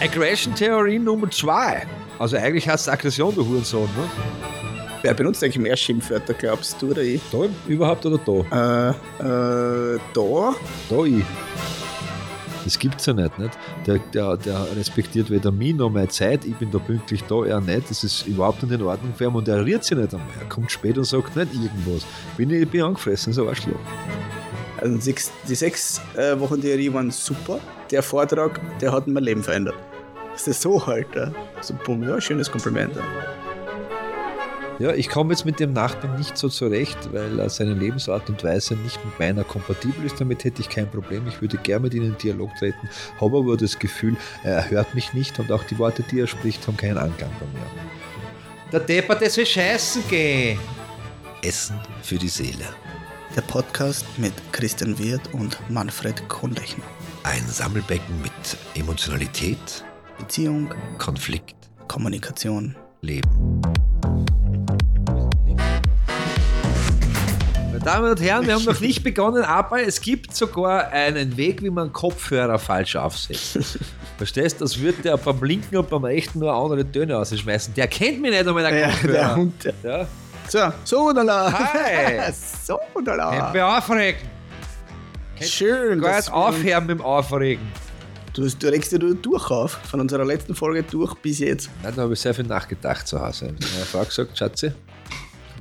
Aggression-Theorie 0.00 0.98
Nummer 0.98 1.30
zwei. 1.30 1.86
Also 2.18 2.36
eigentlich 2.36 2.68
heißt 2.68 2.86
es 2.86 2.92
Aggression, 2.92 3.34
du 3.34 3.46
Hurensohn, 3.46 3.88
ne? 3.96 4.10
Wer 5.00 5.14
benutzt 5.14 5.42
eigentlich 5.42 5.58
mehr 5.58 5.76
Schimpfwörter, 5.76 6.34
glaubst 6.34 6.80
du 6.82 6.90
oder 6.90 7.02
ich? 7.02 7.20
Da 7.32 7.38
überhaupt 7.66 8.04
oder 8.04 8.18
da? 8.18 8.90
Äh, 9.20 9.94
äh, 9.94 9.98
da? 10.12 10.54
Da 10.90 11.04
ich. 11.04 11.24
Das 12.64 12.78
gibt's 12.78 13.06
ja 13.06 13.14
nicht, 13.14 13.38
nicht? 13.38 13.56
Der, 13.86 13.98
der, 14.12 14.36
der 14.36 14.66
respektiert 14.76 15.30
weder 15.30 15.50
mich 15.50 15.74
noch 15.74 15.88
meine 15.88 16.08
Zeit, 16.08 16.44
ich 16.44 16.56
bin 16.56 16.70
da 16.70 16.78
pünktlich 16.78 17.22
da, 17.24 17.44
er 17.44 17.60
nicht. 17.60 17.88
Das 17.88 18.04
ist 18.04 18.26
überhaupt 18.26 18.62
nicht 18.62 18.72
in 18.72 18.82
Ordnung 18.82 19.14
für 19.14 19.24
ihn 19.24 19.34
und 19.34 19.48
er 19.48 19.64
rührt 19.64 19.84
sich 19.84 19.96
nicht 19.96 20.12
einmal. 20.12 20.28
Er 20.40 20.48
kommt 20.48 20.70
spät 20.70 20.98
und 20.98 21.04
sagt 21.04 21.36
nicht 21.36 21.54
irgendwas. 21.54 22.04
Bin 22.36 22.50
ich 22.50 22.68
bin 22.68 22.82
angefressen, 22.82 23.32
so 23.32 23.44
ein 23.44 23.48
Arschloch. 23.48 23.78
Also 24.80 24.98
sechs, 25.00 25.32
die 25.48 25.54
sechs 25.54 26.00
äh, 26.16 26.38
Wochen 26.38 26.60
Theorie 26.60 26.92
waren 26.92 27.10
super. 27.10 27.60
Der 27.90 28.02
Vortrag, 28.02 28.60
der 28.80 28.92
hat 28.92 29.06
mein 29.06 29.24
Leben 29.24 29.42
verändert. 29.42 29.76
Das 30.32 30.46
ist 30.46 30.60
so 30.60 30.86
halt. 30.86 31.06
Ja. 31.14 31.32
So, 31.60 31.74
bumm, 31.84 32.02
ja, 32.02 32.20
schönes 32.20 32.50
Kompliment. 32.50 32.94
Ja. 32.94 33.02
Ja, 34.78 34.92
ich 34.92 35.08
komme 35.08 35.32
jetzt 35.32 35.46
mit 35.46 35.58
dem 35.58 35.72
Nachbarn 35.72 36.18
nicht 36.18 36.36
so 36.36 36.50
zurecht, 36.50 36.98
weil 37.12 37.40
äh, 37.40 37.48
seine 37.48 37.72
Lebensart 37.72 38.28
und 38.28 38.44
Weise 38.44 38.74
nicht 38.74 39.02
mit 39.02 39.18
meiner 39.18 39.42
kompatibel 39.42 40.04
ist. 40.04 40.20
Damit 40.20 40.44
hätte 40.44 40.60
ich 40.60 40.68
kein 40.68 40.90
Problem. 40.90 41.26
Ich 41.28 41.40
würde 41.40 41.56
gerne 41.56 41.84
mit 41.84 41.94
ihm 41.94 42.02
in 42.02 42.18
Dialog 42.18 42.54
treten, 42.58 42.88
habe 43.18 43.38
aber 43.38 43.56
das 43.56 43.78
Gefühl, 43.78 44.16
er 44.44 44.68
hört 44.68 44.94
mich 44.94 45.14
nicht 45.14 45.38
und 45.38 45.50
auch 45.50 45.64
die 45.64 45.78
Worte, 45.78 46.02
die 46.02 46.20
er 46.20 46.26
spricht, 46.26 46.66
haben 46.66 46.76
keinen 46.76 46.98
Anklang 46.98 47.30
bei 47.40 47.46
mir. 47.58 47.66
Der 48.70 48.80
Deppert, 48.80 49.22
das 49.22 49.36
will 49.38 49.46
scheißen 49.46 50.06
gehen. 50.08 50.58
Essen 51.42 51.80
für 52.02 52.16
die 52.16 52.28
Seele. 52.28 52.66
Der 53.36 53.42
Podcast 53.42 54.06
mit 54.16 54.32
Christian 54.52 54.98
Wirth 54.98 55.32
und 55.32 55.58
Manfred 55.70 56.26
Kohnlechner. 56.28 56.84
Ein 57.22 57.46
Sammelbecken 57.46 58.20
mit 58.22 58.32
Emotionalität, 58.74 59.84
Beziehung, 60.18 60.72
Konflikt, 60.98 61.54
Kommunikation. 61.86 62.74
Leben. 63.02 63.60
Meine 67.70 67.78
Damen 67.84 68.10
und 68.10 68.20
Herren, 68.20 68.46
wir 68.46 68.54
haben 68.54 68.64
noch 68.64 68.80
nicht 68.80 69.04
begonnen, 69.04 69.44
aber 69.44 69.82
es 69.82 70.00
gibt 70.00 70.34
sogar 70.34 70.88
einen 70.88 71.36
Weg, 71.36 71.62
wie 71.62 71.70
man 71.70 71.92
Kopfhörer 71.92 72.58
falsch 72.58 72.96
aufsetzt. 72.96 73.78
Verstehst 74.16 74.60
du? 74.60 74.64
Das 74.64 74.80
wird 74.80 75.04
der 75.04 75.16
beim 75.18 75.40
Linken 75.44 75.76
und 75.76 75.90
beim 75.90 76.04
Rechten 76.04 76.38
nur 76.38 76.52
andere 76.52 76.90
Töne 76.90 77.16
ausschmeißen. 77.18 77.74
Der 77.74 77.86
kennt 77.86 78.22
mich 78.22 78.30
nicht 78.30 78.46
einmal, 78.48 78.62
der 78.64 78.78
Ja, 78.78 78.88
Kopfhörer. 78.88 79.12
der 79.12 79.36
Hund. 79.36 79.74
Ja. 79.84 80.08
So, 80.48 80.72
so, 80.84 81.10
lala. 81.10 81.52
Hi. 81.52 82.32
so, 82.32 82.78
lala. 83.04 83.52
Nicht 83.52 83.62
aufregen. 83.62 84.20
Schön. 85.40 85.98
Nicht 86.00 86.26
wir- 86.28 86.34
aufhören 86.34 86.86
mit 86.86 86.98
dem 86.98 87.04
Aufregen. 87.04 87.66
Du, 88.32 88.46
du 88.48 88.66
regst 88.68 88.92
dir 88.92 88.98
durch 88.98 89.50
auf, 89.50 89.72
von 89.90 90.00
unserer 90.00 90.24
letzten 90.24 90.54
Folge 90.54 90.82
durch 90.82 91.14
bis 91.16 91.38
jetzt. 91.38 91.70
Nein, 91.82 91.94
da 91.96 92.02
habe 92.02 92.12
ich 92.12 92.20
sehr 92.20 92.34
viel 92.34 92.44
nachgedacht 92.44 93.08
zu 93.08 93.18
Hause. 93.20 93.54
Ich 93.58 93.66
habe 93.66 93.72
Meine 93.74 93.84
Frau 93.86 94.04
gesagt, 94.04 94.36
Schatzi, 94.36 94.66
ich 94.66 94.72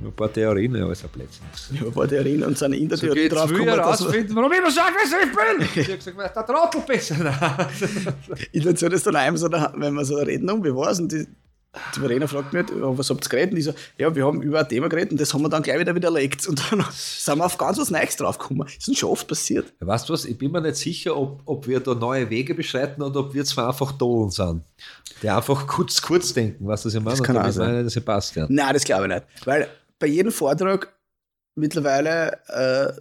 habe 0.02 0.08
ein 0.10 0.14
paar 0.14 0.32
Theorien, 0.32 0.76
aber 0.82 0.92
es 0.92 1.00
ist 1.00 1.06
ein 1.06 1.12
Blödsinn. 1.12 1.46
Ja, 1.72 1.96
war 1.96 2.06
Theorien 2.08 2.44
und 2.44 2.58
sind 2.58 2.74
in 2.74 2.90
der 2.90 2.98
So 2.98 3.06
Theorie 3.08 3.30
drauf 3.30 3.50
gekommen, 3.50 3.68
dass 3.68 4.02
herausfinden, 4.02 4.36
warum 4.36 4.52
ich 4.52 4.58
immer 4.60 4.72
so 4.72 4.82
aggressiv 4.82 5.32
bin. 5.34 5.68
Ich 5.84 5.88
habe 5.88 5.98
gesagt, 5.98 6.36
der 6.36 6.46
Trottel 6.46 6.82
besser. 6.82 7.16
Ich 8.52 8.66
erzähle 8.66 8.92
das 8.92 9.04
dann 9.04 9.16
einem 9.16 9.38
so, 9.38 9.50
wenn 9.50 9.94
wir 9.94 10.04
so 10.04 10.18
reden, 10.18 10.50
um, 10.50 10.62
wie 10.64 10.76
war's? 10.76 11.00
Und 11.00 11.14
die, 11.14 11.26
die 11.96 12.00
Verena 12.00 12.28
fragt 12.28 12.54
mich, 12.54 12.66
ja, 12.70 12.98
was 12.98 13.10
habt 13.10 13.26
ihr 13.26 13.30
geredet? 13.30 13.52
Und 13.52 13.58
ich 13.58 13.66
so, 13.66 13.74
ja, 13.98 14.14
wir 14.14 14.26
haben 14.26 14.42
über 14.42 14.60
ein 14.60 14.70
Thema 14.70 14.90
geredet 14.90 15.12
und 15.12 15.22
das 15.22 15.34
haben 15.34 15.42
wir 15.42 15.50
dann 15.50 15.64
gleich 15.64 15.80
wieder 15.80 15.96
widerlegt. 15.96 16.48
Und 16.48 16.62
dann 16.72 16.86
sind 16.92 17.38
wir 17.38 17.46
auf 17.46 17.58
ganz 17.58 17.78
was 17.78 17.92
Neues 17.92 18.16
draufgekommen. 18.16 18.66
Das 18.66 18.78
ist 18.78 18.88
uns 18.88 18.98
schon 18.98 19.10
oft 19.10 19.28
passiert. 19.28 19.74
Weißt 19.80 20.10
du 20.10 20.14
was, 20.14 20.26
ich 20.26 20.38
bin 20.38 20.52
mir 20.52 20.62
nicht 20.62 20.78
sicher, 20.78 21.16
ob, 21.16 21.42
ob 21.46 21.68
wir 21.68 21.80
da 21.80 21.94
neue 21.94 22.30
Wege 22.30 22.56
beschreiten 22.56 23.02
oder 23.02 23.22
ob 23.22 23.34
wir 23.34 23.46
zwar 23.46 23.70
einfach 23.70 23.92
Dolen 23.92 24.32
sind. 24.32 24.64
Die 25.22 25.30
einfach 25.30 25.68
kurz, 25.68 26.02
kurz 26.02 26.34
denken, 26.34 26.68
was 26.68 26.86
ich 26.86 26.94
meine? 26.96 27.10
Das 27.12 27.24
kann 27.24 27.38
auch 27.38 27.52
sein. 27.52 27.80
ich, 27.80 27.84
dass 27.86 27.96
ich 27.96 28.06
passt, 28.06 28.36
ja. 28.36 28.46
Nein, 28.50 28.74
das 28.74 28.84
glaube 28.84 29.08
ich 29.08 29.14
nicht. 29.14 29.26
Weil 29.46 29.68
bei 30.00 30.08
jedem 30.08 30.32
Vortrag 30.32 30.94
mittlerweile, 31.56 32.40
äh, 32.48 32.94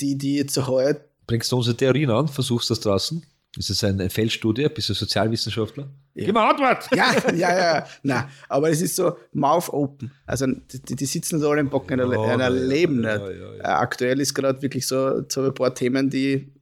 die, 0.00 0.16
die 0.16 0.36
jetzt 0.36 0.54
so 0.54 0.66
heute 0.66 1.10
Bringst 1.30 1.52
du 1.52 1.58
unsere 1.58 1.76
Theorien 1.76 2.10
an, 2.10 2.26
versuchst 2.26 2.70
das 2.70 2.80
draußen. 2.80 3.24
Das 3.56 3.68
ist 3.68 3.82
eine 3.82 4.08
Feldstudie, 4.10 4.68
bist 4.68 4.88
du 4.90 4.94
Sozialwissenschaftler? 4.94 5.88
Ja. 6.14 6.26
Gib 6.26 6.34
mir 6.34 6.40
Antwort! 6.48 6.88
Ja, 6.94 7.12
ja, 7.34 7.58
ja. 7.58 7.86
Nein, 8.04 8.28
aber 8.48 8.70
es 8.70 8.80
ist 8.80 8.94
so 8.94 9.16
mouth 9.32 9.68
open. 9.70 10.12
Also 10.24 10.46
die, 10.46 10.94
die 10.96 11.04
sitzen 11.06 11.40
da 11.40 11.48
alle 11.48 11.60
im 11.60 11.68
Bocken 11.68 11.98
einer, 12.00 12.12
Ja, 12.12 12.22
einer 12.22 12.44
ja, 12.44 12.48
Leben 12.48 13.02
ja, 13.02 13.18
nicht. 13.18 13.40
Äh, 13.58 13.62
Aktuell 13.62 14.20
ist 14.20 14.34
gerade 14.34 14.62
wirklich 14.62 14.86
so, 14.86 15.22
so 15.28 15.42
ein 15.44 15.52
paar 15.54 15.74
Themen, 15.74 16.08
die 16.10 16.52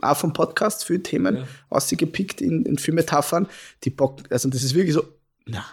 auch 0.00 0.16
vom 0.16 0.32
Podcast 0.32 0.84
viele 0.84 1.02
Themen 1.02 1.38
Ja. 1.38 1.48
ausgepickt 1.70 2.40
in, 2.40 2.64
in 2.66 2.78
viele 2.78 2.96
Metaphern. 2.96 3.48
Die 3.82 3.90
bocken, 3.90 4.24
also 4.30 4.48
das 4.48 4.62
ist 4.62 4.74
wirklich 4.74 4.94
so, 4.94 5.02
na. 5.46 5.64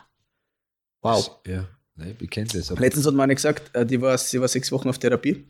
Wow. 1.01 1.41
Ja, 1.45 1.67
nein, 1.95 2.15
ich 2.19 2.29
kenne 2.29 2.47
das. 2.51 2.71
Aber 2.71 2.81
Letztens 2.81 3.05
hat 3.05 3.13
meine 3.13 3.35
gesagt, 3.35 3.75
äh, 3.75 3.85
die 3.85 4.01
war, 4.01 4.17
sie 4.17 4.41
war 4.41 4.47
sechs 4.47 4.71
Wochen 4.71 4.89
auf 4.89 4.97
Therapie 4.97 5.45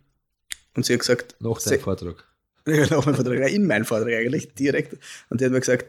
und 0.76 0.86
sie 0.86 0.94
hat 0.94 1.00
gesagt, 1.00 1.36
nach 1.40 1.59
se- 1.59 1.70
deinem 1.72 1.82
Vortrag. 1.82 2.26
Ja, 2.69 2.81
nach 2.90 3.06
meinem 3.06 3.16
Vortrag, 3.16 3.52
in 3.52 3.68
meinem 3.68 3.85
Vortrag 3.85 4.13
eigentlich, 4.13 4.53
direkt. 4.53 4.97
Und 5.30 5.40
die 5.41 5.46
hat 5.46 5.52
mir 5.52 5.59
gesagt, 5.59 5.85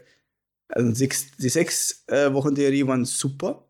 also 0.69 0.93
sechs, 0.93 1.31
die 1.37 1.49
sechs 1.49 2.03
äh, 2.07 2.31
Wochen 2.33 2.55
Theorie 2.55 2.85
waren 2.87 3.05
super. 3.05 3.65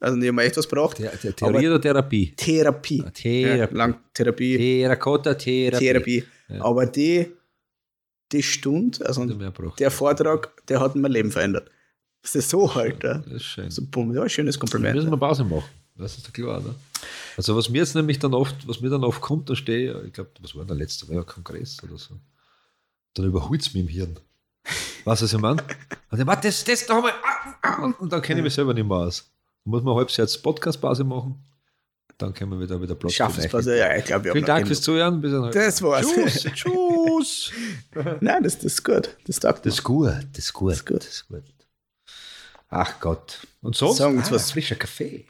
Also 0.00 0.20
die 0.20 0.28
haben 0.28 0.38
echt 0.38 0.56
was 0.56 0.68
gebraucht. 0.68 0.98
The 0.98 1.08
The 1.20 1.32
Theorie 1.32 1.68
oder 1.68 1.80
Therapie? 1.80 2.32
Therapie. 2.36 3.02
Ah, 3.04 3.10
Therapie. 3.10 3.58
Ja, 3.58 3.68
lang 3.72 3.96
Therapie. 4.12 4.56
Terracotta 4.56 5.34
Therapie. 5.34 5.78
Therapie. 5.86 6.24
Ja. 6.48 6.64
Aber 6.64 6.86
die, 6.86 7.26
die 8.30 8.42
Stunde, 8.42 9.04
also 9.06 9.26
braucht. 9.26 9.80
der 9.80 9.90
Vortrag, 9.90 10.66
der 10.66 10.80
hat 10.80 10.94
mein 10.94 11.10
Leben 11.10 11.30
verändert. 11.30 11.70
Das 12.22 12.34
ist 12.34 12.50
so 12.50 12.74
halt. 12.74 13.02
Ja. 13.02 13.18
Das 13.18 13.32
ist 13.34 13.44
schön. 13.44 13.70
So, 13.70 13.82
bumm, 13.90 14.14
ja, 14.14 14.28
schönes 14.28 14.56
Da 14.56 14.60
Kompliment. 14.60 14.94
müssen 14.96 15.10
wir 15.10 15.16
Pause 15.16 15.44
machen. 15.44 15.64
Das 15.96 16.16
ist 16.18 16.32
klar, 16.34 16.60
oder? 16.60 16.74
Also 17.36 17.56
was 17.56 17.68
mir 17.68 17.78
jetzt 17.78 17.94
nämlich 17.94 18.18
dann 18.18 18.34
oft, 18.34 18.66
was 18.66 18.80
mir 18.80 18.90
dann 18.90 19.04
oft 19.04 19.20
kommt, 19.20 19.48
da 19.48 19.54
stehe 19.54 19.92
ich, 20.00 20.06
ich 20.08 20.12
glaube, 20.12 20.30
was 20.40 20.54
war 20.54 20.62
denn 20.62 20.68
der 20.68 20.76
letzte, 20.78 21.10
ein 21.12 21.24
Kongress 21.24 21.82
oder 21.82 21.96
so. 21.96 22.14
Dann 23.14 23.26
überholt 23.26 23.62
es 23.62 23.72
mich 23.74 23.82
im 23.82 23.88
Hirn. 23.88 24.18
Weißt 25.04 25.22
du, 25.22 25.24
was 25.24 25.32
ich 25.32 25.40
meine? 25.40 25.62
Und 26.10 26.20
ich, 26.20 26.26
warte, 26.26 26.48
das, 26.48 26.64
das 26.64 26.88
ah, 26.90 27.02
ah, 27.62 27.92
und 27.98 28.12
dann 28.12 28.22
kenne 28.22 28.40
ich 28.40 28.44
mich 28.44 28.54
selber 28.54 28.74
nicht 28.74 28.86
mehr 28.86 28.96
aus. 28.96 29.30
Dann 29.64 29.70
muss 29.70 29.82
man 29.82 29.94
halbes 29.94 30.16
Jahr 30.16 30.26
Podcast-Pause 30.42 31.04
machen, 31.04 31.42
dann 32.18 32.32
können 32.32 32.52
wir 32.52 32.60
wieder 32.60 32.80
wieder 32.80 32.94
Platz 32.94 33.14
Schaffen 33.14 33.40
es 33.40 33.50
für 33.50 33.58
euch. 33.58 33.66
was, 33.66 33.76
ja, 33.76 33.96
ich 33.96 34.04
glaube, 34.04 34.30
Vielen 34.32 34.44
Dank 34.44 34.66
fürs 34.66 34.82
Zuhören. 34.82 35.20
Bis 35.20 35.32
dann. 35.32 35.50
Das 35.50 35.82
war's. 35.82 36.06
Tschüss. 36.06 36.42
Tschüss. 36.54 37.52
Nein, 38.20 38.42
das, 38.42 38.56
das 38.56 38.64
ist 38.64 38.84
gut. 38.84 39.16
Das 39.26 39.40
taugt 39.40 39.66
Das 39.66 39.74
ist 39.74 39.82
gut, 39.82 40.08
das 40.32 40.38
ist 40.38 40.52
gut. 40.52 40.70
Das 40.70 40.76
ist 40.78 40.86
gut. 40.86 40.98
Das 40.98 41.08
ist 41.08 41.28
gut. 41.28 41.42
Ach 42.68 43.00
Gott. 43.00 43.46
Und 43.62 43.76
sonst? 43.76 43.98
Sagen 43.98 44.16
uns 44.16 44.28
ah, 44.28 44.32
was. 44.32 44.50
Frischer 44.52 44.76
Kaffee. 44.76 45.26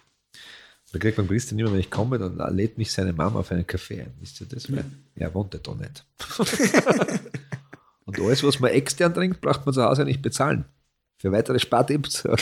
Da 0.93 0.99
kriegt 0.99 1.17
beim 1.17 1.27
Christian 1.27 1.59
immer, 1.59 1.73
wenn 1.73 1.81
ich 1.81 1.91
komme, 1.91 2.19
dann 2.19 2.39
lädt 2.55 2.79
mich 2.79 2.93
seine 2.93 3.13
Mama 3.13 3.41
auf 3.41 3.51
einen 3.51 3.67
Kaffee 3.67 4.03
ein. 4.03 4.15
Wisst 4.21 4.41
ihr 4.41 4.47
das? 4.47 4.71
Weil 4.71 4.85
er 5.17 5.35
wohnt 5.35 5.53
ja 5.53 5.61
da 5.61 5.75
nicht. 5.75 6.05
Und 8.19 8.27
alles, 8.27 8.43
was 8.43 8.61
man 8.61 8.71
extern 8.71 9.15
trinkt, 9.15 9.41
braucht 9.41 9.65
man 9.67 9.75
zu 9.75 9.83
Hause 9.83 10.05
nicht 10.05 10.23
bezahlen. 10.23 10.65
Für 11.19 11.33
weitere 11.33 11.59
Spartipps. 11.59 12.25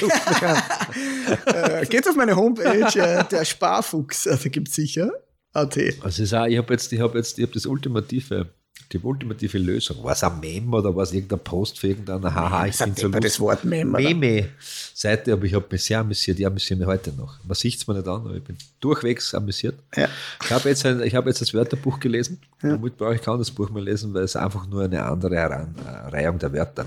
Äh, 1.46 1.86
geht 1.86 2.06
auf 2.08 2.16
meine 2.16 2.34
Homepage, 2.34 2.98
äh, 2.98 3.24
der 3.24 3.44
Sparfuchs, 3.44 4.24
da 4.24 4.36
gibt 4.36 4.68
es 4.68 4.74
sicher 4.74 5.12
AT. 5.52 5.78
Also 5.78 6.06
es 6.08 6.18
ist 6.18 6.34
auch, 6.34 6.46
ich 6.46 6.58
habe 6.58 6.72
jetzt, 6.72 6.92
ich 6.92 7.00
habe 7.00 7.16
jetzt, 7.16 7.38
ich 7.38 7.44
habe 7.44 7.54
das 7.54 7.64
ultimative, 7.64 8.48
die 8.92 8.98
ultimative 8.98 9.58
Lösung. 9.58 10.02
War 10.04 10.12
es 10.12 10.22
ein 10.22 10.38
Meme 10.40 10.76
oder 10.76 10.94
war 10.94 11.02
es 11.04 11.12
irgendein 11.12 11.38
Post 11.40 11.78
für 11.78 11.88
irgendeiner 11.88 12.34
Haha, 12.34 12.66
ich 12.66 12.76
bin 12.78 12.94
so 12.94 13.08
das 13.08 13.40
Wort 13.40 13.64
Meme. 13.64 13.98
Meme-Seite, 13.98 15.32
aber 15.32 15.44
ich 15.44 15.54
habe 15.54 15.64
mich 15.70 15.82
sehr 15.82 16.00
amüsiert. 16.00 16.38
Ich 16.38 16.46
amüsiere 16.46 16.78
mich 16.78 16.86
heute 16.86 17.10
noch. 17.12 17.42
Man 17.44 17.54
sieht 17.54 17.76
es 17.76 17.86
mir 17.86 17.94
nicht 17.94 18.06
an, 18.06 18.20
aber 18.26 18.34
ich 18.34 18.44
bin 18.44 18.56
durchwegs 18.80 19.34
amüsiert. 19.34 19.78
Ja. 19.96 20.08
Ich 20.44 20.50
habe 20.50 20.68
jetzt, 20.68 20.84
ein, 20.84 21.02
ich 21.02 21.14
habe 21.14 21.30
jetzt 21.30 21.40
das 21.40 21.54
Wörterbuch 21.54 22.00
gelesen. 22.00 22.38
Damit 22.60 22.98
brauche 22.98 23.14
ich 23.14 23.22
kaum 23.22 23.38
das 23.38 23.50
Buch 23.50 23.70
mehr 23.70 23.82
lesen, 23.82 24.12
weil 24.12 24.24
es 24.24 24.36
einfach 24.36 24.66
nur 24.66 24.84
eine 24.84 25.02
andere 25.04 25.36
Heran- 25.36 25.74
Reihung 26.10 26.38
der 26.38 26.52
Wörter. 26.52 26.86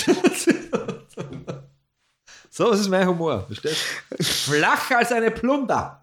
so, 2.50 2.70
das 2.70 2.80
ist 2.80 2.88
mein 2.88 3.06
Humor. 3.06 3.44
Verstehst? 3.46 3.82
Flach 4.20 4.90
als 4.92 5.12
eine 5.12 5.30
Plunder. 5.30 5.99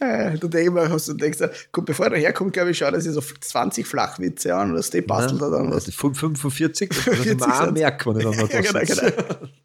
Äh, 0.00 0.36
Du 0.38 0.48
denkst, 0.48 0.72
hast 0.90 1.08
du 1.08 1.14
denkst, 1.14 1.38
gut, 1.72 1.86
bevor 1.86 2.06
er 2.06 2.18
herkommt, 2.18 2.52
glaube 2.52 2.70
ich, 2.70 2.78
schau, 2.78 2.90
dass 2.90 3.06
ich 3.06 3.12
so 3.12 3.20
20 3.20 3.86
Flachwitze 3.86 4.54
an 4.54 4.72
oder 4.72 4.82
die 4.82 5.00
bastelt 5.00 5.40
er 5.42 5.50
dann 5.50 5.68
was. 5.68 5.86
Also 5.86 5.92
45, 5.92 6.88
das 6.90 7.06
muss 7.06 7.16
40 7.16 7.40
man 7.40 7.50
auch 7.50 7.56
Satz. 7.56 7.72
merken, 7.72 8.14
wenn 8.14 8.18
ich 8.20 8.24
dann 8.24 8.36
noch 8.36 8.50
Ja, 8.52 8.62
da 8.72 8.80
genau, 8.84 9.10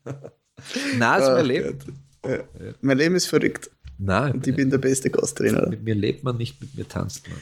genau. 0.06 0.20
Nein, 0.98 1.00
das 1.00 1.22
ist 1.24 1.30
Ach 1.30 1.34
mein 1.36 1.46
Leben. 1.46 1.80
Ja. 2.26 2.38
Mein 2.82 2.98
Leben 2.98 3.16
ist 3.16 3.26
verrückt 3.28 3.70
Nein, 3.98 4.34
und 4.34 4.48
ich 4.48 4.56
bin 4.56 4.70
der 4.70 4.78
beste 4.78 5.10
Gasttrainer. 5.10 5.68
mit 5.70 5.84
mir 5.84 5.96
lebt 5.96 6.24
man 6.24 6.38
nicht, 6.38 6.60
mit 6.62 6.76
mir 6.76 6.88
tanzt 6.88 7.28
man. 7.30 7.38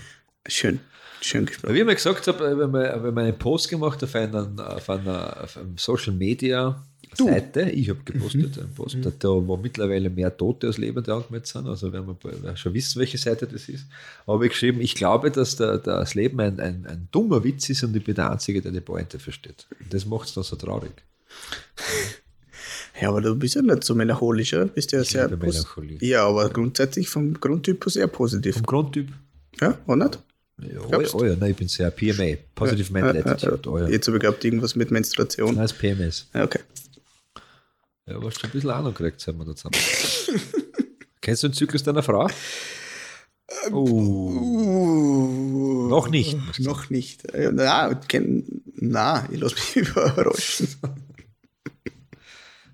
Schön, 0.47 0.79
schön 1.21 1.45
gesprochen. 1.45 1.73
Wie 1.73 1.79
ich 1.79 1.85
mir 1.85 1.95
gesagt 1.95 2.27
habe, 2.27 2.57
wenn 2.57 2.71
man, 2.71 3.03
wenn 3.03 3.13
man 3.13 3.25
einen 3.25 3.37
Post 3.37 3.69
gemacht 3.69 4.03
auf, 4.03 4.15
einen, 4.15 4.59
auf 4.59 4.89
einer 4.89 5.43
auf 5.43 5.59
Social 5.77 6.13
Media 6.13 6.83
Seite, 7.13 7.69
ich 7.71 7.89
habe 7.89 7.99
gepostet, 8.03 8.59
einen 8.59 8.73
Post, 8.73 8.97
da 9.03 9.29
wo 9.29 9.57
mittlerweile 9.57 10.09
mehr 10.09 10.35
Tote 10.35 10.67
als 10.67 10.77
Lebende 10.77 11.13
angemeldet 11.13 11.47
sind, 11.47 11.67
also 11.67 11.91
werden 11.91 12.15
wir 12.21 12.57
schon 12.57 12.73
wissen, 12.73 12.99
welche 12.99 13.17
Seite 13.17 13.47
das 13.47 13.69
ist, 13.69 13.85
habe 14.27 14.45
ich 14.45 14.51
geschrieben, 14.51 14.81
ich 14.81 14.93
glaube, 14.93 15.31
dass 15.31 15.55
der, 15.55 15.77
das 15.77 16.15
Leben 16.15 16.39
ein, 16.39 16.59
ein, 16.59 16.85
ein 16.85 17.07
dummer 17.11 17.43
Witz 17.43 17.69
ist 17.69 17.83
und 17.83 17.95
ich 17.95 18.03
bin 18.03 18.15
der 18.15 18.31
Einzige, 18.31 18.61
der 18.61 18.71
die 18.71 18.81
Pointe 18.81 19.19
versteht. 19.19 19.67
Und 19.79 19.93
das 19.93 20.05
macht 20.05 20.27
es 20.27 20.33
dann 20.35 20.43
so 20.43 20.55
traurig. 20.55 20.91
Ja, 22.99 23.09
aber 23.09 23.21
du 23.21 23.35
bist 23.35 23.55
ja 23.55 23.61
nicht 23.61 23.83
so 23.83 23.95
melancholisch, 23.95 24.53
oder? 24.53 24.65
Bist 24.65 24.91
ja 24.91 25.01
Ich 25.01 25.09
sehr. 25.09 25.29
Ja, 26.01 26.27
aber 26.27 26.49
grundsätzlich 26.49 27.09
vom 27.09 27.39
Grundtyp 27.39 27.85
her 27.85 27.91
sehr 27.91 28.07
positiv. 28.07 28.55
Vom 28.55 28.65
Grundtyp. 28.65 29.09
Ja, 29.61 29.77
oder 29.85 30.05
nicht? 30.05 30.19
Ja, 30.59 30.81
oh, 30.81 31.01
ja, 31.01 31.07
oh 31.13 31.23
ja, 31.23 31.35
nein, 31.35 31.51
ich 31.51 31.57
bin 31.57 31.67
sehr 31.67 31.91
PMA. 31.91 32.37
Positive 32.55 32.91
Mental 32.91 33.15
Ja, 33.15 33.25
Attitude. 33.25 33.69
Oh 33.69 33.77
ja. 33.77 33.87
Jetzt 33.87 34.07
habe 34.07 34.17
ich 34.17 34.21
gehabt, 34.21 34.43
irgendwas 34.43 34.75
mit 34.75 34.89
Menstruation. 34.89 35.53
Nein, 35.53 35.63
das 35.63 35.73
PMS. 35.73 36.27
Ja, 36.33 36.43
okay. 36.43 36.61
Ja, 38.07 38.15
aber 38.15 38.27
hast 38.27 38.41
du 38.41 38.47
ein 38.47 38.51
bisschen 38.51 38.71
Ahnung 38.71 38.93
gekriegt, 38.93 39.21
seit 39.21 39.37
wir 39.37 39.45
da 39.45 39.55
zusammen. 39.55 39.75
Kennst 41.21 41.43
du 41.43 41.49
den 41.49 41.53
Zyklus 41.53 41.83
deiner 41.83 42.01
Frau? 42.01 42.27
Oh, 43.71 43.87
Uh, 43.87 45.87
noch 45.89 46.09
nicht. 46.09 46.37
Noch 46.59 46.89
nicht. 46.89 47.23
Na, 47.33 47.93
kenn, 48.07 48.63
na, 48.75 49.27
ich 49.31 49.39
lasse 49.39 49.55
mich 49.55 49.75
überraschen. 49.89 50.67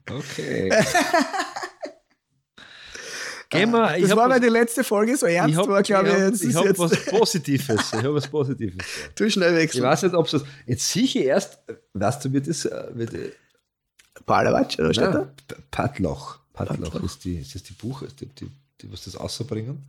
Okay. 0.10 0.70
Gehen 3.54 3.72
wir, 3.72 3.96
ich 3.98 4.02
Das 4.08 4.16
war, 4.16 4.24
habe 4.26 4.34
was, 4.36 4.42
die 4.42 4.48
letzte 4.50 4.84
Folge 4.84 5.16
so 5.18 5.26
ernst 5.26 5.52
ich 5.52 5.58
hab, 5.58 5.68
war, 5.68 5.82
glaube 5.84 6.08
ich. 6.10 6.14
ich 6.14 6.20
hab, 6.22 6.30
Jetzt 6.32 6.42
ich 6.44 6.50
ist 6.50 6.56
hab 6.56 6.66
jetzt 6.66 6.80
was 6.80 7.06
Positives. 7.06 7.70
Ich 7.94 7.94
habe 7.94 8.14
was 8.16 8.28
Positives. 8.28 8.86
zu 9.16 9.30
schnell 9.30 9.54
Ich 9.54 9.60
wechseln. 9.64 9.84
weiß 9.84 10.04
nicht, 10.04 10.16
ob 10.16 10.32
es 10.32 10.44
jetzt 10.66 10.90
sicher 10.90 11.22
erst, 11.22 11.60
weißt 11.94 12.26
du, 12.26 12.34
wird 12.34 12.48
das, 12.48 12.66
äh, 12.66 12.86
wird, 12.94 13.14
Palawatsch, 14.26 14.80
oder 14.80 14.92
nein, 15.12 15.28
P- 15.48 15.56
Patloch. 15.72 16.40
Patloch 16.54 16.78
Patloch. 16.92 17.04
ist 17.04 17.24
die, 17.26 17.38
ist 17.38 17.56
das 17.56 17.64
die 17.64 17.74
Buch, 17.74 18.04
ist 18.04 18.22
die, 18.22 18.28
die, 18.28 18.50
die 18.82 18.92
was 18.92 19.06
das 19.06 19.20
rausbringen? 19.20 19.84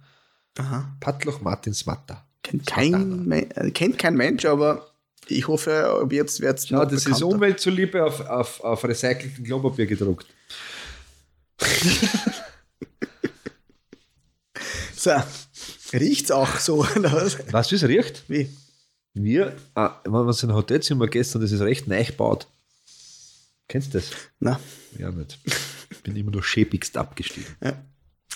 Aha. 0.59 0.95
Patloch 1.01 1.41
Martins 1.43 1.85
Matta. 1.85 2.25
Kennt 2.43 2.67
kein, 2.67 3.31
äh, 3.33 3.71
kennt 3.71 3.99
kein 3.99 4.15
Mensch, 4.17 4.45
aber 4.45 4.87
ich 5.29 5.47
hoffe, 5.49 6.01
ab 6.03 6.13
jetzt 6.13 6.41
wird 6.41 6.59
es 6.59 6.69
Schau, 6.69 6.85
das 6.85 7.07
ist 7.07 7.23
Umwelt 7.23 7.59
zuliebe 7.61 8.05
auf, 8.05 8.21
auf, 8.21 8.61
auf 8.61 8.85
recycelten 8.85 9.45
Klopapier 9.45 9.87
gedruckt. 9.87 10.27
So, 15.05 15.11
riecht's 15.99 16.31
auch 16.31 16.59
so, 16.59 16.85
oder 16.97 17.13
was? 17.13 17.37
Weißt 17.53 17.71
du, 17.71 17.75
wie 17.75 17.77
es 17.77 17.89
riecht? 17.89 18.25
Wie? 18.29 18.49
Wir, 19.15 19.55
ah, 19.75 20.01
wenn 20.05 20.13
wir 20.13 20.43
in 20.43 20.51
ein 20.51 20.55
Hotelzimmer 20.57 21.07
gestern, 21.07 21.43
das 21.43 21.53
ist 21.53 21.61
recht 21.61 21.87
neu 21.87 22.03
gebaut. 22.05 22.47
Kennst 23.69 23.95
du 23.95 23.99
das? 23.99 24.11
Na, 24.41 24.59
Ja, 24.99 25.11
nicht. 25.11 25.39
Bin 26.03 26.17
immer 26.17 26.31
nur 26.33 26.43
schäbigst 26.43 26.97
abgestiegen. 26.97 27.55
Ja. 27.63 27.83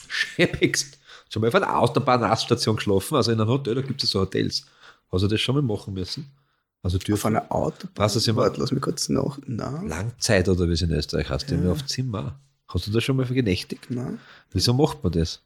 Schäbigst. 0.09 0.99
Schon 1.31 1.43
mal 1.43 1.49
auf 1.49 1.55
einer 1.55 1.77
Autobahnraststation 1.79 2.77
geschlafen, 2.77 3.17
also 3.17 3.31
in 3.33 3.41
einem 3.41 3.51
Hotel, 3.51 3.75
da 3.75 3.83
gibt 3.83 4.03
es 4.03 4.11
so 4.11 4.21
Hotels. 4.21 4.65
Hast 5.11 5.23
du 5.23 5.29
das 5.29 5.41
schon 5.41 5.55
mal 5.55 5.63
machen 5.63 5.95
müssen? 5.95 6.31
Also 6.83 6.97
auf 6.99 7.05
dürfen 7.05 7.29
einer 7.37 7.51
Autobahn. 7.53 7.93
Was 7.97 8.17
ist 8.17 8.29
immer- 8.29 8.43
Warte, 8.43 8.61
lass 8.61 8.71
mich 8.73 8.81
kurz 8.83 9.09
nach. 9.09 9.39
Na, 9.47 9.83
Langzeit 9.83 10.49
oder 10.49 10.69
wie 10.69 10.73
es 10.73 10.83
in 10.83 10.93
Österreich 10.93 11.29
heißt, 11.29 11.51
immer 11.51 11.73
auf 11.73 11.85
Zimmer. 11.87 12.39
Hast 12.69 12.87
du 12.87 12.91
das 12.93 13.03
schon 13.05 13.17
mal 13.17 13.27
genächtigt? 13.27 13.87
na. 13.89 14.13
Wieso 14.53 14.73
macht 14.75 15.03
man 15.03 15.13
das? 15.13 15.41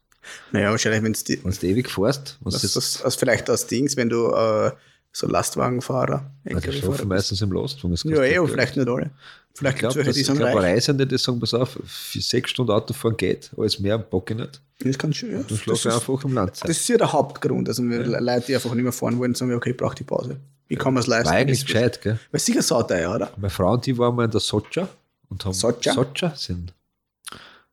Naja, 0.51 0.71
wahrscheinlich, 0.71 1.03
wenn 1.03 1.13
du 1.13 1.67
ewig 1.67 1.89
fährst, 1.89 2.37
Das, 2.43 2.61
du 2.61 2.67
das, 2.67 3.01
das, 3.03 3.15
vielleicht 3.15 3.49
aus 3.49 3.67
Dings, 3.67 3.95
wenn 3.97 4.09
du 4.09 4.31
äh, 4.31 4.71
so 5.11 5.27
Lastwagenfahrer. 5.27 6.31
Ja, 6.45 6.51
LKW-Fahrer 6.51 6.73
schlafen 6.73 6.91
bist. 6.97 7.05
meistens 7.05 7.41
im 7.41 7.51
Lostwagen. 7.51 7.91
das 7.91 8.03
Ja, 8.03 8.23
eh, 8.23 8.47
vielleicht 8.47 8.77
nicht 8.77 8.87
alle. 8.87 9.11
Vielleicht 9.55 9.75
Ich 9.77 9.81
gibt 9.81 9.93
glaube, 9.93 9.99
es 9.99 10.05
welche, 10.07 10.13
die 10.13 10.19
ich 10.21 10.25
sind 10.25 10.37
glaub, 10.37 10.55
reich. 10.55 10.63
Reisende, 10.75 11.05
die 11.05 11.17
sagen, 11.17 11.39
pass 11.39 11.53
auf, 11.53 11.77
für 11.85 12.21
sechs 12.21 12.49
Stunden 12.49 12.71
Autofahren 12.71 13.15
geht, 13.15 13.51
alles 13.55 13.79
mehr 13.79 13.99
bock 13.99 14.31
ich 14.31 14.37
nicht. 14.37 14.61
Das 14.79 14.97
kann 14.97 15.13
schon, 15.13 15.29
ja. 15.31 15.37
Dann 15.37 15.47
Das, 15.47 15.59
schlaf 15.59 15.75
ist, 15.77 15.85
ich 15.85 15.93
einfach 15.93 16.23
im 16.25 16.33
Land. 16.33 16.59
das 16.63 16.69
ist 16.71 16.89
ja 16.89 16.97
der 16.97 17.13
Hauptgrund. 17.13 17.69
Also, 17.69 17.83
wenn 17.83 18.03
Leute, 18.05 18.45
die 18.47 18.55
einfach 18.55 18.73
nicht 18.73 18.83
mehr 18.83 18.91
fahren 18.91 19.19
wollen, 19.19 19.35
sagen, 19.35 19.53
okay, 19.53 19.69
ich 19.71 19.77
brauche 19.77 19.95
die 19.95 20.03
Pause. 20.03 20.37
Wie 20.67 20.75
kann 20.75 20.93
man 20.95 21.01
es 21.01 21.07
leisten? 21.07 21.29
War 21.29 21.37
eigentlich 21.37 21.63
gescheit, 21.65 22.01
gell? 22.01 22.17
Weil 22.31 22.39
sicher 22.39 22.63
sauteuer, 22.63 23.13
oder? 23.13 23.31
Meine 23.37 23.51
Frau 23.51 23.73
und 23.73 23.85
die 23.85 23.95
waren 23.95 24.15
mal 24.15 24.25
in 24.25 24.31
der 24.31 24.39
Socha 24.39 24.87
und 25.29 25.45
haben 25.45 25.53
Socha? 25.53 25.93
Socha 25.93 26.33
sind 26.35 26.73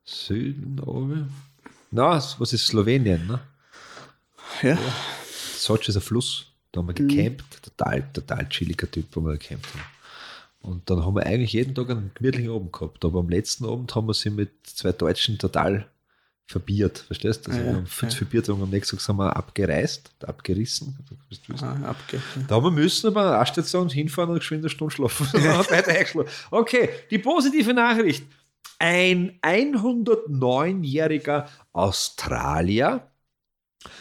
Süden 0.04 0.80
oben. 0.80 1.30
Na, 1.90 2.22
was 2.38 2.52
ist 2.52 2.66
Slowenien, 2.66 3.26
ne? 3.26 3.40
Ja. 4.62 4.78
Sochi 5.56 5.88
ist 5.88 5.96
ein 5.96 6.02
Fluss. 6.02 6.46
Da 6.72 6.80
haben 6.80 6.88
wir 6.88 6.94
gecampt. 6.94 7.62
Total, 7.62 8.08
total 8.12 8.48
chilliger 8.48 8.90
Typ, 8.90 9.06
wo 9.12 9.20
wir 9.22 9.32
gecampt 9.36 9.66
haben. 9.74 9.84
Und 10.62 10.88
dann 10.90 11.04
haben 11.04 11.14
wir 11.14 11.24
eigentlich 11.26 11.52
jeden 11.52 11.74
Tag 11.74 11.90
einen 11.90 12.10
gemütlichen 12.14 12.50
Abend 12.50 12.72
gehabt. 12.72 13.04
Aber 13.04 13.20
am 13.20 13.28
letzten 13.28 13.64
Abend 13.64 13.94
haben 13.94 14.06
wir 14.06 14.14
sie 14.14 14.30
mit 14.30 14.50
zwei 14.64 14.92
Deutschen 14.92 15.38
total 15.38 15.86
verbiert. 16.46 16.98
Verstehst 16.98 17.46
du? 17.46 17.50
Also 17.50 17.62
Ja, 17.62 17.68
wir 17.68 17.76
haben 17.76 17.86
viel 17.86 18.08
ja. 18.08 18.14
verbiert 18.14 18.48
und 18.48 18.62
am 18.62 18.70
nächsten 18.70 18.96
Tag 18.96 19.04
sind 19.04 19.16
wir 19.16 19.36
abgereist, 19.36 20.10
abgerissen. 20.26 20.98
Wissen. 21.28 21.64
Ah, 21.64 21.90
abge. 21.90 22.20
Da 22.48 22.56
haben 22.56 22.64
wir 22.64 22.70
müssen 22.72 23.12
bei 23.14 23.20
einer 23.20 23.32
Raststation 23.32 23.88
hinfahren 23.88 24.30
und 24.30 24.40
geschwind 24.40 24.62
eine 24.62 24.68
Stunde 24.68 24.92
schlafen. 24.92 25.26
Eingeschlafen. 25.34 26.28
Okay, 26.50 26.90
die 27.10 27.18
positive 27.18 27.72
Nachricht. 27.72 28.24
Ein 28.78 29.38
109-jähriger 29.42 31.46
Australier 31.72 33.10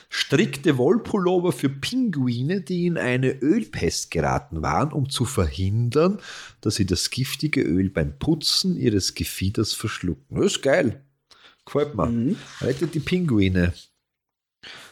strickte 0.09 0.77
Wollpullover 0.77 1.51
für 1.51 1.69
Pinguine, 1.69 2.61
die 2.61 2.85
in 2.85 2.97
eine 2.97 3.31
Ölpest 3.41 4.11
geraten 4.11 4.61
waren, 4.61 4.91
um 4.91 5.09
zu 5.09 5.25
verhindern, 5.25 6.19
dass 6.61 6.75
sie 6.75 6.85
das 6.85 7.09
giftige 7.09 7.61
Öl 7.61 7.89
beim 7.89 8.17
Putzen 8.19 8.77
ihres 8.77 9.15
Gefieders 9.15 9.73
verschlucken. 9.73 10.37
Das 10.37 10.53
ist 10.53 10.61
geil. 10.61 11.03
Gefällt 11.65 11.95
mir. 11.95 12.07
Mhm. 12.07 12.35
Rettet 12.61 12.95
die 12.95 12.99
Pinguine. 12.99 13.73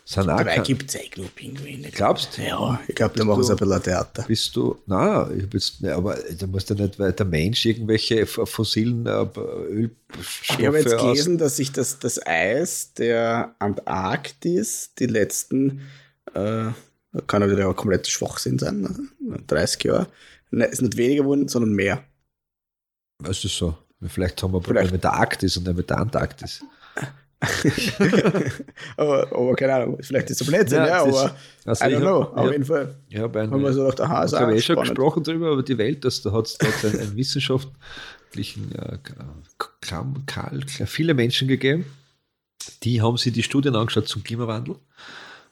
Auch 0.10 0.26
Dabei 0.26 0.44
kein- 0.56 0.64
gibt 0.64 0.96
es 0.96 1.12
genug 1.12 1.36
Pinguine. 1.36 1.90
Glaubst 1.92 2.38
du? 2.38 2.42
Ja, 2.42 2.80
ich 2.88 2.96
glaube, 2.96 3.18
da 3.18 3.26
machen 3.26 3.44
sie 3.44 3.52
ein 3.52 3.58
bisschen 3.58 3.84
Theater. 3.84 4.24
Bist 4.26 4.56
du, 4.56 4.82
na, 4.86 5.30
ich 5.32 5.44
hab 5.44 5.54
jetzt, 5.54 5.82
ne, 5.82 5.94
aber 5.94 6.16
da 6.16 6.48
muss 6.48 6.70
ja 6.70 6.76
nicht, 6.76 6.98
weil 6.98 7.12
der 7.12 7.26
Mensch 7.26 7.66
irgendwelche 7.66 8.26
fossilen 8.26 9.06
äh, 9.06 9.26
Ölstoffe 9.38 10.60
Ich 10.60 10.66
habe 10.66 10.80
jetzt 10.80 10.98
gelesen, 10.98 11.38
dass 11.38 11.58
sich 11.58 11.74
das, 11.74 12.00
das 12.00 12.26
Eis 12.26 12.94
der 12.94 13.54
Antarktis 13.60 14.94
die 14.98 15.08
letzten, 15.08 15.82
äh, 16.34 16.68
kann 17.28 17.52
wieder 17.52 17.68
ein 17.68 17.76
kompletter 17.76 18.10
Schwachsinn 18.10 18.60
sein, 18.60 18.82
ne? 18.82 19.40
30 19.48 19.84
Jahre, 19.84 20.08
ne, 20.52 20.66
ist 20.66 20.82
nicht 20.82 20.96
weniger 20.96 21.24
geworden, 21.24 21.50
sondern 21.50 21.74
mehr. 21.74 22.02
Was 23.20 23.44
ist 23.44 23.58
so? 23.58 23.78
Vielleicht 24.08 24.42
haben 24.42 24.54
wir 24.54 24.62
Probleme 24.62 24.92
mit 24.92 25.04
der 25.04 25.14
Arktis 25.14 25.58
und 25.58 25.68
nicht 25.68 25.76
mit 25.76 25.90
der 25.90 25.98
Antarktis. 25.98 26.64
aber, 28.98 29.28
aber 29.32 29.56
keine 29.56 29.76
Ahnung, 29.76 29.98
vielleicht 30.02 30.30
ist 30.30 30.42
es 30.42 30.48
ein 30.48 30.52
Blödsinn, 30.54 30.80
Ja, 30.80 30.88
ja, 30.88 31.02
aber 31.04 31.36
also 31.66 31.86
I 31.86 31.90
ich 31.90 31.96
don't 31.96 31.96
hab- 31.96 32.02
know, 32.02 32.22
auf 32.40 32.46
ja. 32.46 32.52
jeden 32.52 32.66
Fall. 32.66 32.96
Ja, 33.10 33.28
bei 33.28 33.42
Haben 33.48 33.62
wir 33.64 33.74
so 33.74 33.82
gedacht, 33.84 34.02
aha, 34.02 34.26
ich 34.26 34.34
habe 34.34 34.56
eh 34.56 34.62
schon 34.62 34.76
gesprochen 34.80 35.24
darüber, 35.24 35.52
über 35.52 35.64
die 35.64 35.78
Welt, 35.78 36.04
dass 36.06 36.22
da 36.22 36.32
hat 36.32 36.48
es 36.48 36.60
einen, 36.84 37.00
einen 37.00 37.16
wissenschaftlichen 37.16 38.72
äh, 38.76 38.98
Klam, 39.82 40.24
Karl, 40.26 40.62
viele 40.68 41.14
Menschen 41.14 41.48
gegeben, 41.48 41.86
die 42.84 43.02
haben 43.02 43.18
sich 43.18 43.34
die 43.34 43.44
Studien 43.44 43.76
angeschaut 43.76 44.08
zum 44.08 44.24
Klimawandel 44.24 44.76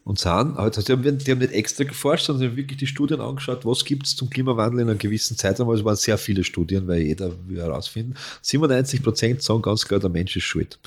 und 0.04 0.20
sahen, 0.20 0.56
also 0.58 0.82
die, 0.82 0.92
haben, 0.92 1.18
die 1.18 1.32
haben 1.32 1.40
nicht 1.40 1.54
extra 1.54 1.84
geforscht, 1.84 2.26
sondern 2.26 2.42
sie 2.42 2.48
haben 2.50 2.58
wirklich 2.58 2.78
die 2.78 2.88
Studien 2.88 3.22
angeschaut, 3.22 3.66
was 3.66 3.84
gibt 3.86 4.06
es 4.06 4.16
zum 4.16 4.30
Klimawandel 4.30 4.82
in 4.82 4.90
einer 4.90 4.98
gewissen 4.98 5.36
Zeitraum. 5.38 5.70
Also 5.70 5.82
es 5.82 5.86
waren 5.86 5.96
sehr 5.96 6.18
viele 6.18 6.44
Studien, 6.44 6.88
weil 6.88 7.02
jeder 7.02 7.32
will 7.48 7.58
herausfinden. 7.60 8.14
97 8.42 9.02
Prozent 9.02 9.42
sagen 9.42 9.62
ganz 9.64 9.86
klar, 9.86 10.00
der 10.00 10.10
Mensch 10.12 10.36
ist 10.36 10.44
schuld. 10.44 10.78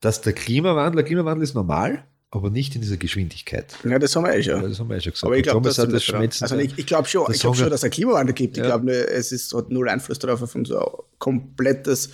Dass 0.00 0.20
der 0.20 0.32
Klimawandel, 0.32 0.96
der 0.96 1.04
Klimawandel 1.04 1.42
ist 1.42 1.54
normal, 1.54 2.04
aber 2.30 2.50
nicht 2.50 2.74
in 2.74 2.80
dieser 2.82 2.96
Geschwindigkeit. 2.96 3.74
Ja, 3.84 3.98
das 3.98 4.14
haben 4.14 4.24
wir 4.24 4.34
eh 4.34 4.42
schon. 4.42 4.60
Ja, 4.60 4.68
das 4.68 4.78
haben 4.78 4.88
wir 4.88 4.96
ja 4.96 5.00
schon 5.00 5.12
gesagt. 5.12 5.26
Aber 5.26 5.36
ich 5.36 5.42
glaube, 5.42 5.68
das 5.68 5.76
das 5.76 6.42
also 6.42 6.56
ich, 6.56 6.76
ich 6.78 6.86
glaube 6.86 7.08
schon, 7.08 7.22
ich 7.32 7.40
glaube 7.40 7.56
Song- 7.56 7.64
schon, 7.64 7.70
dass 7.70 7.80
es 7.80 7.84
einen 7.84 7.92
Klimawandel 7.92 8.34
gibt. 8.34 8.56
Ja. 8.56 8.64
Ich 8.64 8.68
glaube, 8.68 8.92
es 8.92 9.32
ist, 9.32 9.54
hat 9.54 9.70
null 9.70 9.88
Einfluss 9.88 10.18
darauf, 10.18 10.42
auf 10.42 10.54
unser 10.54 11.04
komplettes, 11.18 12.10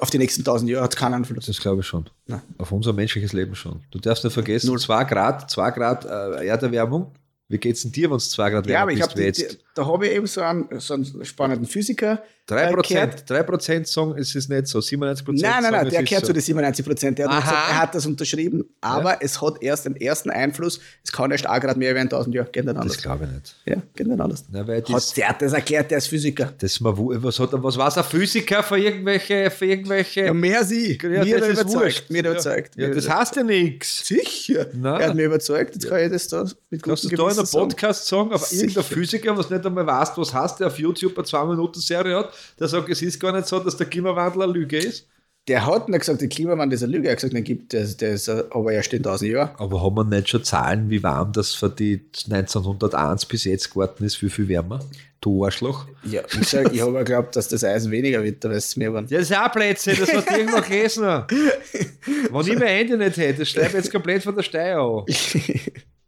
auf 0.00 0.10
die 0.10 0.18
nächsten 0.18 0.44
tausend 0.44 0.70
Jahre 0.70 0.84
hat 0.84 0.94
es 0.94 0.98
keinen 0.98 1.14
Einfluss. 1.14 1.46
Das 1.46 1.60
glaube 1.60 1.80
ich 1.80 1.86
schon. 1.86 2.08
Nein. 2.26 2.42
Auf 2.58 2.70
unser 2.72 2.92
menschliches 2.92 3.32
Leben 3.32 3.54
schon. 3.54 3.82
Du 3.90 3.98
darfst 3.98 4.24
nicht 4.24 4.34
vergessen, 4.34 4.66
Null. 4.68 4.78
2 4.78 5.04
Grad, 5.04 5.50
2 5.50 5.70
Grad 5.70 6.04
äh, 6.04 6.46
Erderwärmung. 6.46 7.12
Wie 7.48 7.58
geht's 7.58 7.82
denn 7.82 7.90
dir, 7.90 8.08
wenn 8.10 8.16
es 8.16 8.30
2 8.30 8.50
Grad 8.50 8.66
Ja, 8.66 8.72
wärmer 8.72 8.82
aber 8.82 8.92
ich 8.92 9.34
bist 9.36 9.58
da 9.74 9.86
habe 9.86 10.06
ich 10.06 10.14
eben 10.14 10.26
so 10.26 10.40
einen, 10.40 10.68
so 10.78 10.94
einen 10.94 11.24
spannenden 11.24 11.66
Physiker. 11.66 12.22
3 12.50 12.62
äh, 12.64 12.72
Prozent, 12.74 13.10
gehört. 13.12 13.30
3 13.30 13.42
Prozent 13.44 13.86
sagen, 13.88 14.14
es 14.18 14.34
ist 14.34 14.48
nicht 14.50 14.66
so. 14.66 14.80
97 14.80 15.24
Prozent 15.24 15.42
Nein, 15.42 15.62
nein, 15.62 15.72
nein, 15.72 15.88
der 15.88 16.02
gehört 16.02 16.22
so. 16.22 16.26
zu 16.28 16.32
den 16.32 16.42
97 16.42 16.84
Prozent. 16.86 17.18
Der 17.18 17.28
hat 17.28 17.42
gesagt, 17.44 17.68
er 17.70 17.78
hat 17.78 17.94
das 17.94 18.06
unterschrieben, 18.06 18.64
aber 18.80 19.22
es 19.22 19.40
hat 19.40 19.62
erst 19.62 19.84
den 19.86 19.96
ersten 19.96 20.30
Einfluss. 20.30 20.80
Es 21.04 21.12
kann 21.12 21.30
erst 21.30 21.48
auch 21.48 21.60
gerade 21.60 21.78
mehr 21.78 21.94
werden, 21.94 22.08
1000 22.08 22.34
Jahre. 22.34 22.48
Geht 22.50 22.64
nicht 22.64 22.76
Das 22.76 22.82
anders. 22.82 22.98
glaube 23.02 23.24
ich 23.24 23.30
nicht. 23.30 23.56
Ja, 23.66 23.76
geht 23.94 24.06
nicht 24.06 24.20
anders. 24.20 24.44
Nein, 24.50 24.66
weil 24.66 24.78
Hat 24.78 24.88
das, 24.90 25.12
der 25.12 25.28
hat 25.28 25.42
das 25.42 25.52
erklärt, 25.52 25.90
der 25.90 25.98
ist 25.98 26.08
Physiker. 26.08 26.52
das 26.58 26.80
mal, 26.80 26.92
was, 26.96 27.38
hat, 27.38 27.50
was 27.52 27.76
war 27.76 27.96
ein 27.96 28.04
Physiker 28.04 28.62
für 28.62 28.78
irgendwelche, 28.78 29.50
für 29.50 29.66
irgendwelche 29.66 30.26
Ja, 30.26 30.34
mehr 30.34 30.64
sie. 30.64 30.98
Ja, 31.02 31.08
mir 31.08 31.20
hat 31.36 31.42
das 31.42 31.48
ist 31.48 31.60
überzeugt. 31.60 31.74
wurscht. 31.84 32.10
Mir 32.10 32.18
hat 32.18 32.24
er 32.26 32.30
überzeugt. 32.32 32.76
Ja, 32.76 32.88
Mir 32.88 32.94
das 32.94 33.08
hat 33.08 33.18
heißt 33.20 33.36
ja 33.36 33.42
nichts. 33.42 34.06
Sicher. 34.06 34.66
Nein. 34.74 35.00
Er 35.00 35.08
hat 35.08 35.14
mir 35.14 35.26
überzeugt. 35.26 35.74
Jetzt 35.74 35.88
kann 35.88 36.00
ich 36.00 36.10
das 36.10 36.28
da 36.28 36.44
mit 36.70 36.82
Kannst 36.82 37.04
du 37.04 37.08
gutem 37.10 37.24
da 37.26 37.30
in 37.32 37.38
einem. 37.38 37.46
Podcast 37.48 38.06
sagen, 38.06 38.32
auf 38.32 38.50
irgendein 38.52 38.84
Physiker, 38.84 39.36
was 39.36 39.50
nicht 39.50 39.64
einmal 39.66 39.86
weiß, 39.86 40.12
was 40.16 40.32
heißt, 40.34 40.60
der 40.60 40.68
auf 40.68 40.78
YouTube 40.78 41.16
eine 41.18 41.26
2-Minuten-Serie 41.26 42.16
hat, 42.16 42.32
der 42.58 42.68
sagt, 42.68 42.88
es 42.88 43.02
ist 43.02 43.20
gar 43.20 43.32
nicht 43.32 43.48
so, 43.48 43.58
dass 43.58 43.76
der 43.76 43.86
Klimawandel 43.86 44.42
eine 44.42 44.52
Lüge 44.52 44.78
ist? 44.78 45.06
Der 45.48 45.66
hat 45.66 45.88
nicht 45.88 46.00
gesagt, 46.00 46.20
der 46.20 46.28
Klimawandel 46.28 46.76
ist 46.76 46.82
eine 46.82 46.92
Lüge. 46.92 47.08
Er 47.08 47.12
hat 47.12 47.18
gesagt, 47.18 47.34
den 47.34 47.44
gibt 47.44 47.72
es, 47.74 47.96
der 47.96 48.14
ist 48.14 48.28
aber 48.28 48.72
erst 48.72 48.92
in 48.92 48.98
1000 48.98 49.30
Jahren. 49.30 49.50
Aber 49.56 49.82
haben 49.82 49.96
wir 49.96 50.04
nicht 50.04 50.28
schon 50.28 50.44
Zahlen, 50.44 50.90
wie 50.90 51.02
warm 51.02 51.32
das 51.32 51.54
für 51.54 51.70
die 51.70 52.04
1901 52.30 53.26
bis 53.26 53.44
jetzt 53.44 53.70
geworden 53.70 54.04
ist? 54.04 54.20
Wie 54.22 54.28
viel 54.28 54.48
wärmer? 54.48 54.80
Du 55.20 55.44
Arschloch. 55.44 55.86
Ja, 56.04 56.22
ich 56.40 56.48
sag, 56.48 56.72
ich 56.72 56.80
habe 56.80 56.92
geglaubt, 56.98 57.36
dass 57.36 57.48
das 57.48 57.62
Eis 57.62 57.90
weniger 57.90 58.22
wird, 58.22 58.42
weil 58.44 58.52
es 58.52 58.76
mehr 58.76 58.92
waren. 58.92 59.06
Ja, 59.08 59.18
das 59.18 59.30
ist 59.30 59.36
auch 59.36 59.52
Plätze, 59.52 59.94
das 59.94 60.12
hat 60.12 60.30
irgendwo 60.30 60.60
gelesen. 60.62 61.04
Wenn 61.04 62.46
ich 62.46 62.58
mein 62.58 62.68
Handy 62.68 62.96
nicht 62.96 63.16
hätte, 63.18 63.40
das 63.40 63.48
schreibe 63.50 63.68
ich 63.68 63.74
jetzt 63.74 63.92
komplett 63.92 64.22
von 64.22 64.34
der 64.34 64.42
Steier 64.42 64.80
an. 64.80 65.04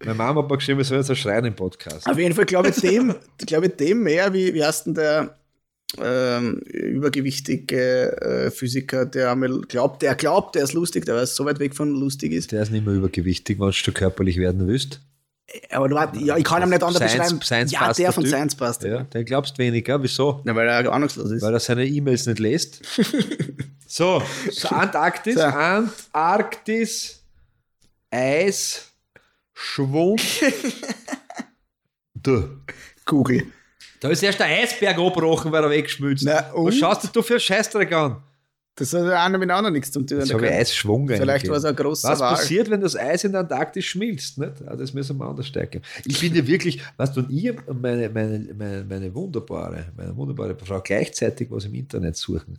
Meine 0.05 0.15
Mama 0.15 0.43
hat 0.43 0.51
mir 0.51 0.57
geschrieben, 0.57 0.79
wir 0.79 0.85
sollen 0.85 1.01
jetzt 1.01 1.11
ein 1.11 1.17
schreien 1.17 1.45
im 1.45 1.55
Podcast. 1.55 2.09
Auf 2.09 2.19
jeden 2.19 2.35
Fall 2.35 2.47
glaube 2.47 2.71
ich 2.71 2.77
dem, 2.77 3.15
glaube 3.39 3.67
ich 3.67 3.77
dem 3.77 4.03
mehr, 4.03 4.33
wie, 4.33 4.53
wie 4.53 4.65
heißt 4.65 4.87
denn 4.87 4.95
der 4.95 5.37
ähm, 6.00 6.58
übergewichtige 6.66 8.20
äh, 8.20 8.50
Physiker, 8.50 9.04
der 9.06 9.30
einmal 9.32 9.61
glaubt, 9.62 10.02
der 10.02 10.14
glaubt, 10.14 10.54
der 10.54 10.64
ist 10.64 10.72
lustig, 10.72 11.04
der 11.04 11.16
weiß 11.16 11.37
so 11.37 11.44
weit 11.44 11.58
weg 11.58 11.75
von 11.75 11.90
lustig 11.90 12.32
ist. 12.32 12.52
Der 12.52 12.62
ist 12.62 12.70
nicht 12.70 12.87
mehr 12.87 12.94
übergewichtig, 12.94 13.58
wenn 13.61 13.70
du 13.70 13.92
körperlich 13.92 14.37
werden 14.38 14.66
willst. 14.66 15.00
Aber 15.70 15.88
du, 15.88 15.96
ja, 16.25 16.37
ich 16.38 16.44
kann 16.44 16.62
ihm 16.62 16.70
nicht 16.70 16.82
anders 16.82 16.96
Science- 17.11 17.38
beschreiben. 17.38 17.42
Science 17.42 17.72
ja, 17.72 17.92
der 17.92 18.12
von 18.12 18.25
Typ. 18.25 18.32
Science 18.32 18.54
Buster. 18.54 18.88
Ja, 18.88 19.02
den 19.02 19.25
glaubst 19.25 19.58
weniger. 19.58 20.02
Wieso? 20.02 20.42
Ja, 20.46 20.54
weil 20.54 20.66
er 20.68 20.90
ahnungslos 20.90 21.30
ist. 21.30 21.42
Weil 21.42 21.52
er 21.52 21.61
seine 21.61 21.84
E-Mails 21.87 22.26
nicht 22.26 22.38
liest. 22.38 22.80
so, 23.87 24.22
so 24.50 24.68
Antarktis, 24.68 25.34
So. 25.34 25.40
Antarktis, 25.42 27.22
Eis, 28.11 28.92
Schwund. 29.52 30.22
du. 32.14 32.49
Google. 33.04 33.42
Da 34.02 34.09
ist 34.09 34.21
erst 34.21 34.40
der 34.40 34.47
Eisberg 34.49 34.99
abgebrochen, 34.99 35.52
weil 35.52 35.62
er 35.62 35.71
weggeschmilzt. 35.71 36.25
Na, 36.26 36.47
Was 36.52 36.54
und? 36.54 36.73
schaust 36.73 37.14
du 37.14 37.23
für 37.23 37.38
Scheißdreck 37.38 37.92
an? 37.92 38.16
Das 38.75 38.92
hat 38.94 39.02
einer 39.04 39.38
mit 39.38 39.49
dem 39.49 39.54
anderen 39.54 39.75
nichts 39.75 39.92
zu 39.92 40.00
tun. 40.02 40.18
Jetzt 40.18 40.32
habe 40.32 40.44
ich 40.44 40.52
Eisschwung 40.52 41.06
Vielleicht 41.06 41.47
war 41.49 41.56
es 41.59 41.64
ein 41.64 41.76
großer 41.76 42.09
Was 42.09 42.18
Wal. 42.18 42.35
passiert, 42.35 42.68
wenn 42.68 42.80
das 42.80 42.97
Eis 42.97 43.23
in 43.23 43.30
der 43.30 43.42
Antarktis 43.42 43.85
schmilzt? 43.85 44.38
Nicht? 44.38 44.54
Ah, 44.66 44.75
das 44.75 44.92
müssen 44.92 45.18
wir 45.18 45.25
anders 45.26 45.47
stärken. 45.47 45.82
Ich 46.04 46.18
bin 46.18 46.35
ja 46.35 46.44
wirklich, 46.44 46.80
weißt 46.97 47.14
du, 47.16 47.21
und 47.21 47.30
ich 47.30 47.50
und 47.68 47.80
meine, 47.80 48.09
meine, 48.09 48.44
meine, 48.59 48.85
meine 48.88 49.14
wunderbare, 49.14 49.92
meine 49.97 50.16
wunderbare 50.16 50.56
Frau 50.56 50.80
gleichzeitig 50.80 51.49
was 51.50 51.66
im 51.66 51.75
Internet 51.75 52.16
suchen, 52.16 52.59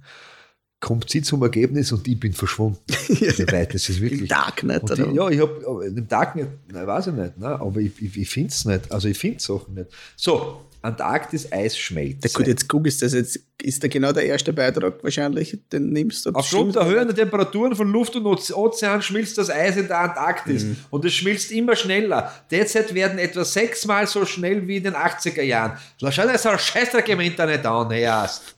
kommt 0.80 1.10
sie 1.10 1.24
zum 1.24 1.42
Ergebnis 1.42 1.92
und 1.92 2.08
ich 2.08 2.18
bin 2.20 2.32
verschwunden. 2.32 2.80
So 3.08 3.44
weit, 3.52 3.74
das 3.74 3.90
ist 3.90 3.98
Im 3.98 4.04
wirklich. 4.04 4.30
Darknet, 4.30 4.84
Und 4.84 4.92
oder? 4.92 5.08
ich, 5.10 5.14
ja, 5.16 5.30
ich 5.30 5.42
habe 5.42 5.86
im 5.88 6.08
Darknet, 6.08 6.48
nein, 6.72 6.88
weiß 6.88 7.08
ich 7.08 7.14
nicht, 7.14 7.38
nein, 7.38 7.54
aber 7.54 7.80
ich, 7.82 7.92
ich, 8.02 8.18
ich 8.18 8.30
finde 8.30 8.50
es 8.50 8.64
nicht. 8.64 8.92
Also 8.92 9.10
ich 9.10 9.18
finde 9.18 9.40
Sachen 9.42 9.74
nicht. 9.74 9.88
So, 10.16 10.62
Antarktis 10.84 11.52
Eis 11.52 11.78
schmelzt. 11.78 12.34
Gut, 12.34 12.46
jetzt 12.48 12.68
googelst 12.70 13.02
du 13.02 13.06
das 13.06 13.14
jetzt. 13.14 13.40
Ist 13.62 13.82
da 13.84 13.88
genau 13.88 14.12
der 14.12 14.26
erste 14.26 14.52
Beitrag 14.52 15.02
wahrscheinlich? 15.04 15.58
Den 15.72 15.92
nimmst 15.92 16.26
du. 16.26 16.32
Aufgrund 16.32 16.76
der 16.76 16.86
höheren 16.86 17.16
Temperaturen 17.16 17.76
von 17.76 17.90
Luft 17.92 18.16
und 18.18 18.26
Oze- 18.26 18.54
Ozean 18.58 19.02
schmilzt 19.02 19.38
das 19.38 19.50
Eis 19.50 19.78
in 19.78 19.88
der 19.88 20.00
Antarktis 20.00 20.64
Mhm. 20.66 20.76
und 20.90 21.06
es 21.06 21.14
schmilzt 21.14 21.52
immer 21.52 21.76
schneller. 21.78 22.32
Derzeit 22.52 22.94
werden 22.94 23.18
etwa 23.20 23.46
sechsmal 23.46 24.06
so 24.06 24.26
schnell 24.26 24.68
wie 24.68 24.78
in 24.78 24.84
den 24.84 24.96
80er 24.96 25.42
Jahren. 25.44 25.78
Schau 25.98 26.28
dir 26.28 26.38
so 26.38 26.50
ein 26.50 26.60
Scheißdreck 26.60 27.08
im 27.10 27.22
Internet 27.22 27.66
an, 27.66 27.90
erst. 27.92 28.56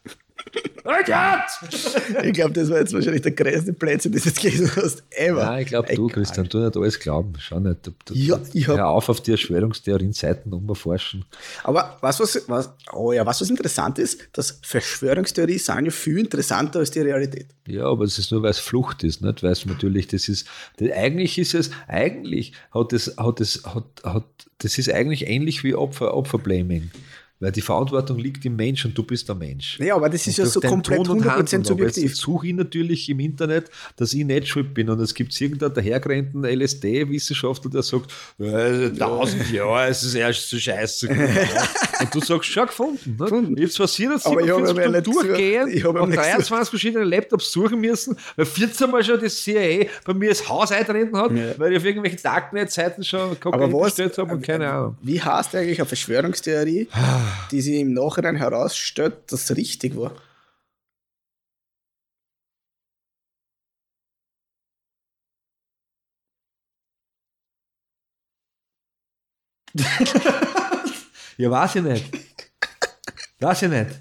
Ich 2.23 2.33
glaube, 2.33 2.53
das 2.53 2.69
war 2.69 2.77
jetzt 2.79 2.93
wahrscheinlich 2.93 3.23
der 3.23 3.31
größte 3.31 3.73
Plätzchen, 3.73 4.11
das 4.11 4.23
du 4.23 4.29
jetzt 4.29 4.41
gelesen 4.41 4.71
hast. 4.75 5.03
Ever. 5.09 5.43
Nein, 5.45 5.61
ich 5.63 5.67
glaube, 5.67 5.93
du. 5.95 6.07
Christian, 6.07 6.47
du 6.47 6.59
nicht 6.59 6.77
alles 6.77 6.99
glauben. 6.99 7.33
Schau 7.39 7.59
nicht. 7.59 7.87
Du, 7.87 7.91
du, 8.05 8.13
Ja, 8.13 8.39
ich 8.53 8.67
hab- 8.67 8.77
hör 8.77 8.87
auf, 8.89 9.09
auf 9.09 9.21
die 9.21 9.31
Verschwörungstheorien-Seiten 9.31 10.53
umforschen. 10.53 11.25
Aber 11.63 11.97
was, 12.01 12.19
was, 12.19 12.43
was, 12.47 12.69
oh 12.93 13.11
ja, 13.11 13.25
was, 13.25 13.41
was 13.41 13.49
interessant 13.49 13.99
ist, 13.99 14.21
dass 14.33 14.59
Verschwörungstheorien 14.61 15.59
sind 15.59 15.85
ja 15.85 15.91
viel 15.91 16.19
interessanter 16.19 16.79
als 16.79 16.91
die 16.91 16.99
Realität. 17.01 17.47
Ja, 17.67 17.85
aber 17.85 18.05
es 18.05 18.19
ist 18.19 18.31
nur, 18.31 18.43
weil 18.43 18.51
es 18.51 18.59
Flucht 18.59 19.03
ist, 19.03 19.21
nicht? 19.21 19.41
Weil 19.43 19.51
es 19.51 19.65
natürlich, 19.65 20.07
das 20.07 20.29
ist, 20.29 20.47
das, 20.77 20.91
eigentlich 20.91 21.37
ist 21.39 21.53
es, 21.55 21.71
eigentlich 21.87 22.53
hat 22.71 22.93
es, 22.93 23.15
hat 23.17 23.41
es, 23.41 23.63
hat, 23.65 23.85
hat, 24.03 24.25
das 24.59 24.77
ist 24.77 24.91
eigentlich 24.91 25.27
ähnlich 25.27 25.63
wie 25.63 25.73
Opfer, 25.75 26.13
Opferblaming. 26.13 26.91
Weil 27.39 27.51
die 27.51 27.61
Verantwortung 27.61 28.17
liegt 28.17 28.45
im 28.45 28.55
Mensch 28.55 28.85
und 28.85 28.97
du 28.97 29.03
bist 29.03 29.27
der 29.27 29.35
Mensch. 29.35 29.77
Ja, 29.79 29.95
aber 29.95 30.09
das 30.09 30.25
ist 30.25 30.37
ja 30.37 30.45
so 30.45 30.61
komplett 30.61 30.99
und 31.09 31.21
100% 31.21 31.29
Handeln. 31.29 31.63
Subjektiv. 31.65 32.03
Jetzt 32.03 32.17
suche 32.17 32.47
ich 32.47 32.53
natürlich 32.53 33.09
im 33.09 33.19
Internet, 33.19 33.69
dass 33.97 34.13
ich 34.13 34.23
nicht 34.23 34.47
schuld 34.47 34.73
bin. 34.73 34.89
Und 34.89 35.01
es 35.01 35.13
gibt 35.13 35.39
irgendeinen 35.39 35.73
dahergerennten 35.73 36.45
LSD-Wissenschaftler, 36.45 37.71
der 37.71 37.83
sagt, 37.83 38.13
äh, 38.39 38.89
tausend 38.91 39.51
Jahre, 39.51 39.87
es 39.89 40.03
ist 40.03 40.15
erst 40.15 40.49
so 40.49 40.57
scheiße. 40.57 41.09
und 41.99 42.15
du 42.15 42.19
sagst, 42.21 42.49
schon 42.49 42.67
gefunden. 42.67 43.17
Ne? 43.19 43.25
Habe 43.25 43.69
zwar 43.69 43.87
47 43.87 44.31
Aber 44.31 44.41
ich 44.41 44.51
habe 44.51 45.01
durchgehen 45.01 45.67
Ich 45.67 45.83
habe 45.83 46.01
und 46.01 46.09
mir 46.09 46.15
nicht 46.15 46.29
23 46.29 46.69
verschiedene 46.69 47.03
Laptops 47.03 47.51
suchen 47.51 47.81
müssen, 47.81 48.17
weil 48.35 48.45
14 48.45 48.89
Mal 48.89 49.03
schon 49.03 49.19
das 49.19 49.35
CIA 49.43 49.87
bei 50.05 50.13
mir 50.13 50.29
das 50.29 50.47
Haus 50.47 50.71
eintreten 50.71 51.17
hat, 51.17 51.31
Ja. 51.31 51.57
weil 51.57 51.73
ich 51.73 51.79
auf 51.79 51.85
irgendwelche 51.85 52.17
Darknet-Seiten 52.17 53.03
schon 53.03 53.39
Kokain 53.39 53.71
bestellt 53.71 54.17
habe 54.17 54.33
und 54.33 54.41
keine 54.41 54.69
Ahnung. 54.71 54.97
wie 55.01 55.21
heißt 55.21 55.53
eigentlich 55.55 55.79
eine 55.79 55.87
Verschwörungstheorie, 55.87 56.87
die 57.51 57.61
sich 57.61 57.79
im 57.79 57.93
Nachhinein 57.93 58.35
herausstellt, 58.35 59.31
dass 59.31 59.49
es 59.49 59.57
richtig 59.57 59.95
war? 59.97 60.13
Ja, 71.37 71.51
weiß 71.51 71.75
ich 71.75 71.81
nicht. 71.83 72.05
Weiß 73.39 73.61
ich 73.63 73.69
nicht. 73.69 73.99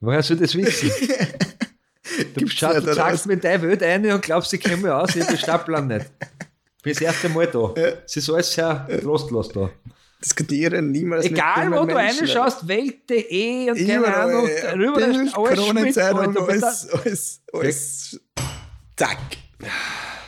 Woher 0.00 0.22
soll 0.22 0.38
das 0.38 0.54
wissen? 0.54 0.90
Du, 2.34 2.40
Gibt's 2.40 2.54
schau, 2.54 2.72
nicht, 2.74 2.86
du 2.86 2.92
sagst 2.92 3.24
mir 3.26 3.34
in 3.34 3.40
deine 3.40 3.62
Welt 3.62 3.82
ein 3.82 4.04
und 4.10 4.20
glaubst, 4.20 4.52
ich 4.52 4.60
kenne 4.60 4.76
mich 4.78 4.90
aus, 4.90 5.14
ich 5.16 5.24
den 5.24 5.38
Stadtplan 5.38 5.86
nicht. 5.86 6.06
Ich 6.78 6.82
bin 6.82 6.92
das 6.92 7.00
erste 7.00 7.28
Mal 7.30 7.46
da. 7.46 7.72
Es 8.04 8.16
ist 8.16 8.28
alles 8.28 8.52
sehr 8.52 8.86
trostlos 9.00 9.48
da. 9.48 9.70
Diskutieren 10.24 10.90
niemals 10.90 11.24
Egal, 11.24 11.70
mit 11.70 11.78
wo 11.78 11.86
du 11.86 11.94
Menschen. 11.94 12.18
reinschaust, 12.26 12.68
Welt.de 12.68 13.70
und 13.70 13.76
keine 13.78 13.94
Überall, 13.94 14.30
Ahnung, 14.30 14.48
ja. 14.62 14.70
rüber 14.72 15.06
ist 15.06 15.34
alles 15.34 15.58
Kronenzeitung, 15.58 16.36
alles, 16.36 16.88
alles, 16.90 17.42
alles, 17.52 18.20
zack. 18.96 19.18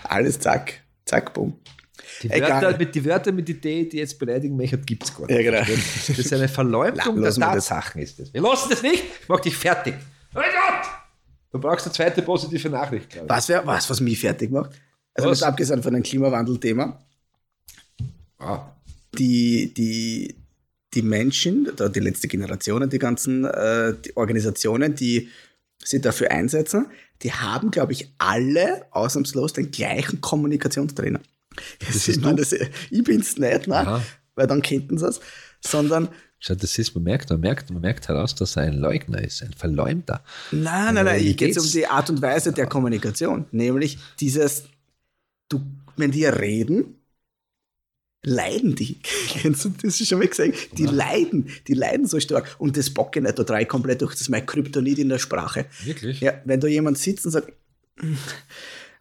Alles 0.05 0.39
zack, 0.41 0.81
zack, 1.05 1.33
bumm. 1.35 1.59
Die 2.23 2.31
Egal. 2.31 2.63
Wörter, 2.63 2.79
mit, 2.79 2.95
die 2.95 3.05
Wörter 3.05 3.33
mit 3.33 3.49
Idee, 3.49 3.85
die 3.89 3.97
jetzt 3.99 4.19
beleidigen 4.19 4.57
möchte, 4.57 4.79
gibt 4.79 5.05
es 5.05 5.15
gar 5.15 5.27
nicht. 5.27 5.31
Ja, 5.37 5.43
genau. 5.43 5.59
Das 6.07 6.09
ist 6.19 6.33
eine 6.33 6.49
Verleumdung 6.49 7.19
La- 7.19 7.31
der. 7.31 7.35
Tatsachen. 7.55 8.01
Ist 8.01 8.19
das. 8.19 8.33
Wir 8.33 8.41
lassen 8.41 8.69
das 8.71 8.83
nicht, 8.83 9.03
ich 9.23 9.29
mach 9.29 9.41
dich 9.41 9.57
fertig. 9.57 9.95
Oh 10.35 10.39
mein 10.39 10.45
Gott! 10.51 10.89
Du 11.51 11.59
brauchst 11.59 11.85
eine 11.87 11.93
zweite 11.93 12.23
positive 12.23 12.71
Nachricht. 12.71 13.19
Was, 13.27 13.49
wär, 13.49 13.67
was, 13.67 13.91
was 13.91 14.01
mich 14.01 14.19
fertig 14.21 14.51
macht? 14.51 14.71
Also 15.15 15.31
Was? 15.31 15.43
abgesehen 15.43 15.83
von 15.83 15.93
dem 15.93 16.03
Klimawandel-Thema, 16.03 16.99
Ah, 18.39 18.75
die, 19.19 19.73
die, 19.75 20.35
die 20.95 21.03
Menschen, 21.03 21.69
die 21.95 22.01
letzte 22.01 22.29
Generation, 22.29 22.89
die 22.89 22.99
ganzen 22.99 23.45
äh, 23.45 23.95
die 24.05 24.17
Organisationen, 24.17 24.95
die 24.95 25.29
sich 25.85 26.01
dafür 26.01 26.31
einsetzen, 26.31 26.87
die 27.23 27.33
haben, 27.33 27.71
glaube 27.71 27.93
ich, 27.93 28.13
alle 28.19 28.87
ausnahmslos 28.91 29.53
den 29.53 29.71
gleichen 29.71 30.21
Kommunikationstrainer. 30.21 31.21
Das 31.81 31.97
ist 31.97 32.09
ich 32.09 32.21
meine, 32.21 32.37
das, 32.37 32.53
ich 32.53 33.05
bin's 33.05 33.37
nicht, 33.39 33.69
ne? 33.69 33.77
Aha. 33.77 34.03
weil 34.35 34.47
dann 34.47 34.63
könnten 34.63 34.99
sie 34.99 35.07
es, 35.07 35.21
sondern 35.61 36.09
Schau, 36.45 36.57
das 36.57 36.77
ist, 36.77 36.93
man 36.97 37.05
merkt, 37.05 37.31
man 37.31 37.39
merkt, 37.39 37.71
man 37.71 37.81
merkt 37.81 38.09
heraus, 38.09 38.35
dass 38.35 38.57
er 38.57 38.65
ein 38.65 38.77
Leugner 38.77 39.23
ist, 39.23 39.45
ein 39.45 39.53
Verleumder. 39.53 40.25
Nein, 40.51 40.65
nein, 40.65 40.99
Aber 40.99 41.11
nein, 41.11 41.21
wie 41.21 41.27
hier 41.27 41.35
geht 41.35 41.57
es 41.57 41.65
um 41.65 41.71
die 41.71 41.87
Art 41.87 42.11
und 42.11 42.21
Weise 42.21 42.53
der 42.53 42.67
Kommunikation. 42.67 43.47
Nämlich 43.53 43.97
dieses, 44.19 44.65
du, 45.49 45.61
wenn 45.97 46.11
die 46.11 46.25
reden, 46.25 46.97
leiden 48.23 48.75
die. 48.75 48.99
Kennst 49.29 49.65
du 49.65 49.71
das 49.83 49.99
schon 49.99 50.19
mal 50.19 50.29
gesagt? 50.29 50.79
Die 50.79 50.87
leiden, 50.87 51.51
die 51.67 51.75
leiden 51.75 52.07
so 52.07 52.21
stark. 52.21 52.57
Und 52.59 52.77
das 52.77 52.91
bocke 52.91 53.21
ich 53.21 53.25
nicht, 53.25 53.39
ich 53.39 53.69
komplett 53.69 54.03
durch. 54.03 54.13
Das 54.13 54.23
ist 54.23 54.29
mein 54.29 54.47
Kryptonit 54.47 54.99
in 54.99 55.09
der 55.09 55.19
Sprache. 55.19 55.67
Wirklich? 55.85 56.21
Ja, 56.21 56.41
wenn 56.45 56.61
da 56.61 56.69
jemand 56.69 56.99
sitzt 56.99 57.27
und 57.27 57.33
sagt, 57.33 57.53
"Mm, 58.01 58.15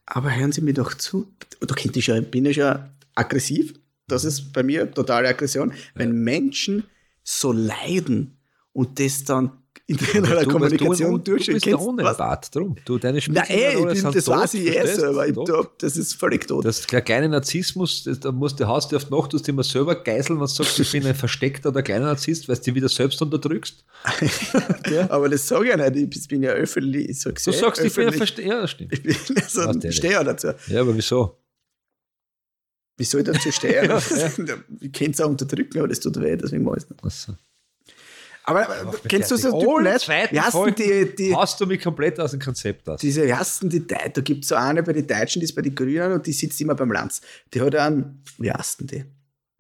aber 0.06 0.36
hören 0.36 0.52
Sie 0.52 0.62
mir 0.62 0.74
doch 0.74 0.94
zu. 0.94 1.32
Da 1.60 1.74
kennt 1.76 1.96
ich 1.96 2.06
schon, 2.06 2.26
bin 2.26 2.46
ich 2.46 2.56
schon 2.56 2.80
aggressiv. 3.16 3.74
Das 4.08 4.26
ist 4.26 4.52
bei 4.52 4.64
mir 4.64 4.92
totale 4.92 5.30
Aggression. 5.30 5.74
Wenn 5.96 6.12
Menschen 6.12 6.84
so 7.24 7.52
leiden 7.52 8.38
und 8.74 9.00
das 9.00 9.24
dann 9.24 9.52
in 9.92 10.24
Du, 10.24 10.46
Kommunikation 10.48 11.12
du, 11.12 11.18
du, 11.18 11.38
du 11.38 11.54
bist 11.54 11.66
Kennst 11.66 11.80
ohne 11.80 12.04
du 12.04 12.10
was? 12.10 12.18
Bart, 12.18 12.56
drum. 12.56 12.76
Du, 12.86 12.98
deine 12.98 13.20
Na 13.30 13.44
ey, 13.44 13.76
bin, 13.76 14.04
das 14.12 14.26
tot, 14.26 14.36
weiß 14.36 14.54
ich 14.56 14.68
eh 14.68 14.86
selber. 14.86 15.28
Ich, 15.28 15.36
das 15.80 15.98
ist 15.98 16.16
völlig 16.16 16.48
tot. 16.48 16.66
Das 16.66 16.86
der 16.88 17.02
kleine 17.02 17.30
Narzissmus, 17.30 18.08
da 18.20 18.32
musst 18.32 18.60
du 18.60 18.68
haust 18.68 18.92
du 18.92 18.96
oft 18.96 19.10
noch, 19.10 19.28
dass 19.28 19.44
du 19.44 19.52
immer 19.52 19.64
selber 19.64 19.96
geißeln 19.96 20.40
und 20.40 20.48
sagst, 20.48 20.80
ich 20.80 20.92
bin 20.92 21.06
ein 21.06 21.16
versteckter 21.16 21.70
oder 21.70 21.84
kleiner 21.84 22.06
Narzisst, 22.06 22.48
weil 22.50 22.56
du 22.58 22.62
dich 22.64 22.76
wieder 22.76 22.90
selbst 22.90 23.22
unterdrückst. 23.22 23.84
Aber 25.10 25.30
das 25.30 25.48
sage 25.48 25.66
ich 25.66 25.70
ja 25.78 25.90
nicht. 25.90 26.16
Ich 26.16 26.28
bin 26.28 26.44
ja 26.44 26.52
öffentlich. 26.52 27.10
Ich 27.10 27.22
sag's 27.22 27.44
Du 27.44 27.52
eh 27.52 27.54
sagst, 27.54 27.84
ich 27.84 27.94
bin 27.94 28.04
ein 28.04 28.10
öffentlich. 28.10 28.18
Verstecker. 28.18 28.48
Ja, 28.50 28.62
das 28.62 28.72
stimmt. 28.72 28.94
Ich 28.94 29.04
bin 29.04 29.16
also, 29.38 29.66
Was 29.66 29.80
der 29.80 29.90
ich 29.92 29.96
stehe 29.98 30.14
ja 30.14 30.24
dazu. 30.24 30.48
Ja, 30.68 30.82
aber 30.82 30.96
wieso? 30.96 31.38
Wie 32.98 33.06
soll 33.06 33.22
ich 33.22 33.28
dazu 33.28 33.52
stehen? 33.52 33.86
Ja, 33.90 34.00
Ich 34.80 34.92
kann 34.92 35.12
es 35.12 35.22
auch 35.22 35.30
unterdrücken, 35.30 35.80
aber 35.80 35.88
das 35.88 36.00
tut 36.00 36.20
weh, 36.22 36.36
deswegen 36.36 36.64
mache 36.64 36.78
ich 36.78 36.84
es 36.84 37.28
nicht. 37.28 37.38
Aber 38.44 38.68
mich 38.92 39.02
kennst 39.08 39.32
du 39.32 39.38
so 39.38 39.76
Alle 39.78 39.92
nicht? 39.94 40.06
zweiten 40.06 40.36
Folgen 40.52 40.76
die, 40.76 41.16
die, 41.16 41.36
Hast 41.36 41.60
du 41.62 41.66
mich 41.66 41.82
komplett 41.82 42.20
aus 42.20 42.32
dem 42.32 42.40
Konzept 42.40 42.90
aus? 42.90 43.00
diese, 43.00 43.22
denn 43.26 43.70
die 43.70 43.86
Da 43.86 44.22
gibt 44.22 44.44
es 44.44 44.50
so 44.50 44.56
eine 44.56 44.82
bei 44.84 44.94
den 44.94 45.06
Deutschen, 45.06 45.40
die 45.40 45.46
ist 45.46 45.56
bei 45.56 45.62
den 45.62 45.76
Grünen 45.76 46.12
und 46.14 46.26
die 46.26 46.34
sitzt 46.34 46.60
immer 46.60 46.76
beim 46.76 46.92
Lanz. 46.92 47.22
Die 47.54 47.62
hat 47.62 47.76
einen, 47.76 48.24
wie 48.40 48.52
heißt 48.52 48.80
denn 48.82 48.88
die? 48.88 49.06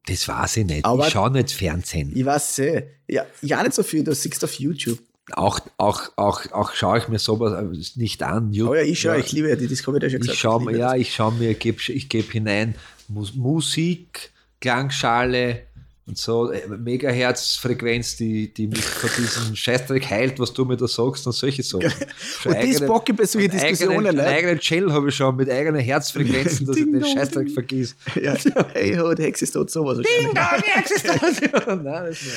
Das 0.07 0.27
weiß 0.27 0.57
ich 0.57 0.65
nicht. 0.65 0.85
Aber- 0.85 1.05
ich 1.05 1.13
schaue 1.13 1.31
nicht 1.31 1.51
Fernsehen. 1.51 2.11
Ich 2.15 2.25
weiß 2.25 2.59
eh. 2.59 2.83
Ja, 3.07 3.25
ja, 3.41 3.61
nicht 3.61 3.73
so 3.75 3.83
viel, 3.83 4.03
du 4.03 4.15
siehst 4.15 4.43
auf 4.43 4.53
YouTube. 4.55 4.99
Auch, 5.33 5.59
auch, 5.77 6.11
auch, 6.17 6.51
auch 6.51 6.73
schaue 6.73 6.97
ich 6.97 7.07
mir 7.07 7.19
sowas 7.19 7.53
äh, 7.53 7.99
nicht 7.99 8.23
an. 8.23 8.51
Aber 8.59 8.77
ja, 8.77 8.83
ich 8.83 8.99
schaue, 8.99 9.19
ich 9.19 9.31
liebe 9.31 9.49
ja 9.49 9.55
die, 9.55 9.67
das 9.67 9.85
habe 9.85 9.97
ich 9.97 10.01
dir 10.03 10.09
schon 10.09 10.19
gesagt. 10.21 10.35
Ich 10.35 10.41
schaue 10.41 10.63
mir, 10.65 10.75
ja, 10.77 10.91
das. 10.91 10.99
ich 11.01 11.13
schaue 11.13 11.33
mir, 11.33 11.53
geb, 11.53 11.87
ich 11.87 12.09
gebe 12.09 12.29
hinein 12.31 12.75
Mus 13.07 13.35
Musik, 13.35 14.31
Klangschale 14.59 15.67
und 16.11 16.17
so, 16.17 16.51
äh, 16.51 16.67
Megahertz-Frequenz, 16.67 18.17
die, 18.17 18.53
die 18.53 18.67
mich 18.67 18.83
von 18.83 19.09
diesem 19.17 19.55
Scheißdreck 19.55 20.09
heilt, 20.09 20.39
was 20.39 20.51
du 20.51 20.65
mir 20.65 20.75
da 20.75 20.85
sagst 20.85 21.25
und 21.25 21.31
solche 21.31 21.63
Sachen. 21.63 21.85
Und 21.85 22.53
das 22.53 22.85
bocke 22.85 23.13
ich 23.13 23.17
bei 23.17 23.25
solchen 23.25 23.49
Diskussionen, 23.51 24.07
eigenen, 24.07 24.15
ne? 24.17 24.23
einen 24.23 24.35
eigenen 24.37 24.61
Shell 24.61 24.91
habe 24.91 25.07
ich 25.07 25.15
schon 25.15 25.37
mit 25.37 25.49
eigenen 25.49 25.79
Herzfrequenzen, 25.81 26.65
dass 26.67 26.75
ich 26.75 26.83
Ding 26.83 26.91
den 26.93 27.01
dong, 27.01 27.13
Scheißdreck 27.15 27.45
ding. 27.45 27.53
vergieße. 27.53 27.95
Ja, 28.21 28.35
hey, 28.73 28.95
ho, 28.97 29.13
der 29.13 29.25
Hex 29.27 29.41
ist 29.41 29.51
tot, 29.53 29.71
sowas 29.71 29.99
wahrscheinlich. 29.99 30.33
Nein, 30.33 32.05
das 32.05 32.21
nicht. 32.21 32.31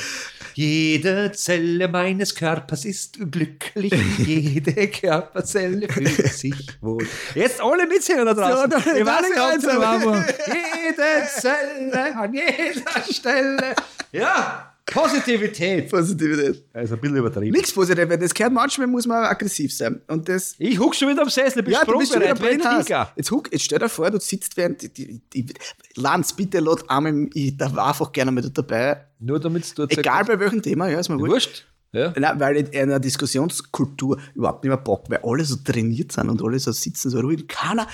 Jede 0.54 1.32
Zelle 1.32 1.88
meines 1.88 2.32
Körpers 2.32 2.84
ist 2.84 3.18
glücklich, 3.32 3.92
jede 4.24 4.86
Körperzelle 4.86 5.88
fühlt 5.88 6.32
sich 6.32 6.54
wohl. 6.80 7.04
Jetzt 7.34 7.60
alle 7.60 7.88
mitsingen 7.88 8.24
da 8.24 8.34
draußen. 8.34 8.56
Ja, 8.56 8.66
da- 8.68 8.78
ich 8.78 9.04
weiß 9.04 10.22
nicht. 10.22 10.34
Jede 10.46 11.28
Zelle 11.40 12.16
an 12.16 12.32
jeder 12.32 13.12
Stelle. 13.12 13.63
Ja, 14.12 14.74
Positivität. 14.86 15.90
Positivität. 15.90 16.64
Also 16.72 16.94
ein 16.94 17.00
bisschen 17.00 17.16
übertrieben. 17.16 17.52
Nichts 17.52 17.72
Positives, 17.72 18.18
das 18.18 18.34
gehört 18.34 18.52
manchmal, 18.52 18.86
muss 18.86 19.06
man 19.06 19.24
aggressiv 19.24 19.74
sein. 19.74 20.00
Und 20.08 20.28
das, 20.28 20.54
Ich 20.58 20.78
huck 20.78 20.94
schon 20.94 21.08
wieder 21.08 21.22
am 21.22 21.30
Sessel, 21.30 21.62
bin 21.62 21.72
ja, 21.72 21.84
du 21.84 21.98
bist 21.98 22.12
schon 22.12 22.22
wieder. 22.22 22.34
Tiger. 22.34 23.10
Jetzt, 23.16 23.30
huck, 23.30 23.50
jetzt 23.50 23.64
stell 23.64 23.78
dir 23.78 23.88
vor, 23.88 24.10
du 24.10 24.20
sitzt 24.20 24.56
während, 24.56 24.82
die, 24.82 24.88
die, 24.90 25.20
die, 25.32 25.54
Lanz, 25.96 26.32
bitte 26.32 26.60
lad 26.60 26.88
einmal, 26.88 27.28
ich 27.34 27.56
da 27.56 27.74
war 27.74 27.88
einfach 27.88 28.12
gerne 28.12 28.30
mit 28.30 28.56
dabei. 28.56 29.06
Nur 29.18 29.40
damit 29.40 29.68
du 29.70 29.74
dort 29.86 29.98
Egal 29.98 30.24
bei 30.24 30.38
welchem 30.38 30.62
Thema, 30.62 30.88
ja, 30.88 31.00
ist 31.00 31.08
mir 31.08 31.18
wurscht. 31.18 31.66
Ja. 31.92 32.12
Nein, 32.16 32.40
weil 32.40 32.56
in 32.56 32.74
einer 32.74 33.00
Diskussionskultur 33.00 34.18
überhaupt 34.34 34.64
nicht 34.64 34.68
mehr 34.68 34.76
Bock, 34.76 35.04
weil 35.08 35.20
alle 35.22 35.44
so 35.44 35.56
trainiert 35.56 36.12
sind 36.12 36.28
und 36.28 36.42
alle 36.42 36.58
so 36.58 36.72
sitzen, 36.72 37.08
so 37.10 37.20
ruhig. 37.20 37.46
Keiner, 37.48 37.86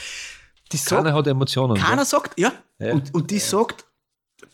die 0.72 0.76
sagt, 0.76 1.02
Keiner 1.02 1.14
hat 1.14 1.26
Emotionen. 1.26 1.76
keiner 1.76 2.04
sagt, 2.04 2.38
ja, 2.38 2.52
Ja. 2.78 2.94
Und, 2.94 3.14
und 3.14 3.30
die 3.30 3.38
sagt, 3.38 3.84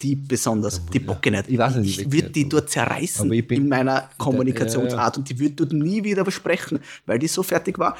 die 0.03 0.15
besonders, 0.17 0.85
die 0.87 0.99
bocke 0.99 1.31
nicht. 1.31 1.49
Ich 1.49 1.59
weiß 1.59 1.77
nicht, 1.77 2.01
ich 2.01 2.07
ich 2.07 2.13
würde 2.13 2.31
die 2.31 2.49
dort 2.49 2.71
zerreißen 2.71 3.33
ich 3.33 3.51
in 3.51 3.69
meiner 3.69 4.09
Kommunikationsart 4.19 5.19
und 5.19 5.29
die 5.29 5.39
würde 5.39 5.55
dort 5.55 5.73
nie 5.73 6.05
wieder 6.05 6.25
versprechen, 6.25 6.81
weil 7.07 7.19
die 7.19 7.29
so 7.29 7.43
fertig 7.43 7.79
war. 7.79 7.97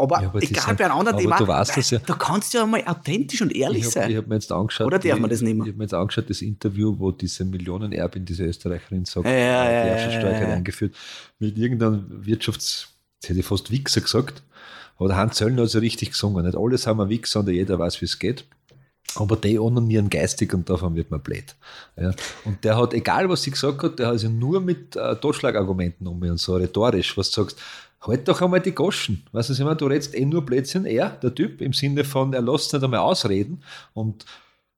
Aber, 0.00 0.22
Ja, 0.22 0.28
aber 0.28 0.40
egal 0.40 0.76
bei 0.76 0.84
einem 0.84 0.98
anderen 0.98 1.18
Thema, 1.18 1.38
das 1.38 1.90
ja. 1.90 1.98
da 1.98 2.14
kannst 2.14 2.54
du 2.54 2.58
ja 2.58 2.66
mal 2.66 2.82
authentisch 2.86 3.42
und 3.42 3.54
ehrlich 3.54 3.80
Ich 3.80 3.96
habe 3.96 4.06
sein. 4.06 4.16
hab 4.16 4.28
mir 4.28 4.36
jetzt 4.36 4.52
angeschaut. 4.52 4.86
Oder 4.86 5.00
darf 5.00 5.18
man 5.18 5.28
das 5.28 5.40
nicht 5.40 5.56
mehr? 5.56 5.66
Ich 5.66 5.72
habe 5.72 5.78
mir 5.78 5.84
jetzt 5.84 5.94
angeschaut, 5.94 6.30
das 6.30 6.40
Interview, 6.40 6.94
wo 6.96 7.10
diese 7.10 7.44
Millionenerbin, 7.44 8.24
diese 8.24 8.44
Österreicherin 8.44 9.04
sagt, 9.06 9.26
Ja, 9.26 9.32
ja, 9.32 9.38
äh, 9.38 9.44
ja, 9.44 9.64
die 9.64 9.88
ja, 9.88 9.94
Erbschaftssteuer 9.94 10.32
ja, 10.32 10.48
ja. 10.48 10.54
eingeführt, 10.54 10.94
mit 11.40 11.58
irgendeinem 11.58 12.22
Wirtschafts-, 12.22 12.86
jetzt 13.16 13.28
hätte 13.28 13.40
ich 13.40 13.46
fast 13.46 13.72
Wichser 13.72 14.00
gesagt, 14.00 14.44
aber 14.98 15.08
der 15.08 15.16
Hans 15.16 15.36
Zöllner 15.36 15.62
hat 15.62 15.70
so 15.70 15.80
richtig 15.80 16.10
gesungen. 16.10 16.44
Nicht 16.44 16.56
alle 16.56 16.78
sind 16.78 16.96
wir 16.96 17.08
Wichser 17.08 17.40
und 17.40 17.48
jeder 17.48 17.78
weiß, 17.80 18.00
wie 18.00 18.04
es 18.04 18.20
geht. 18.20 18.44
Aber 19.14 19.36
die 19.36 19.58
onanieren 19.58 20.10
geistig 20.10 20.52
und 20.54 20.68
davon 20.68 20.94
wird 20.94 21.10
man 21.10 21.20
blöd. 21.20 21.56
Ja. 21.96 22.12
Und 22.44 22.62
der 22.64 22.76
hat, 22.76 22.94
egal 22.94 23.28
was 23.28 23.42
sie 23.42 23.50
gesagt 23.50 23.82
hat, 23.82 23.98
der 23.98 24.08
hat 24.08 24.20
sich 24.20 24.30
nur 24.30 24.60
mit 24.60 24.96
äh, 24.96 25.16
Totschlagargumenten 25.16 26.06
um 26.06 26.22
und 26.22 26.38
so 26.38 26.56
rhetorisch, 26.56 27.16
was 27.16 27.30
du 27.30 27.42
sagst, 27.42 27.58
halt 28.00 28.28
doch 28.28 28.40
einmal 28.40 28.60
die 28.60 28.74
Goschen. 28.74 29.24
Weißt 29.32 29.48
du, 29.48 29.52
was 29.52 29.58
ich 29.58 29.64
meine? 29.64 29.76
Du 29.76 29.86
redest 29.86 30.14
eh 30.14 30.24
nur 30.24 30.44
Blödsinn, 30.44 30.84
er, 30.84 31.10
der 31.10 31.34
Typ, 31.34 31.60
im 31.60 31.72
Sinne 31.72 32.04
von, 32.04 32.32
er 32.32 32.42
lässt 32.42 32.72
nicht 32.72 32.84
einmal 32.84 33.00
ausreden 33.00 33.62
und 33.94 34.24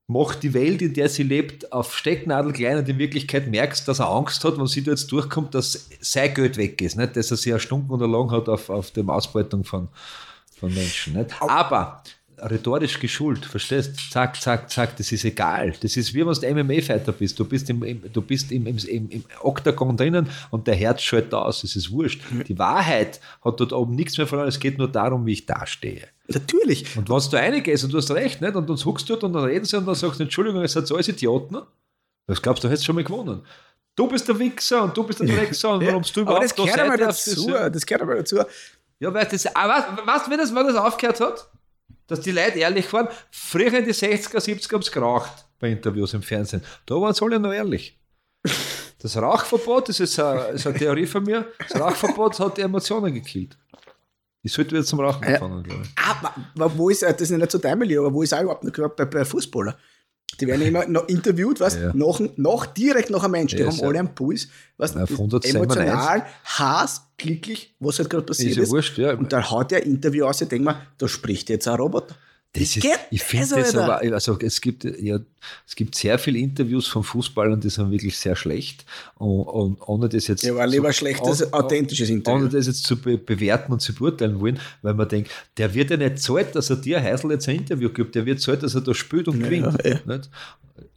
macht 0.07 0.43
die 0.43 0.53
Welt, 0.53 0.81
in 0.81 0.93
der 0.93 1.09
sie 1.09 1.23
lebt, 1.23 1.71
auf 1.71 1.95
Stecknadel 1.95 2.51
klein 2.51 2.77
und 2.77 2.89
in 2.89 2.97
Wirklichkeit 2.97 3.47
merkst, 3.47 3.87
dass 3.87 3.99
er 3.99 4.09
Angst 4.09 4.43
hat, 4.43 4.57
wenn 4.57 4.67
sie 4.67 4.83
da 4.83 4.91
jetzt 4.91 5.11
durchkommt, 5.11 5.55
dass 5.55 5.89
sein 6.01 6.33
Geld 6.33 6.57
weg 6.57 6.81
ist. 6.81 6.97
Nicht? 6.97 7.15
Dass 7.15 7.31
er 7.31 7.37
sich 7.37 7.51
ja 7.51 7.59
Stunden 7.59 7.91
oder 7.91 8.07
lang 8.07 8.31
hat 8.31 8.49
auf, 8.49 8.69
auf 8.69 8.91
der 8.91 9.07
Ausbeutung 9.07 9.63
von, 9.63 9.87
von 10.59 10.73
Menschen. 10.73 11.13
Nicht? 11.13 11.41
Aber 11.41 12.03
rhetorisch 12.41 12.99
geschult, 12.99 13.45
verstehst? 13.45 14.11
Zack, 14.11 14.41
zack, 14.41 14.69
zack, 14.69 14.97
das 14.97 15.11
ist 15.11 15.23
egal. 15.25 15.73
Das 15.81 15.95
ist 15.97 16.13
wie 16.13 16.25
wenn 16.25 16.33
du 16.33 16.63
MMA-Fighter 16.63 17.11
bist. 17.11 17.39
Du 17.39 17.45
bist, 17.45 17.69
im, 17.69 17.83
im, 17.83 18.01
du 18.11 18.21
bist 18.21 18.51
im, 18.51 18.67
im, 18.67 18.77
im, 18.77 19.09
im 19.09 19.23
Oktagon 19.41 19.95
drinnen 19.95 20.29
und 20.49 20.67
der 20.67 20.75
Herz 20.75 21.01
schaltet 21.01 21.33
aus. 21.33 21.61
Das 21.61 21.75
ist 21.75 21.91
wurscht. 21.91 22.21
Die 22.47 22.57
Wahrheit 22.57 23.19
hat 23.43 23.59
dort 23.59 23.73
oben 23.73 23.95
nichts 23.95 24.17
mehr 24.17 24.27
verloren. 24.27 24.49
Es 24.49 24.59
geht 24.59 24.77
nur 24.77 24.87
darum, 24.87 25.25
wie 25.25 25.33
ich 25.33 25.45
dastehe. 25.45 26.07
Natürlich. 26.27 26.97
Und 26.97 27.09
wenn 27.09 27.17
du 27.17 27.37
reingehst 27.37 27.83
und 27.83 27.93
du 27.93 27.97
hast 27.97 28.11
recht, 28.11 28.41
nicht? 28.41 28.55
und 28.55 28.69
uns 28.69 28.85
huckst 28.85 29.09
dort 29.09 29.23
und 29.23 29.33
dann 29.33 29.43
reden 29.43 29.65
sie 29.65 29.77
und 29.77 29.85
dann 29.85 29.95
sagst 29.95 30.19
du, 30.19 30.23
Entschuldigung, 30.23 30.61
ihr 30.61 30.67
seid 30.67 30.87
so 30.87 30.95
alles 30.95 31.07
Idioten, 31.07 31.57
das 32.27 32.41
glaubst 32.41 32.63
du, 32.63 32.67
du 32.67 32.71
hättest 32.71 32.85
schon 32.85 32.95
mal 32.95 33.03
gewonnen. 33.03 33.41
Du 33.95 34.07
bist 34.07 34.27
der 34.27 34.39
Wichser 34.39 34.83
und 34.83 34.95
du 34.95 35.03
bist 35.03 35.19
der 35.19 35.27
Dreckser 35.27 35.73
und 35.73 35.85
warum 35.85 36.01
du 36.01 36.21
Aber 36.21 36.21
überhaupt 36.21 36.43
das 36.43 36.55
da 36.55 36.63
gehört 36.63 36.79
einmal 36.79 36.97
dazu. 36.97 37.51
Das 37.51 37.85
gehört 37.85 38.01
einmal 38.01 38.17
dazu. 38.17 38.37
Ja, 38.99 39.13
weil 39.13 39.25
das, 39.25 39.47
aber 39.55 39.73
was, 39.73 40.05
was, 40.05 40.29
wenn 40.29 40.37
das, 40.37 40.55
wenn 40.55 40.67
das 40.67 40.75
aufgehört 40.75 41.19
hat? 41.19 41.49
Dass 42.11 42.19
die 42.21 42.31
Leute 42.31 42.59
ehrlich 42.59 42.91
waren. 42.91 43.07
Früher 43.31 43.73
in 43.73 43.85
die 43.85 43.93
60er, 43.93 44.37
70er 44.37 44.73
haben 44.73 44.81
sie 44.81 44.91
geraucht 44.91 45.45
bei 45.59 45.69
Interviews 45.69 46.13
im 46.13 46.21
Fernsehen. 46.21 46.61
Da 46.85 46.95
waren 46.95 47.13
sie 47.13 47.23
alle 47.23 47.39
noch 47.39 47.53
ehrlich. 47.53 47.97
Das 49.01 49.15
Rauchverbot, 49.15 49.87
das 49.89 49.99
ist 50.01 50.19
eine, 50.19 50.41
ist 50.49 50.67
eine 50.67 50.77
Theorie 50.77 51.05
von 51.07 51.23
mir, 51.23 51.47
das 51.57 51.79
Rauchverbot 51.79 52.37
hat 52.39 52.57
die 52.57 52.61
Emotionen 52.61 53.13
gekillt. 53.13 53.57
Ich 54.43 54.51
sollte 54.51 54.71
wieder 54.71 54.83
zum 54.83 54.99
Rauchen 54.99 55.23
Ja. 55.23 55.35
anfangen, 55.35 55.63
glaube 55.63 55.83
ich. 55.83 55.89
Ah, 55.95 56.33
wo 56.75 56.89
ist, 56.89 57.01
das 57.03 57.21
ist 57.21 57.29
nicht 57.31 57.51
so 57.51 57.57
dein 57.59 57.77
Milieu, 57.79 58.01
aber 58.01 58.13
wo 58.13 58.23
ist 58.23 58.33
auch 58.33 58.41
überhaupt 58.41 58.63
noch 58.63 58.89
bei, 58.89 59.05
bei 59.05 59.23
Fußballern? 59.23 59.75
Die 60.39 60.47
werden 60.47 60.61
immer 60.61 60.85
noch 60.87 61.07
interviewt, 61.07 61.59
weißt 61.59 61.79
Ja. 61.79 61.91
nach, 61.93 62.19
nach, 62.37 62.65
direkt 62.67 63.09
nach 63.09 63.23
einem 63.23 63.31
Mensch. 63.33 63.53
Die 63.53 63.59
Ja, 63.59 63.67
haben 63.67 63.75
sehr. 63.75 63.87
alle 63.87 63.99
einen 63.99 64.15
Puls, 64.15 64.47
weißt 64.77 64.95
Na, 64.95 65.03
auf 65.03 65.11
100 65.11 65.43
sind 65.43 65.53
wir 65.55 65.61
emotional, 65.63 66.25
Hass, 66.45 67.01
glücklich, 67.17 67.75
was 67.79 67.99
halt 67.99 68.09
gerade 68.09 68.25
passiert 68.25 68.51
Ist 68.51 68.57
ist. 68.57 68.67
ja 68.69 68.71
wurscht, 68.73 68.97
ja. 68.97 69.13
Und 69.13 69.31
dann 69.33 69.49
haut 69.51 69.71
der 69.71 69.85
Interview 69.85 70.25
aus, 70.25 70.41
ich 70.41 70.47
denke 70.47 70.65
mir, 70.69 70.81
da 70.97 71.07
spricht 71.07 71.49
jetzt 71.49 71.67
ein 71.67 71.75
Roboter. 71.75 72.15
Das 72.53 72.75
ist, 72.75 72.85
ich 73.11 73.23
finde 73.23 73.43
also, 73.43 73.55
das 73.55 73.75
aber, 73.75 74.01
also 74.13 74.37
es 74.41 74.59
gibt 74.59 74.83
ja, 74.83 75.19
es 75.65 75.73
gibt 75.73 75.95
sehr 75.95 76.19
viele 76.19 76.37
Interviews 76.39 76.85
von 76.85 77.01
Fußballern, 77.01 77.61
die 77.61 77.69
sind 77.69 77.89
wirklich 77.91 78.17
sehr 78.17 78.35
schlecht. 78.35 78.85
Und, 79.15 79.43
und 79.43 79.81
ohne 79.87 80.09
das 80.09 80.27
jetzt. 80.27 80.43
Ja, 80.43 80.53
war 80.55 80.67
lieber 80.67 80.89
zu- 80.89 80.95
schlechtes, 80.95 81.43
ohne- 81.43 81.53
authentisches 81.53 82.09
Interview. 82.09 82.39
Ohne 82.41 82.49
das 82.49 82.67
jetzt 82.67 82.83
zu 82.83 82.99
be 83.01 83.17
bewerten 83.17 83.71
und 83.71 83.79
zu 83.79 83.95
beurteilen 83.95 84.41
wollen, 84.41 84.59
weil 84.81 84.95
man 84.95 85.07
denkt, 85.07 85.31
der 85.57 85.73
wird 85.73 85.91
ja 85.91 85.97
nicht 85.97 86.19
zahlt, 86.19 86.53
dass 86.53 86.69
er 86.69 86.75
dir 86.75 87.01
Heisel 87.01 87.31
jetzt 87.31 87.47
ein 87.47 87.55
Interview 87.55 87.89
gibt, 87.89 88.15
der 88.15 88.25
wird 88.25 88.41
zahlt, 88.41 88.63
dass 88.63 88.75
er 88.75 88.81
da 88.81 88.93
spielt 88.93 89.29
und 89.29 89.39
gewinnt. 89.41 89.77
ja. 89.85 90.21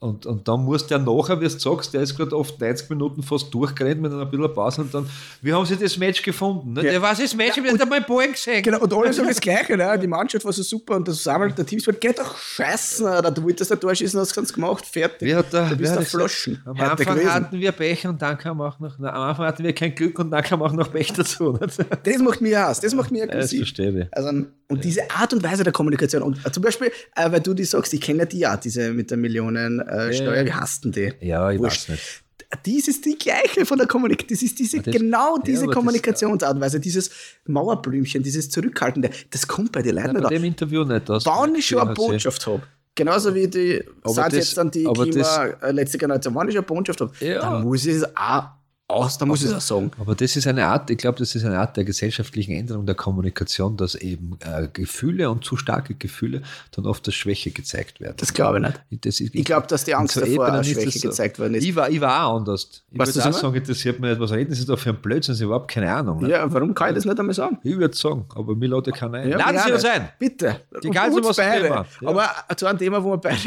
Nicht? 0.04 0.26
Und, 0.26 0.26
und 0.26 0.48
dann 0.48 0.64
muss 0.64 0.86
der 0.86 0.98
nachher, 0.98 1.40
wie 1.40 1.44
du 1.48 1.50
sagst, 1.58 1.94
der 1.94 2.02
ist 2.02 2.16
gerade 2.16 2.36
oft 2.36 2.60
90 2.60 2.90
Minuten 2.90 3.22
fast 3.22 3.52
durchgerannt 3.52 4.00
mit 4.00 4.12
einer 4.12 4.26
bisschen 4.26 4.52
Pause 4.54 4.82
und 4.82 4.92
dann, 4.94 5.08
wie 5.42 5.52
haben 5.52 5.64
sie 5.66 5.76
das 5.76 5.96
Match 5.96 6.22
gefunden? 6.22 6.72
Nicht? 6.74 6.84
Ja. 6.84 6.92
Ja. 6.92 7.02
Was 7.02 7.18
ist 7.18 7.32
das 7.32 7.36
Match? 7.36 7.50
Ich 7.52 7.56
habe 7.58 7.72
nicht 7.72 7.82
einmal 7.82 7.98
einen 7.98 8.06
Ball 8.06 8.30
gesehen. 8.30 8.62
Genau, 8.62 8.80
und 8.80 8.92
alle 8.92 9.12
sagen 9.12 9.28
das 9.28 9.40
Gleiche, 9.40 9.76
ne? 9.76 9.98
die 9.98 10.06
Mannschaft 10.06 10.44
war 10.44 10.52
so 10.52 10.62
super 10.62 10.96
und 10.96 11.08
das 11.08 11.22
Sammel 11.22 11.52
der 11.52 11.66
Teamsport, 11.66 12.00
geht 12.00 12.18
doch 12.18 12.36
scheißen, 12.36 13.06
Alter. 13.06 13.30
du 13.30 13.42
wolltest 13.42 13.72
ein 13.72 13.80
Tor 13.80 13.94
schießen, 13.94 14.18
hast 14.20 14.36
du 14.36 14.40
es 14.40 14.52
gemacht, 14.52 14.84
fertig. 14.86 15.28
Wie 15.28 15.34
hat 15.34 15.52
der, 15.52 15.68
du 15.70 15.76
bist 15.76 15.92
er 15.92 15.98
gesagt? 15.98 16.10
Floschen. 16.10 16.62
Am 16.64 16.78
Anfang 16.80 17.14
gewesen. 17.16 17.32
hatten 17.32 17.58
wir 17.60 17.72
Pech 17.72 18.06
und 18.06 18.20
dann 18.20 18.38
kam 18.38 18.60
auch 18.60 18.78
noch, 18.78 18.96
na, 18.98 19.12
am 19.12 19.22
Anfang 19.30 19.46
hatten 19.46 19.64
wir 19.64 19.72
kein 19.74 19.94
Glück 19.94 20.18
und 20.18 20.30
dann 20.30 20.42
kam 20.42 20.62
auch 20.62 20.72
noch 20.72 20.92
Pech 20.92 21.12
dazu. 21.12 21.52
Nicht? 21.52 21.78
Das 22.04 22.18
macht 22.18 22.40
mich 22.40 22.54
Hass, 22.54 22.80
das 22.80 22.94
macht 22.94 23.10
Das 23.10 23.22
aggressiv. 23.22 23.58
verstehe 23.60 24.02
ich. 24.02 24.06
Also, 24.16 24.44
und 24.68 24.84
diese 24.84 25.10
Art 25.10 25.32
und 25.32 25.42
Weise 25.42 25.62
der 25.64 25.72
Kommunikation. 25.72 26.22
Und 26.22 26.44
äh, 26.46 26.50
zum 26.52 26.62
Beispiel, 26.62 26.90
äh, 27.16 27.30
weil 27.30 27.40
du 27.40 27.54
die 27.54 27.64
sagst, 27.64 27.92
ich 27.92 28.00
kenne 28.00 28.20
ja 28.20 28.24
die 28.24 28.38
ja, 28.38 28.56
diese 28.56 28.92
mit 28.92 29.10
der 29.10 29.16
Millionensteuer, 29.18 30.08
äh, 30.08 30.12
Steuer, 30.14 30.36
Ja. 30.36 30.46
wie 30.46 30.52
hast 30.52 30.84
denn 30.84 30.92
die? 30.92 31.12
Ja, 31.20 31.50
ich 31.50 31.58
Wurscht. 31.58 31.82
weiß 31.82 31.88
nicht. 31.90 32.20
Dies 32.66 32.86
ist 32.86 33.04
die 33.04 33.18
gleiche 33.18 33.66
von 33.66 33.78
der 33.78 33.86
Kommunikation. 33.88 34.28
Das 34.36 34.42
ist 34.42 34.58
diese, 34.58 34.80
das- 34.80 34.94
genau 34.94 35.36
ja, 35.36 35.42
diese 35.44 35.66
das- 35.66 35.74
Kommunikationsart 35.74 36.54
und 36.54 36.60
Weise, 36.60 36.78
dieses 36.78 37.10
Mauerblümchen, 37.46 38.22
dieses 38.22 38.48
Zurückhaltende. 38.50 39.10
Das 39.30 39.46
kommt 39.46 39.72
bei 39.72 39.82
den 39.82 39.96
Leuten 39.96 40.14
Bei 40.14 40.20
nicht 40.20 40.30
dem 40.30 40.38
an. 40.42 40.44
Interview 40.44 40.84
nicht. 40.84 41.08
Das 41.08 41.26
Wann 41.26 41.54
ich 41.56 41.66
schon 41.66 41.80
eine 41.80 41.94
Botschaft 41.94 42.46
habe. 42.46 42.62
Genauso 42.94 43.34
wie 43.34 43.48
die, 43.48 43.82
das- 44.04 44.32
jetzt 44.32 44.56
dann 44.56 44.70
die 44.70 44.84
das- 44.84 44.94
Klima, 45.08 45.44
äh, 45.62 45.72
letzte 45.72 45.98
Generation, 45.98 46.34
wann 46.34 46.48
ich 46.48 46.54
eine 46.56 46.62
Botschaft 46.64 47.00
habe, 47.00 47.12
Ja. 47.20 47.40
dann 47.40 47.64
muss 47.64 47.84
ich 47.86 47.96
es 47.96 48.16
auch 48.16 48.44
aus, 48.86 49.16
dann 49.16 49.28
muss 49.28 49.42
ich 49.42 49.48
es 49.48 49.54
auch 49.54 49.60
sagen. 49.60 49.90
Aber 49.98 50.14
das 50.14 50.36
ist 50.36 50.46
eine 50.46 50.66
Art, 50.66 50.90
ich 50.90 50.98
glaube, 50.98 51.18
das 51.18 51.34
ist 51.34 51.44
eine 51.44 51.58
Art 51.58 51.76
der 51.76 51.84
gesellschaftlichen 51.84 52.52
Änderung 52.52 52.84
der 52.84 52.94
Kommunikation, 52.94 53.78
dass 53.78 53.94
eben 53.94 54.38
äh, 54.40 54.68
Gefühle 54.70 55.30
und 55.30 55.42
zu 55.42 55.56
starke 55.56 55.94
Gefühle 55.94 56.42
dann 56.72 56.84
oft 56.84 57.06
als 57.06 57.14
Schwäche 57.14 57.50
gezeigt 57.50 58.00
werden. 58.00 58.16
Das 58.18 58.34
glaube 58.34 58.58
ich 58.58 58.64
nicht. 58.90 59.04
Das 59.06 59.20
ist, 59.20 59.34
Ich 59.34 59.44
glaube, 59.44 59.66
dass 59.68 59.84
die 59.84 59.94
Angst 59.94 60.14
so 60.14 60.20
davor 60.20 60.46
als 60.46 60.68
Schwäche 60.68 60.90
das 60.90 61.00
gezeigt 61.00 61.38
worden 61.38 61.54
ist. 61.54 61.64
Ich 61.64 61.74
war, 61.74 61.88
ich 61.88 62.00
war 62.00 62.26
auch 62.26 62.36
anders. 62.36 62.84
Ich 62.90 62.98
würde 62.98 63.10
auch 63.10 63.16
ich 63.30 63.36
sagen, 63.36 63.54
interessiert 63.54 64.00
mich 64.00 64.10
nicht, 64.10 64.20
was 64.20 64.32
reden 64.32 64.54
Sie 64.54 64.66
da 64.66 64.76
für 64.76 64.90
ein 64.90 64.96
Blödsinn, 65.00 65.34
Sie 65.34 65.44
haben 65.44 65.48
überhaupt 65.48 65.70
keine 65.70 65.90
Ahnung. 65.90 66.22
Ne? 66.22 66.30
Ja, 66.30 66.52
warum 66.52 66.74
kann 66.74 66.90
ich 66.90 66.96
das 66.96 67.06
nicht 67.06 67.18
einmal 67.18 67.34
sagen? 67.34 67.58
Ich 67.62 67.76
würde 67.76 67.96
sagen, 67.96 68.26
aber 68.34 68.54
mir 68.54 68.68
lädt 68.68 68.86
ja 68.86 68.92
keiner 68.92 69.18
ein. 69.18 69.30
Ja, 69.30 69.38
Laden 69.38 69.60
Sie 69.64 69.70
das 69.70 69.84
ein. 69.86 70.08
Bitte. 70.18 70.60
Egal, 70.82 71.10
zu 71.10 71.24
was 71.24 71.36
beide. 71.38 71.62
Thema. 71.62 71.86
Ja. 72.02 72.08
Aber 72.08 72.30
zu 72.56 72.66
einem 72.66 72.78
Thema, 72.78 73.02
wo 73.02 73.12
wir 73.12 73.16
beide. 73.18 73.38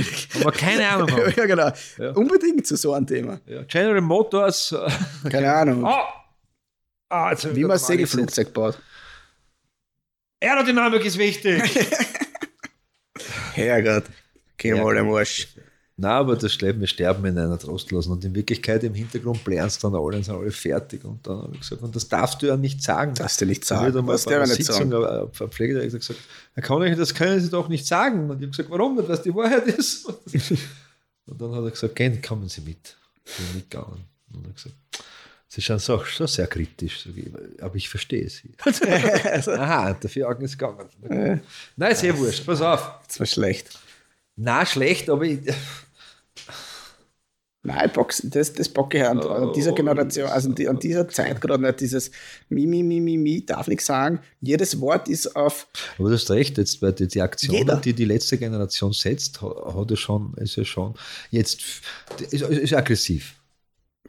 Aber 0.41 0.51
keine 0.51 0.87
Ahnung 0.89 1.11
haben. 1.11 1.33
ja, 1.35 1.45
genau. 1.45 1.69
Ja. 1.99 2.11
Unbedingt 2.13 2.65
zu 2.65 2.75
so 2.75 2.93
einem 2.93 3.05
Thema. 3.05 3.39
Ja, 3.45 3.61
General 3.67 4.01
Motors, 4.01 4.75
Keine 5.29 5.53
Ahnung. 5.53 5.83
Oh. 5.83 6.03
Ah, 7.09 7.31
ich 7.33 7.43
Wie 7.55 7.61
man 7.61 7.71
gesetzt. 7.71 7.87
Segelflugzeug 7.87 8.53
baut. 8.53 8.77
Aerodynamik 10.41 11.03
ist 11.05 11.17
wichtig. 11.17 11.61
Herrgott. 13.53 14.05
Gehen 14.57 14.75
wir 14.75 14.81
Ja. 14.83 14.87
alle 14.87 14.99
am 14.99 15.13
Arsch. 15.13 15.47
Nein, 15.99 16.11
aber 16.11 16.35
das 16.35 16.53
schleppt 16.53 16.79
wir 16.79 16.85
sterben 16.85 17.25
in 17.25 17.37
einer 17.39 17.57
trostlosen. 17.57 18.11
Und 18.11 18.23
in 18.23 18.35
Wirklichkeit 18.35 18.83
im 18.83 18.93
Hintergrund 18.93 19.43
blären 19.43 19.71
dann 19.81 19.95
alle 19.95 20.17
und 20.17 20.23
sind 20.23 20.35
alle 20.35 20.51
fertig. 20.51 21.03
Und 21.03 21.25
dann 21.25 21.41
habe 21.41 21.53
ich 21.55 21.61
gesagt, 21.61 21.81
und 21.81 21.95
das 21.95 22.07
darfst 22.07 22.39
du 22.41 22.45
ja 22.45 22.55
nicht 22.55 22.83
sagen. 22.83 23.15
Darfst 23.15 23.41
du 23.41 23.45
nicht 23.47 23.63
Da 23.63 23.79
sagen. 23.79 24.05
Was 24.07 24.25
bei 24.25 24.31
der 24.31 24.41
einer 24.41 24.47
nicht 24.53 24.57
Sitzung 24.63 24.91
sagen. 24.91 25.31
ein 25.41 25.75
hat 25.75 25.91
gesagt, 25.91 26.19
Herr 26.53 26.63
Konrad, 26.63 26.99
das 26.99 27.15
können 27.15 27.39
Sie 27.41 27.49
doch 27.49 27.67
nicht 27.67 27.87
sagen. 27.87 28.29
Und 28.29 28.37
ich 28.37 28.43
habe 28.43 28.47
gesagt, 28.51 28.69
warum 28.69 28.95
nicht, 28.95 29.09
was 29.09 29.23
die 29.23 29.33
Wahrheit 29.33 29.65
ist. 29.65 30.05
Und 31.25 31.41
dann 31.41 31.51
hat 31.55 31.63
er 31.63 31.71
gesagt, 31.71 31.95
gehen, 31.95 32.21
kommen 32.21 32.47
Sie 32.47 32.61
mit. 32.61 32.95
Ich 33.25 33.35
bin 33.35 33.55
mitgegangen. 33.55 34.03
Und 34.33 34.45
er 34.45 34.49
hat 34.49 34.55
gesagt, 34.55 34.75
Sie 35.49 35.61
schauen 35.61 35.79
so, 35.79 36.03
schon 36.03 36.27
sehr 36.27 36.47
kritisch, 36.47 37.07
ich, 37.15 37.61
aber 37.61 37.75
ich 37.75 37.87
verstehe 37.89 38.29
Sie. 38.29 38.51
Aha, 39.51 39.93
dafür 39.93 40.29
Augen 40.29 40.43
ist 40.43 40.57
gegangen. 40.59 40.89
Nein, 41.77 41.91
ist 41.91 42.03
eh 42.03 42.15
wurscht, 42.17 42.45
pass 42.45 42.61
auf. 42.61 42.91
Das 43.07 43.19
war 43.19 43.25
schlecht. 43.27 43.79
Na, 44.35 44.65
schlecht, 44.65 45.09
aber 45.09 45.23
ich, 45.23 45.39
Nein, 47.63 47.91
Box, 47.91 48.21
das, 48.23 48.53
das 48.53 48.69
bocke 48.69 48.97
ich 48.99 49.03
an, 49.03 49.19
an 49.19 49.51
dieser 49.51 49.73
Generation, 49.73 50.29
also 50.29 50.47
an, 50.49 50.55
die, 50.55 50.69
an 50.69 50.79
dieser 50.79 51.07
Zeit 51.09 51.41
gerade 51.41 51.61
nicht, 51.63 51.81
dieses 51.81 52.11
Mi, 52.47 52.65
Mi, 52.65 52.81
Mi, 52.81 53.01
Mi, 53.01 53.17
Mi, 53.17 53.45
darf 53.45 53.67
nichts 53.67 53.87
sagen. 53.87 54.19
Jedes 54.39 54.79
Wort 54.79 55.09
ist 55.09 55.35
auf, 55.35 55.67
Aber 55.97 56.07
du 56.09 56.15
hast 56.15 56.29
recht, 56.31 56.57
jetzt 56.57 56.79
bei 56.79 56.91
die, 56.93 57.07
die 57.07 57.21
Aktionen, 57.21 57.81
die 57.81 57.93
die 57.93 58.05
letzte 58.05 58.37
Generation 58.37 58.93
setzt, 58.93 59.41
ha- 59.41 59.73
hat 59.75 59.91
er 59.91 59.97
schon, 59.97 60.33
ist 60.35 60.55
ja 60.55 60.63
schon 60.63 60.93
jetzt 61.29 61.59
ist, 62.31 62.41
ist 62.43 62.73
aggressiv. 62.73 63.33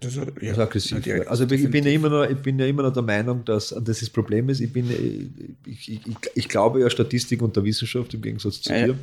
Das, 0.01 0.15
ja, 0.17 0.23
Ist 0.53 0.59
aggressiv. 0.59 1.07
ja, 1.07 1.23
also 1.23 1.45
ich 1.45 1.71
bin, 1.71 1.85
ja 1.85 1.91
immer 1.93 2.09
noch, 2.09 2.25
ich 2.29 2.37
bin 2.39 2.59
ja 2.59 2.67
immer 2.67 2.83
noch 2.85 2.93
der 2.93 3.03
Meinung, 3.03 3.45
dass 3.45 3.73
und 3.73 3.89
das, 3.89 4.01
das 4.01 4.11
Problem 4.11 4.49
ist, 4.49 4.61
ich 4.61 4.73
bin 4.73 4.89
ich, 5.67 5.91
ich, 5.91 6.07
ich, 6.07 6.17
ich 6.35 6.49
glaube 6.49 6.81
ja 6.81 6.89
Statistik 6.91 7.43
und 7.43 7.57
der 7.57 7.65
Wissenschaft 7.65 8.15
im 8.15 8.23
Gegensatz 8.23 8.61
zu 8.63 8.73
dir. 8.73 8.97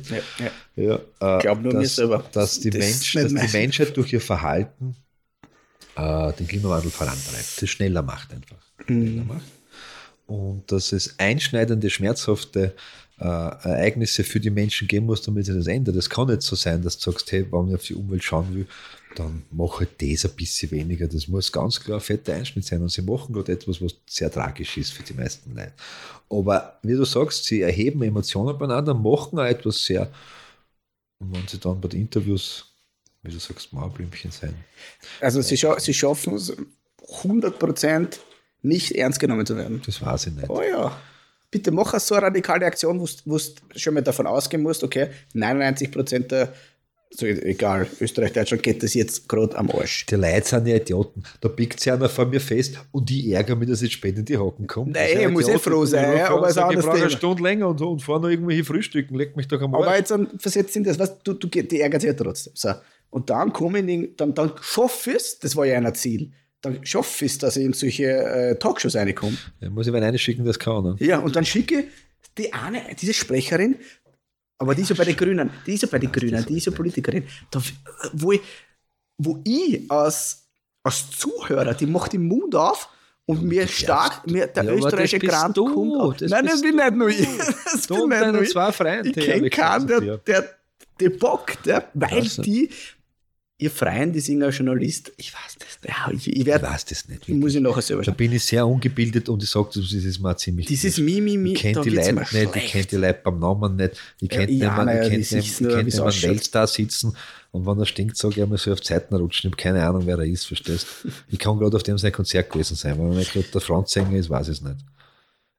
ja, 0.76 1.00
ja. 1.20 1.36
Äh, 1.36 1.42
glaub 1.42 1.62
nur 1.62 1.72
dass, 1.72 1.82
mir 1.82 1.88
selber. 1.88 2.24
Dass, 2.32 2.60
die, 2.60 2.70
Das 2.70 2.80
Mensch, 2.80 3.12
dass 3.12 3.34
die 3.34 3.58
Menschheit 3.58 3.96
durch 3.96 4.12
ihr 4.12 4.20
Verhalten 4.20 4.96
äh, 5.96 6.32
den 6.32 6.46
Klimawandel 6.46 6.90
vorantreibt, 6.90 7.60
das 7.62 7.68
schneller 7.70 8.02
macht 8.02 8.32
einfach. 8.32 8.56
Schneller 8.84 9.22
Mhm. 9.22 9.26
macht. 9.26 9.44
Und 10.26 10.72
dass 10.72 10.92
es 10.92 11.14
einschneidende, 11.18 11.88
schmerzhafte 11.90 12.74
äh, 13.18 13.24
Ereignisse 13.24 14.24
für 14.24 14.40
die 14.40 14.50
Menschen 14.50 14.88
geben 14.88 15.06
muss, 15.06 15.22
damit 15.22 15.46
sie 15.46 15.54
das 15.54 15.66
ändert. 15.66 15.96
Das 15.96 16.10
kann 16.10 16.26
nicht 16.28 16.42
so 16.42 16.56
sein, 16.56 16.82
dass 16.82 16.98
du 16.98 17.10
sagst, 17.10 17.30
hey, 17.32 17.46
wenn 17.50 17.68
ich 17.68 17.74
auf 17.76 17.84
die 17.84 17.94
Umwelt 17.94 18.24
schauen 18.24 18.54
will, 18.54 18.66
dann 19.18 19.44
mache 19.50 19.84
ich 19.98 20.14
das 20.20 20.30
ein 20.30 20.36
bisschen 20.36 20.70
weniger. 20.70 21.08
Das 21.08 21.28
muss 21.28 21.50
ganz 21.50 21.80
klar 21.80 21.98
ein 21.98 22.02
fetter 22.02 22.34
Einschnitt 22.34 22.64
sein. 22.64 22.82
Und 22.82 22.90
sie 22.90 23.02
machen 23.02 23.32
gerade 23.32 23.52
etwas, 23.52 23.80
was 23.80 23.94
sehr 24.08 24.30
tragisch 24.30 24.76
ist 24.76 24.92
für 24.92 25.02
die 25.02 25.14
meisten 25.14 25.54
Leute. 25.54 25.72
Aber 26.30 26.78
wie 26.82 26.94
du 26.94 27.04
sagst, 27.04 27.44
sie 27.44 27.62
erheben 27.62 28.02
Emotionen 28.02 28.58
beieinander, 28.58 28.94
machen 28.94 29.38
auch 29.38 29.44
etwas 29.44 29.84
sehr, 29.84 30.10
und 31.18 31.34
wenn 31.34 31.46
sie 31.48 31.58
dann 31.58 31.80
bei 31.80 31.88
den 31.88 32.02
Interviews, 32.02 32.66
wie 33.22 33.30
du 33.30 33.38
sagst, 33.38 33.72
Mauerblümchen 33.72 34.30
sein. 34.30 34.54
Also 35.20 35.40
sie, 35.40 35.56
scha 35.56 35.78
sie 35.80 35.94
schaffen 35.94 36.34
es 36.34 36.52
100% 37.22 38.18
nicht 38.62 38.92
ernst 38.92 39.20
genommen 39.20 39.46
zu 39.46 39.56
werden. 39.56 39.80
Das 39.86 40.02
weiß 40.02 40.26
ich 40.26 40.34
nicht. 40.34 40.50
Oh 40.50 40.62
ja. 40.62 40.96
Bitte 41.50 41.70
mach 41.70 41.98
so 42.00 42.16
eine 42.16 42.26
radikale 42.26 42.66
Aktion, 42.66 43.00
wo 43.00 43.06
du 43.06 43.38
schon 43.76 43.94
mal 43.94 44.02
davon 44.02 44.26
ausgehen 44.26 44.62
musst, 44.62 44.82
okay, 44.82 45.10
99% 45.34 46.26
der, 46.26 46.52
so 47.10 47.24
egal, 47.26 47.86
Österreich, 48.00 48.32
Deutschland 48.32 48.62
geht 48.62 48.82
das 48.82 48.92
jetzt 48.94 49.28
gerade 49.28 49.56
am 49.56 49.70
Arsch. 49.70 50.06
Die 50.06 50.16
Leute 50.16 50.46
sind 50.46 50.66
ja 50.66 50.76
Idioten. 50.76 51.22
Da 51.40 51.48
biegt 51.48 51.80
sich 51.80 51.92
einer 51.92 52.08
vor 52.08 52.26
mir 52.26 52.40
fest 52.40 52.78
und 52.92 53.10
ich 53.10 53.28
ärgere 53.30 53.56
mich, 53.56 53.68
dass 53.68 53.80
ich 53.82 53.92
spät 53.92 54.18
in 54.18 54.24
die 54.24 54.36
Hocken 54.36 54.66
komme. 54.66 54.92
Nein, 54.92 55.20
ich 55.20 55.28
muss 55.28 55.48
eh 55.48 55.58
froh 55.58 55.84
sein, 55.86 56.12
Ich 56.14 56.18
ja, 56.18 56.30
aber 56.30 56.48
ist 56.48 56.54
sag, 56.54 56.72
Ich 56.72 56.80
brauche 56.80 56.96
eine. 56.96 57.10
Stunde 57.10 57.42
länger 57.42 57.68
und, 57.68 57.80
und 57.80 58.02
fahre 58.02 58.20
noch 58.20 58.28
irgendwo 58.28 58.50
hin 58.50 58.64
frühstücken. 58.64 59.14
Leg 59.14 59.36
mich 59.36 59.48
doch 59.48 59.60
am 59.62 59.74
Aber 59.74 59.86
Arsch. 59.88 59.98
jetzt 59.98 60.10
dann 60.10 60.28
versetzt 60.38 60.76
in 60.76 60.84
das, 60.84 60.98
was 60.98 61.18
du, 61.22 61.32
du, 61.34 61.46
die 61.48 61.80
ärgert 61.80 62.02
sich 62.02 62.08
ja 62.08 62.14
trotzdem. 62.14 62.52
So. 62.56 62.70
Und 63.10 63.30
dann 63.30 63.52
komme 63.52 63.78
ich, 63.80 64.16
dann, 64.16 64.34
dann 64.34 64.52
schaffe 64.60 65.10
ich 65.10 65.16
es, 65.16 65.38
das 65.38 65.56
war 65.56 65.64
ja 65.64 65.78
ein 65.78 65.94
Ziel, 65.94 66.32
dann 66.60 66.84
schaffe 66.84 67.24
ich 67.24 67.32
es, 67.32 67.38
dass 67.38 67.56
ich 67.56 67.64
in 67.64 67.72
solche 67.72 68.04
äh, 68.04 68.58
Talkshows 68.58 68.96
reinkomme. 68.96 69.36
Ja, 69.60 69.70
muss 69.70 69.86
ich 69.86 69.92
wen 69.92 70.02
reinschicken, 70.02 70.44
das 70.44 70.58
kann. 70.58 70.82
Ne? 70.82 70.96
Ja, 70.98 71.20
und 71.20 71.36
dann 71.36 71.44
schicke 71.44 71.80
ich 71.80 71.84
die 72.36 72.52
eine, 72.52 72.82
diese 73.00 73.14
Sprecherin, 73.14 73.76
aber 74.58 74.74
die 74.74 74.82
ist 74.82 74.90
ja 74.90 74.96
bei 74.96 75.04
den 75.04 75.16
Grünen, 75.16 75.50
die 75.66 75.74
ist 75.74 75.82
ja 75.82 75.88
bei 75.90 75.98
den 75.98 76.12
Grünen, 76.12 76.44
die 76.46 76.56
ist 76.56 76.66
ja 76.66 76.72
Politikerin, 76.72 77.24
da, 77.50 77.60
wo, 78.12 78.32
ich, 78.32 78.40
wo 79.18 79.40
ich 79.44 79.90
als, 79.90 80.48
als 80.82 81.10
Zuhörer, 81.10 81.74
die 81.74 81.86
macht 81.86 82.12
den 82.12 82.26
Mund 82.26 82.54
auf 82.54 82.88
und 83.26 83.42
mir 83.42 83.66
stark, 83.68 84.26
mir, 84.26 84.46
der 84.46 84.64
Ja, 84.64 84.72
österreichische 84.72 85.18
Grand 85.18 85.56
du, 85.56 85.64
kommt 85.74 86.20
Nein, 86.22 86.46
das 86.46 86.62
bin 86.62 86.76
nicht 86.76 86.92
nur 86.94 87.08
ich. 87.08 87.26
Das 87.72 87.86
Du 87.86 88.08
bin 88.08 88.18
nicht 88.20 88.32
nur 88.32 88.42
ich. 88.42 88.50
zwei 88.50 88.72
Freunde, 88.72 89.10
Ich 89.10 89.16
ja, 89.16 89.34
kenne 89.34 89.50
keinen, 89.50 89.86
der, 89.86 90.02
ja. 90.02 90.16
der, 90.18 90.50
der 91.00 91.10
bockt, 91.10 91.66
der, 91.66 91.90
weil 91.94 92.10
Also. 92.20 92.42
die, 92.42 92.70
ihr 93.58 93.70
Freund, 93.70 94.14
die 94.14 94.20
sind 94.20 94.42
ja 94.42 94.50
Journalist, 94.50 95.12
ich 95.16 95.32
weiß 95.32 95.56
das 95.58 95.78
nicht. 95.82 95.88
Ja, 95.96 96.10
ich, 96.12 96.28
ich, 96.28 96.36
Ich 96.40 96.46
werd, 96.46 96.62
weiß 96.62 96.84
das 96.84 97.08
nicht. 97.08 97.28
ich 97.28 97.34
muss 97.34 97.54
ich 97.54 97.60
nachher 97.60 97.82
selber 97.82 98.02
Da 98.02 98.12
bin 98.12 98.32
ich 98.32 98.44
sehr 98.44 98.66
ungebildet 98.66 99.28
und 99.28 99.42
ich 99.42 99.48
sage, 99.50 99.68
das 99.74 99.92
ist 99.92 100.20
mir 100.20 100.36
ziemlich. 100.36 100.66
Dieses 100.66 100.98
Mimimi, 100.98 101.52
Ich 101.52 101.60
kenne 101.60 101.80
die 101.82 101.90
Leute 101.90 102.12
nicht, 102.12 102.32
ich 102.56 102.66
kenne 102.72 102.84
die 102.84 102.96
Leute 102.96 103.20
beim 103.24 103.38
Namen 103.38 103.76
nicht. 103.76 103.92
Ich 104.20 104.30
Ja, 104.30 104.38
kenne 104.38 104.52
ja, 104.52 104.58
jemanden, 104.70 104.86
naja, 104.86 105.02
ich 105.08 105.28
die 105.28 105.64
kenne 105.64 105.84
der 105.90 106.04
einen. 106.04 106.22
Weltstar 106.22 106.66
sitzen 106.66 107.16
und 107.52 107.66
wenn 107.66 107.78
er 107.78 107.86
stinkt, 107.86 108.16
sage 108.18 108.34
ich 108.36 108.42
einmal 108.42 108.58
so 108.58 108.72
auf 108.72 108.80
die 108.80 108.88
Seiten 108.88 109.14
rutschen. 109.14 109.48
Ich 109.48 109.52
habe 109.52 109.62
keine 109.62 109.86
Ahnung, 109.88 110.02
wer 110.04 110.18
er 110.18 110.26
ist, 110.26 110.44
verstehst 110.46 110.86
Ich 111.28 111.38
kann 111.38 111.58
gerade 111.58 111.74
auf 111.76 111.82
dem 111.82 111.96
sein 111.96 112.12
Konzert 112.12 112.50
gewesen 112.50 112.76
sein. 112.76 112.98
Wenn 112.98 113.12
er 113.12 113.16
nicht 113.18 113.32
gerade 113.32 113.46
der 113.48 113.60
Frontsänger 113.62 114.16
ist, 114.18 114.28
weiß 114.28 114.48
ich 114.48 114.58
es 114.58 114.62
nicht. 114.62 114.76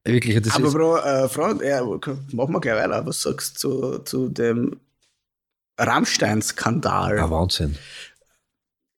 Wirklich, 0.04 0.42
das 0.42 0.54
Aber 0.56 0.68
ist, 0.68 0.74
Bro, 0.74 0.98
äh, 1.00 1.28
Freund, 1.28 1.62
ja, 1.62 1.84
machen 1.84 2.54
wir 2.54 2.62
gleich 2.62 2.76
weiter. 2.76 3.06
Was 3.06 3.24
sagst 3.24 3.62
du 3.64 3.98
zu, 3.98 4.00
zu 4.04 4.30
dem 4.30 4.78
Rammstein-Skandal? 5.78 7.20
ein 7.20 7.30
Wahnsinn. 7.30 7.78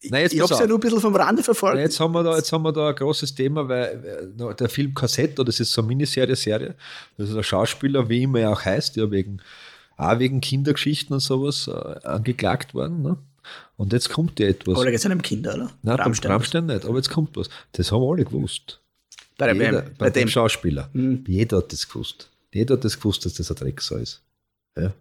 Nein, 0.03 0.21
jetzt 0.21 0.33
ich 0.33 0.41
habe 0.41 0.53
es 0.53 0.59
ja 0.59 0.65
nur 0.65 0.77
ein 0.77 0.79
bisschen 0.79 1.01
vom 1.01 1.15
Rande 1.15 1.43
verfolgt. 1.43 1.79
Jetzt 1.79 1.99
haben, 1.99 2.13
wir 2.13 2.23
da, 2.23 2.37
jetzt 2.37 2.51
haben 2.53 2.63
wir 2.63 2.71
da 2.71 2.89
ein 2.89 2.95
großes 2.95 3.35
Thema, 3.35 3.67
weil 3.67 4.31
der 4.57 4.69
Film 4.69 4.93
Kassette, 4.93 5.43
das 5.43 5.59
ist 5.59 5.73
so 5.73 5.81
eine 5.81 5.89
Miniserie, 5.89 6.37
Serie, 6.37 6.75
das 7.17 7.29
ist 7.29 7.35
ein 7.35 7.43
Schauspieler, 7.43 8.07
wie 8.07 8.23
immer 8.23 8.39
er 8.39 8.51
auch 8.51 8.63
heißt, 8.63 8.95
ja 8.95 9.11
wegen, 9.11 9.41
auch 9.97 10.17
wegen 10.19 10.39
Kindergeschichten 10.39 11.13
und 11.13 11.19
sowas 11.19 11.67
äh, 11.67 12.07
angeklagt 12.07 12.73
worden. 12.73 13.01
Ne? 13.01 13.17
Und 13.75 13.91
jetzt 13.91 14.09
kommt 14.09 14.39
ja 14.39 14.47
etwas. 14.47 14.75
Aber 14.75 14.85
da 14.85 14.91
geht 14.91 14.99
es 14.99 15.05
einem 15.05 15.21
Kinder, 15.21 15.55
oder? 15.55 15.71
Nein, 15.81 15.95
Rammstein. 15.95 16.31
Rammstein 16.31 16.65
nicht, 16.67 16.85
aber 16.85 16.95
jetzt 16.95 17.09
kommt 17.09 17.35
was. 17.35 17.49
Das 17.73 17.91
haben 17.91 18.03
alle 18.03 18.23
gewusst. 18.23 18.79
Bei, 19.37 19.53
der, 19.53 19.55
Jeder, 19.55 19.81
bei, 19.81 19.91
bei, 19.97 20.09
dem 20.09 20.23
dem. 20.23 20.29
Schauspieler. 20.29 20.89
Mhm. 20.93 21.25
Jeder 21.27 21.57
hat 21.57 21.73
das 21.73 21.87
gewusst. 21.87 22.29
Jeder 22.53 22.75
hat 22.75 22.85
das 22.85 22.97
gewusst, 22.97 23.25
dass 23.25 23.33
das 23.33 23.51
ein 23.51 23.57
Drecksau 23.57 23.97
ist. 23.97 24.21
Ja. 24.77 24.93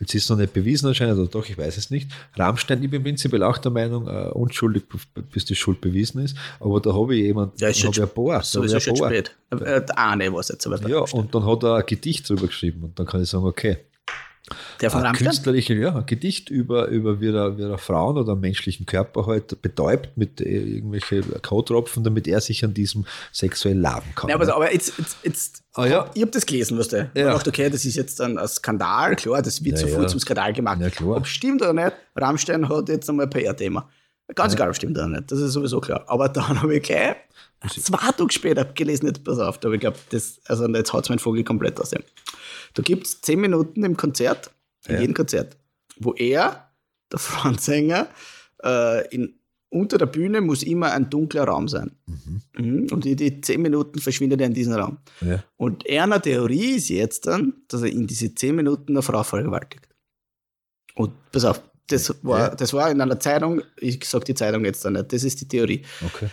Jetzt 0.00 0.14
ist 0.14 0.24
es 0.24 0.30
noch 0.30 0.36
nicht 0.36 0.52
bewiesen 0.52 0.86
anscheinend, 0.88 1.18
oder 1.18 1.28
doch, 1.28 1.48
ich 1.48 1.56
weiß 1.56 1.76
es 1.76 1.90
nicht. 1.90 2.10
Rammstein, 2.36 2.82
ich 2.82 2.90
bin 2.90 3.02
prinzipiell 3.02 3.42
auch 3.42 3.58
der 3.58 3.70
Meinung, 3.70 4.06
äh, 4.08 4.28
unschuldig, 4.30 4.84
bis 5.32 5.44
die 5.44 5.54
Schuld 5.54 5.80
bewiesen 5.80 6.22
ist. 6.22 6.36
Aber 6.60 6.80
da 6.80 6.92
habe 6.94 7.14
ich 7.14 7.22
jemanden, 7.22 7.54
Ja, 7.58 7.68
ist 7.68 7.80
da 7.82 7.86
habe 7.88 7.96
ich 7.96 8.02
ein 8.02 8.08
paar. 8.08 8.38
da 8.38 8.42
Sowieso 8.42 8.74
habe 8.74 8.78
ich 8.78 8.84
schon 8.84 8.96
spät. 8.96 9.36
Äh, 9.50 9.56
der 9.84 9.98
eine 9.98 10.32
war 10.32 10.40
es 10.40 10.48
jetzt 10.48 10.66
aber 10.66 10.80
Ja, 10.88 10.98
Rammstein. 10.98 11.20
und 11.20 11.34
dann 11.34 11.44
hat 11.46 11.62
er 11.62 11.74
ein 11.76 11.86
Gedicht 11.86 12.28
drüber 12.28 12.46
geschrieben 12.46 12.84
und 12.84 12.98
dann 12.98 13.06
kann 13.06 13.22
ich 13.22 13.28
sagen, 13.30 13.44
okay, 13.44 13.78
Der 14.80 14.90
von 14.90 15.00
ein 15.00 15.06
Rammstein? 15.06 15.28
künstlerliche, 15.28 15.74
ja, 15.74 15.94
ein 15.94 16.06
Gedicht 16.06 16.50
über, 16.50 16.88
über 16.88 17.20
wie 17.20 17.28
er, 17.28 17.56
wie 17.56 17.62
er 17.62 17.78
Frauen 17.78 18.18
oder 18.18 18.34
menschlichen 18.34 18.86
Körper 18.86 19.26
halt 19.26 19.62
betäubt 19.62 20.16
mit 20.16 20.40
äh, 20.40 20.44
irgendwelche 20.74 21.22
K.O.-Tropfen, 21.22 22.02
damit 22.02 22.26
er 22.26 22.40
sich 22.40 22.64
an 22.64 22.74
diesem 22.74 23.06
sexuell 23.30 23.78
laben 23.78 24.12
kann. 24.16 24.30
Ja, 24.30 24.34
aber, 24.34 24.52
aber 24.54 24.72
jetzt, 24.72 24.98
jetzt, 24.98 25.16
jetzt 25.22 25.62
Ah, 25.74 25.86
ja. 25.86 26.10
ich 26.14 26.20
habe 26.20 26.30
das 26.32 26.44
gelesen, 26.44 26.76
du. 26.76 26.82
Ich 27.14 27.20
Ja. 27.20 27.32
dachte, 27.32 27.50
okay, 27.50 27.70
das 27.70 27.84
ist 27.84 27.94
jetzt 27.94 28.20
ein 28.20 28.38
Skandal, 28.48 29.16
klar, 29.16 29.40
das 29.42 29.64
wird 29.64 29.76
Ja, 29.78 29.86
sofort 29.86 30.02
ja. 30.02 30.08
zum 30.08 30.20
Skandal 30.20 30.52
gemacht. 30.52 30.80
Ja, 30.80 30.90
klar. 30.90 31.16
Ob 31.18 31.26
stimmt 31.26 31.62
oder 31.62 31.72
nicht, 31.72 31.92
Rammstein 32.16 32.68
hat 32.68 32.88
jetzt 32.88 33.08
einmal 33.08 33.26
ein 33.26 33.30
PR-Thema. 33.30 33.88
Ganz 34.34 34.54
egal, 34.54 34.72
stimmt 34.74 34.96
oder 34.96 35.08
nicht, 35.08 35.30
das 35.30 35.40
ist 35.40 35.52
sowieso 35.52 35.80
klar. 35.80 36.04
Aber 36.08 36.28
dann 36.28 36.60
habe 36.62 36.76
ich 36.76 36.82
gleich 36.82 37.16
zwei 37.68 38.10
Tage 38.12 38.32
später 38.32 38.64
gelesen, 38.64 39.06
jetzt 39.06 39.24
pass 39.24 39.38
auf, 39.38 39.58
da 39.58 39.66
habe 39.66 39.76
ich 39.76 39.80
geglaubt, 39.82 40.00
das, 40.10 40.40
also 40.46 40.66
jetzt 40.68 40.92
haut 40.92 41.08
mein 41.10 41.18
Vogel 41.18 41.44
komplett 41.44 41.80
aus 41.80 41.90
dem. 41.90 42.02
Da 42.74 42.82
gibt 42.82 43.06
es 43.06 43.20
zehn 43.20 43.40
Minuten 43.40 43.84
im 43.84 43.96
Konzert, 43.96 44.50
in 44.86 44.94
Ja. 44.94 45.00
jedem 45.00 45.14
Konzert, 45.14 45.56
wo 45.98 46.14
er, 46.14 46.70
der 47.12 47.18
Frontsänger, 47.18 48.08
äh, 48.64 49.06
in, 49.14 49.34
unter 49.68 49.96
der 49.98 50.06
Bühne 50.06 50.40
muss 50.40 50.62
immer 50.62 50.92
ein 50.92 51.08
dunkler 51.08 51.44
Raum 51.44 51.66
sein. 51.68 51.92
Mhm. 52.56 52.88
Und 52.90 53.06
in 53.06 53.16
die 53.16 53.40
zehn 53.40 53.60
Minuten 53.62 54.00
verschwindet 54.00 54.40
er 54.40 54.46
in 54.46 54.54
diesem 54.54 54.74
Raum. 54.74 54.98
Ja. 55.20 55.42
Und 55.56 55.88
einer 55.88 56.20
Theorie 56.20 56.76
ist 56.76 56.88
jetzt 56.90 57.26
dann, 57.26 57.54
dass 57.68 57.82
er 57.82 57.88
in 57.90 58.06
diese 58.06 58.34
zehn 58.34 58.54
Minuten 58.54 58.92
eine 58.92 59.02
Frau 59.02 59.22
vergewaltigt. 59.22 59.88
Und 60.94 61.12
pass 61.32 61.44
auf, 61.46 61.62
das 61.88 62.14
war, 62.22 62.38
Ja. 62.38 62.54
das 62.54 62.72
war 62.72 62.90
in 62.90 63.00
einer 63.00 63.18
Zeitung, 63.20 63.62
ich 63.76 64.04
sag 64.04 64.24
die 64.24 64.34
Zeitung 64.34 64.64
jetzt 64.64 64.84
dann 64.84 64.94
nicht, 64.94 65.12
das 65.12 65.24
ist 65.24 65.40
die 65.40 65.48
Theorie. 65.48 65.84
Okay. 66.04 66.28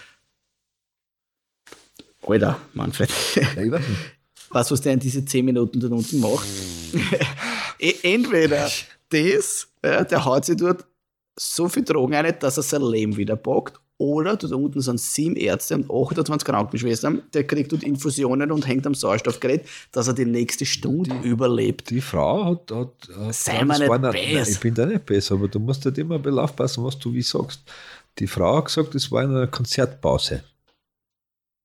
Alter, 2.25 2.59
Manfred, 2.73 3.09
Ja, 3.35 3.63
du, 3.63 3.79
was 4.51 4.81
der 4.81 4.93
in 4.93 4.99
diese 4.99 5.23
zehn 5.25 5.45
Minuten 5.45 5.79
dort 5.79 5.93
unten 5.93 6.19
macht? 6.19 6.45
E- 7.81 7.95
Entweder 8.03 8.69
das, 9.09 9.67
ja, 9.83 10.03
der 10.03 10.25
haut 10.25 10.43
sich 10.45 10.57
dort 10.57 10.85
so 11.39 11.69
viel 11.69 11.83
Drogen 11.85 12.13
rein, 12.13 12.35
dass 12.39 12.57
er 12.57 12.63
sein 12.63 12.81
Leben 12.81 13.15
wieder 13.15 13.37
packt, 13.37 13.79
Oder 13.99 14.37
da 14.37 14.55
unten 14.55 14.79
sind 14.79 14.97
sieben 14.97 15.35
Ärzte 15.35 15.75
und 15.75 15.91
28 15.91 16.45
Krankenschwestern. 16.45 17.21
Der 17.33 17.45
kriegt 17.45 17.73
dort 17.73 17.83
Infusionen 17.83 18.49
und 18.49 18.65
hängt 18.65 18.87
am 18.87 18.95
Sauerstoffgerät, 18.95 19.67
dass 19.91 20.07
er 20.07 20.13
die 20.13 20.23
nächste 20.23 20.65
Stunde 20.65 21.13
die, 21.21 21.27
überlebt. 21.27 21.89
Die 21.89 21.99
Frau 21.99 22.45
hat. 22.45 22.71
hat, 22.71 22.93
hat 23.19 23.35
Sei 23.35 23.65
mal 23.65 23.77
nicht 23.77 23.89
besser. 23.89 24.33
Nein, 24.33 24.47
ich 24.49 24.59
bin 24.61 24.73
da 24.73 24.85
nicht 24.85 25.05
besser, 25.05 25.35
aber 25.35 25.49
du 25.49 25.59
musst 25.59 25.83
halt 25.83 25.97
immer 25.97 26.15
ein 26.15 26.21
bisschen 26.21 26.39
aufpassen, 26.39 26.81
was 26.85 26.97
du 26.97 27.11
wie 27.11 27.21
sagst. 27.21 27.61
Die 28.19 28.27
Frau 28.27 28.59
hat 28.59 28.65
gesagt, 28.65 28.95
es 28.95 29.11
war 29.11 29.21
in 29.23 29.31
einer 29.31 29.47
Konzertpause. 29.47 30.43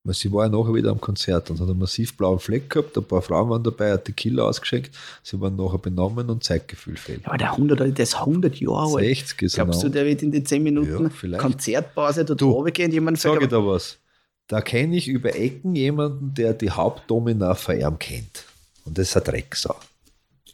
Weil 0.06 0.14
sie 0.14 0.30
war 0.30 0.44
ja 0.44 0.50
nachher 0.50 0.74
wieder 0.74 0.90
am 0.90 1.00
Konzert 1.00 1.50
und 1.50 1.58
hat 1.58 1.68
einen 1.68 1.78
massiv 1.78 2.14
blauen 2.14 2.38
Fleck 2.38 2.68
gehabt. 2.68 2.96
Ein 2.96 3.04
paar 3.04 3.22
Frauen 3.22 3.48
waren 3.48 3.62
dabei, 3.62 3.92
hat 3.92 4.06
die 4.06 4.12
Killer 4.12 4.44
ausgeschenkt. 4.44 4.94
Sie 5.22 5.40
waren 5.40 5.56
nachher 5.56 5.78
benommen 5.78 6.28
und 6.28 6.44
Zeitgefühl 6.44 6.98
fehlt. 6.98 7.22
Ja, 7.22 7.28
aber 7.28 7.38
der 7.38 7.52
100, 7.52 7.80
der 7.80 8.02
ist 8.02 8.14
100 8.14 8.54
Jahre 8.56 8.96
alt. 8.96 9.06
60 9.06 9.42
ist 9.42 9.54
Glaubst 9.54 9.82
du, 9.82 9.88
der 9.88 10.04
wird 10.04 10.22
in 10.22 10.30
die 10.30 10.44
10 10.44 10.62
Minuten 10.62 11.10
ja, 11.30 11.38
Konzertpause 11.38 12.26
dort 12.26 12.42
oben 12.42 12.70
gehen? 12.70 12.92
Jemand 12.92 13.18
sag 13.18 13.40
ich 13.40 13.48
da 13.48 13.64
was. 13.64 13.98
Da 14.46 14.60
kenne 14.60 14.94
ich 14.94 15.08
über 15.08 15.34
Ecken 15.34 15.74
jemanden, 15.74 16.34
der 16.34 16.52
die 16.52 16.70
Hauptdomina 16.70 17.54
von 17.54 17.80
ihm 17.80 17.98
kennt. 17.98 18.44
Und 18.84 18.98
das 18.98 19.08
ist 19.08 19.16
ein 19.16 19.24
Drecksau. 19.24 19.74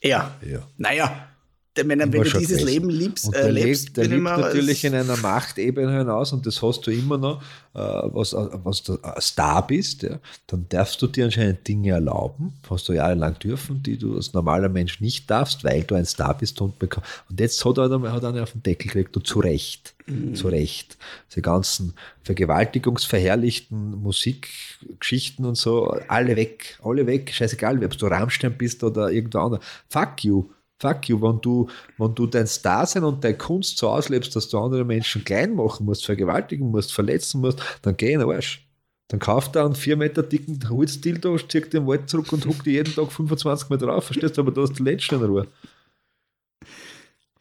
Ja. 0.00 0.36
ja. 0.48 0.62
Naja, 0.78 1.28
wenn, 1.76 1.88
wenn 1.88 2.10
du 2.10 2.22
dieses 2.22 2.48
gewesen. 2.48 2.66
Leben 2.66 2.90
liebst, 2.90 3.34
äh, 3.34 3.50
lebst, 3.50 3.96
der 3.96 4.08
lebt 4.08 4.24
natürlich 4.24 4.84
in 4.84 4.94
einer 4.94 5.16
Machtebene 5.16 5.98
hinaus 5.98 6.32
und 6.32 6.44
das 6.44 6.60
hast 6.62 6.86
du 6.86 6.90
immer 6.90 7.16
noch, 7.16 7.42
äh, 7.74 7.78
was, 7.78 8.32
äh, 8.32 8.48
was 8.64 8.82
du 8.82 8.98
ein 9.00 9.20
Star 9.20 9.64
bist, 9.66 10.02
ja, 10.02 10.18
dann 10.48 10.66
darfst 10.68 11.00
du 11.00 11.06
dir 11.06 11.26
anscheinend 11.26 11.66
Dinge 11.66 11.90
erlauben, 11.90 12.54
hast 12.68 12.88
du 12.88 12.92
jahrelang 12.92 13.38
dürfen, 13.38 13.82
die 13.82 13.96
du 13.96 14.16
als 14.16 14.32
normaler 14.32 14.68
Mensch 14.68 15.00
nicht 15.00 15.30
darfst, 15.30 15.62
weil 15.62 15.82
du 15.84 15.94
ein 15.94 16.06
Star 16.06 16.36
bist 16.36 16.60
und 16.60 16.78
bekommst. 16.78 17.08
Und 17.28 17.38
jetzt 17.38 17.64
hat 17.64 17.78
er, 17.78 18.12
hat 18.12 18.22
er 18.24 18.42
auf 18.42 18.52
den 18.52 18.62
Deckel 18.64 18.88
gekriegt 18.88 19.16
und 19.16 19.26
zu 19.26 19.38
Recht, 19.38 19.94
mhm. 20.06 20.34
zu 20.34 20.48
Recht. 20.48 20.98
Diese 21.30 21.42
ganzen 21.42 21.94
vergewaltigungsverherrlichten 22.24 24.02
Musikgeschichten 24.02 25.44
und 25.44 25.56
so, 25.56 25.96
alle 26.08 26.34
weg, 26.34 26.78
alle 26.82 27.06
weg, 27.06 27.32
scheißegal, 27.32 27.82
ob 27.84 27.96
du 27.96 28.06
Rammstein 28.06 28.58
bist 28.58 28.82
oder 28.82 29.10
irgendwo 29.10 29.38
anders. 29.38 29.64
Fuck 29.88 30.24
you 30.24 30.50
fuck 30.80 31.08
you, 31.08 31.20
wenn 31.20 31.40
du, 31.40 31.68
wenn 31.98 32.14
du 32.14 32.26
dein 32.26 32.48
Dasein 32.62 33.04
und 33.04 33.22
deine 33.22 33.36
Kunst 33.36 33.78
so 33.78 33.90
auslebst, 33.90 34.34
dass 34.34 34.48
du 34.48 34.58
andere 34.58 34.84
Menschen 34.84 35.22
klein 35.24 35.54
machen 35.54 35.86
musst, 35.86 36.04
vergewaltigen 36.04 36.70
musst, 36.70 36.92
verletzen 36.92 37.40
musst, 37.40 37.60
dann 37.82 37.96
geh 37.96 38.12
in 38.12 38.20
den 38.20 38.30
Arsch. 38.30 38.66
Dann 39.08 39.20
kauft 39.20 39.56
er 39.56 39.64
einen 39.64 39.74
4 39.74 39.96
Meter 39.96 40.22
dicken 40.22 40.58
Holzdildo, 40.68 41.36
zieht 41.38 41.72
den 41.72 41.86
Wald 41.86 42.08
zurück 42.08 42.32
und 42.32 42.46
huckt 42.46 42.66
jeden 42.66 42.94
Tag 42.94 43.12
25 43.12 43.68
Mal 43.68 43.76
drauf, 43.76 44.04
verstehst 44.04 44.36
du? 44.36 44.42
Aber 44.42 44.52
du 44.52 44.62
hast 44.62 44.78
den 44.78 44.86
letzten 44.86 45.16
in 45.16 45.24
Ruhe. 45.24 45.46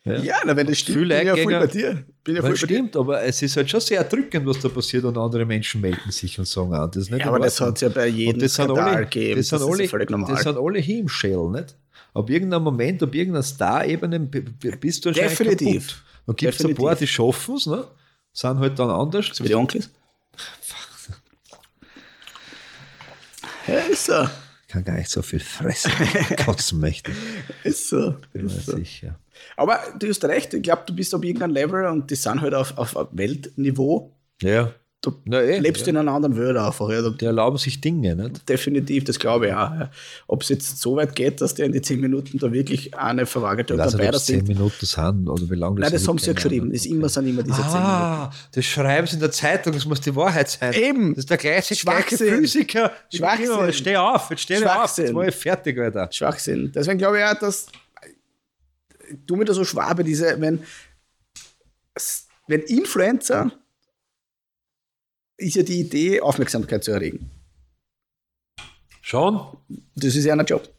Ja, 0.03 0.17
ja 0.17 0.35
na, 0.45 0.55
wenn 0.55 0.65
das 0.65 0.79
stimmt, 0.79 1.09
bin 1.09 1.11
ich 1.11 1.23
ja 1.25 1.35
voll 1.35 1.59
bei 1.59 1.67
dir. 1.67 2.03
Bin 2.23 2.35
ja 2.35 2.41
voll 2.41 2.55
stimmt, 2.55 2.95
dir. 2.95 2.99
aber 2.99 3.21
es 3.21 3.41
ist 3.41 3.55
halt 3.55 3.69
schon 3.69 3.81
sehr 3.81 4.03
drückend, 4.03 4.47
was 4.47 4.59
da 4.59 4.69
passiert 4.69 5.03
und 5.03 5.17
andere 5.17 5.45
Menschen 5.45 5.81
melden 5.81 6.09
sich 6.09 6.39
und 6.39 6.47
sagen, 6.47 6.73
ah, 6.73 6.87
das 6.87 7.03
ist 7.03 7.11
nicht 7.11 7.19
Ja, 7.19 7.27
aber 7.27 7.39
das 7.39 7.61
hat 7.61 7.75
es 7.75 7.81
ja 7.81 7.89
bei 7.89 8.07
jedem 8.07 8.47
Skandal 8.49 9.03
gegeben. 9.03 9.37
Das, 9.37 9.49
das, 9.49 9.61
sind 9.61 9.71
alle, 9.71 9.87
völlig 9.87 10.09
normal. 10.09 10.33
Das 10.33 10.43
sind 10.43 10.57
alle 10.57 10.79
Himschell, 10.79 11.49
nicht? 11.49 11.75
Ab 12.19 12.29
irgendeinem 12.29 12.63
Moment, 12.63 13.01
ab 13.01 13.15
irgendeiner 13.15 13.43
Star-Ebene 13.43 14.19
bist 14.19 15.05
du 15.05 15.09
anscheinend 15.09 15.31
Definitiv. 15.31 15.87
kaputt. 15.87 16.03
Dann 16.27 16.35
gibt 16.35 16.53
es 16.53 16.65
ein 16.65 16.75
paar, 16.75 16.95
die 16.95 17.07
schaffen 17.07 17.55
es, 17.55 17.65
ne? 17.65 17.87
sind 18.33 18.59
halt 18.59 18.77
dann 18.77 18.89
anders. 18.89 19.27
So 19.33 19.43
wie 19.43 19.47
die 19.47 19.55
Onkels? 19.55 19.89
Ja, 23.67 23.75
ist 23.89 24.05
so. 24.05 24.27
Ich 24.67 24.73
kann 24.73 24.83
gar 24.83 24.95
nicht 24.95 25.09
so 25.09 25.21
viel 25.21 25.39
fressen, 25.39 25.91
kotzen 26.45 26.79
möchte. 26.79 27.11
Ist 27.63 27.89
so. 27.89 28.15
Bin 28.33 28.47
ist 28.47 28.55
mir 28.55 28.61
so. 28.61 28.75
sicher. 28.77 29.19
Aber 29.55 29.79
du 29.97 30.09
hast 30.09 30.23
recht, 30.25 30.53
ich 30.53 30.61
glaube, 30.61 30.83
du 30.85 30.93
bist 30.93 31.15
auf 31.15 31.23
irgendeinem 31.23 31.53
Level 31.53 31.85
und 31.85 32.11
die 32.11 32.15
sind 32.15 32.41
halt 32.41 32.53
auf, 32.53 32.77
auf 32.77 32.95
Weltniveau. 33.11 34.13
Ja. 34.41 34.73
Du 35.01 35.13
eh, 35.31 35.59
lebst 35.59 35.83
ja. 35.83 35.91
in 35.91 35.97
einer 35.97 36.11
anderen 36.11 36.35
Welt 36.35 36.57
einfach. 36.57 36.89
Ja. 36.89 37.09
Die 37.09 37.23
erlauben 37.23 37.57
sich 37.57 37.79
Dinge, 37.79 38.17
nicht? 38.17 38.49
Definitiv, 38.49 39.05
das 39.05 39.17
glaube 39.17 39.47
ich 39.47 39.53
auch. 39.53 39.71
Ja. 39.71 39.91
Ob 40.27 40.43
es 40.43 40.49
jetzt 40.49 40.81
so 40.81 40.97
weit 40.97 41.15
geht, 41.15 41.39
dass 41.39 41.53
der 41.53 41.67
in 41.67 41.71
die 41.71 41.81
10 41.81 42.01
Minuten 42.01 42.37
da 42.37 42.51
wirklich 42.51 42.97
eine 42.97 43.25
verwagerte 43.25 43.75
oder 43.75 43.89
dabei 43.89 44.11
das 44.11 44.25
10 44.25 44.43
Minuten 44.43 44.85
sind 44.85 45.29
oder 45.29 45.49
wie 45.49 45.55
lange 45.55 45.79
das 45.79 45.89
Nein, 45.89 45.99
das 45.99 46.07
haben 46.07 46.17
sie 46.17 46.27
ja 46.27 46.33
geschrieben. 46.33 46.71
Das 46.71 46.81
ist 46.81 46.87
immer, 46.87 47.07
sind 47.07 47.27
immer 47.27 47.43
diese 47.43 47.63
ah, 47.63 47.69
10 47.69 47.81
Minuten. 47.81 48.35
Das 48.51 48.65
schreiben 48.65 49.07
sie 49.07 49.13
in 49.13 49.19
der 49.21 49.31
Zeitung, 49.31 49.71
das 49.71 49.85
muss 49.85 50.01
die 50.01 50.13
Wahrheit 50.13 50.49
sein. 50.49 50.73
Eben. 50.73 51.11
Das 51.11 51.19
ist 51.19 51.29
der 51.29 51.37
gleiche, 51.37 51.75
gleiche 51.75 52.17
Physiker. 52.17 52.91
Schwachsinn. 53.13 53.65
Jetzt 53.67 53.77
steh 53.77 53.95
auf, 53.95 54.29
jetzt 54.29 54.41
steh 54.41 54.65
auf, 54.65 54.97
jetzt 54.97 55.13
war 55.13 55.27
ich 55.29 55.35
fertig, 55.35 55.79
Alter. 55.79 56.09
Schwachsinn. 56.11 56.73
Deswegen 56.75 56.97
glaube 56.97 57.19
ich 57.19 57.23
auch, 57.23 57.39
dass 57.39 57.67
du 59.25 59.37
mir 59.37 59.45
da 59.45 59.53
so 59.53 59.63
schwabe, 59.63 60.03
diese, 60.03 60.41
wenn, 60.41 60.61
wenn 62.47 62.61
Influencer 62.63 63.49
ist 65.39 65.55
ja 65.55 65.63
die 65.63 65.79
Idee, 65.79 66.21
Aufmerksamkeit 66.21 66.83
zu 66.83 66.91
erregen. 66.91 67.29
Schon? 69.01 69.39
Das 69.95 70.15
ist 70.15 70.25
ja 70.25 70.33
ein 70.33 70.45
Job. 70.45 70.69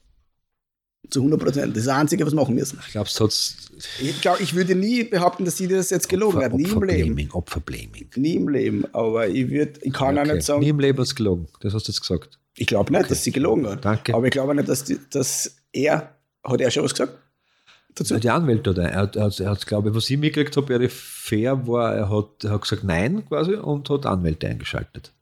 Zu 1.08 1.20
100 1.20 1.40
Prozent. 1.40 1.70
Das 1.72 1.80
ist 1.80 1.86
das 1.88 1.96
Einzige, 1.96 2.24
was 2.24 2.34
machen 2.34 2.54
müssen. 2.54 2.78
Ich 2.86 2.92
glaube, 2.92 3.08
es 3.08 3.70
Ich, 4.00 4.20
glaub, 4.20 4.40
ich 4.40 4.54
würde 4.54 4.76
nie 4.76 5.02
behaupten, 5.02 5.44
dass 5.44 5.56
sie 5.56 5.66
das 5.66 5.90
jetzt 5.90 6.08
gelogen 6.08 6.36
Opfer, 6.36 6.44
hat. 6.44 6.54
Nie 6.54 6.70
im 6.70 6.82
Leben. 6.82 7.30
Opferblaming. 7.32 8.10
Nie 8.14 8.36
im 8.36 8.48
Leben. 8.48 8.84
Aber 8.94 9.26
ich, 9.26 9.50
würd, 9.50 9.78
ich 9.82 9.92
kann 9.92 10.16
okay. 10.16 10.30
auch 10.30 10.34
nicht 10.34 10.46
sagen. 10.46 10.60
Nie 10.60 10.68
im 10.68 10.78
Leben 10.78 10.98
hat 10.98 11.06
es 11.06 11.14
gelogen. 11.14 11.48
Das 11.60 11.74
hast 11.74 11.88
du 11.88 11.92
jetzt 11.92 12.00
gesagt. 12.00 12.38
Ich 12.56 12.66
glaube 12.66 12.92
nicht, 12.92 13.00
okay. 13.00 13.08
dass 13.08 13.24
sie 13.24 13.32
gelogen 13.32 13.66
hat. 13.66 13.84
Danke. 13.84 14.14
Aber 14.14 14.26
ich 14.26 14.30
glaube 14.30 14.54
nicht, 14.54 14.68
dass, 14.68 14.84
die, 14.84 14.98
dass 15.10 15.56
er. 15.72 16.14
Hat 16.44 16.60
er 16.60 16.70
schon 16.70 16.84
was 16.84 16.92
gesagt? 16.92 17.18
Dazu? 17.94 18.18
Die 18.18 18.30
Anwälte 18.30 18.70
oder 18.70 18.90
er 18.90 19.00
hat, 19.02 19.16
er 19.16 19.30
er 19.38 19.50
hat 19.50 19.66
glaube 19.66 19.90
ich, 19.90 19.94
was 19.94 20.08
ich 20.10 20.18
mitgekriegt 20.18 20.56
habe, 20.56 20.68
wäre 20.68 20.88
fair 20.88 21.66
war, 21.66 21.94
er 21.94 22.10
hat, 22.10 22.44
er 22.44 22.50
hat 22.50 22.62
gesagt 22.62 22.84
Nein 22.84 23.24
quasi 23.26 23.54
und 23.54 23.88
hat 23.90 24.06
Anwälte 24.06 24.48
eingeschaltet. 24.48 25.12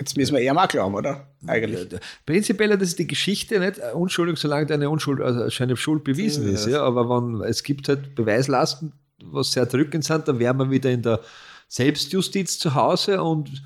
Jetzt 0.00 0.16
müssen 0.16 0.34
wir 0.34 0.40
eher 0.40 0.54
mal 0.54 0.66
glauben, 0.66 0.96
oder? 0.96 1.28
Eigentlich. 1.46 2.00
Prinzipiell 2.26 2.76
das 2.76 2.88
ist 2.88 2.98
die 2.98 3.06
Geschichte 3.06 3.60
nicht 3.60 3.80
unschuldig, 3.94 4.36
solange 4.36 4.66
deine 4.66 4.90
Unschuld, 4.90 5.20
also 5.20 5.48
seine 5.48 5.76
Schuld 5.76 6.02
bewiesen 6.02 6.44
ja, 6.44 6.54
ist. 6.54 6.66
Ja. 6.66 6.82
Aber 6.82 7.08
wenn, 7.08 7.40
es 7.42 7.62
gibt 7.62 7.88
halt 7.88 8.16
Beweislasten, 8.16 8.92
was 9.22 9.52
sehr 9.52 9.66
drückend 9.66 10.04
sind, 10.04 10.26
dann 10.26 10.40
wären 10.40 10.56
wir 10.56 10.70
wieder 10.72 10.90
in 10.90 11.02
der 11.02 11.20
Selbstjustiz 11.68 12.58
zu 12.58 12.74
Hause 12.74 13.22
und 13.22 13.62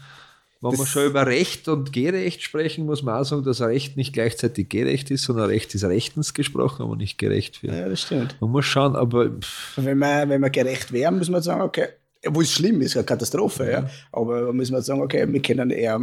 wenn 0.71 0.79
das 0.79 0.81
wir 0.81 0.87
schon 0.87 1.07
über 1.07 1.27
Recht 1.27 1.69
und 1.69 1.93
Gerecht 1.93 2.43
sprechen, 2.43 2.87
muss 2.87 3.03
man 3.03 3.21
auch 3.21 3.25
sagen, 3.25 3.45
dass 3.45 3.61
Recht 3.61 3.97
nicht 3.97 4.13
gleichzeitig 4.13 4.69
gerecht 4.69 5.11
ist, 5.11 5.25
sondern 5.25 5.47
Recht 5.47 5.75
ist 5.75 5.85
rechtens 5.85 6.35
gesprochen, 6.35 6.83
aber 6.83 6.97
nicht 6.97 7.19
gerecht 7.19 7.63
wird. 7.63 7.75
Ja, 7.75 7.89
das 7.89 8.03
stimmt. 8.03 8.37
Man 8.41 8.51
muss 8.51 8.65
schauen, 8.65 8.97
aber. 8.97 9.31
Wenn 9.77 9.99
wir, 9.99 10.29
wenn 10.29 10.41
wir 10.41 10.51
gerecht 10.51 10.93
wären, 10.93 11.19
muss 11.19 11.29
man 11.29 11.43
sagen, 11.43 11.63
okay, 11.63 11.89
wo 12.29 12.41
es 12.41 12.53
schlimm 12.53 12.81
ist, 12.81 12.97
eine 12.97 13.05
Katastrophe, 13.05 13.65
ja. 13.65 13.71
ja. 13.71 13.91
Aber 14.13 14.53
müssen 14.53 14.75
wir 14.75 14.83
sagen, 14.83 15.01
okay, 15.01 15.27
wir 15.31 15.43
können 15.43 15.71
eher, 15.71 15.99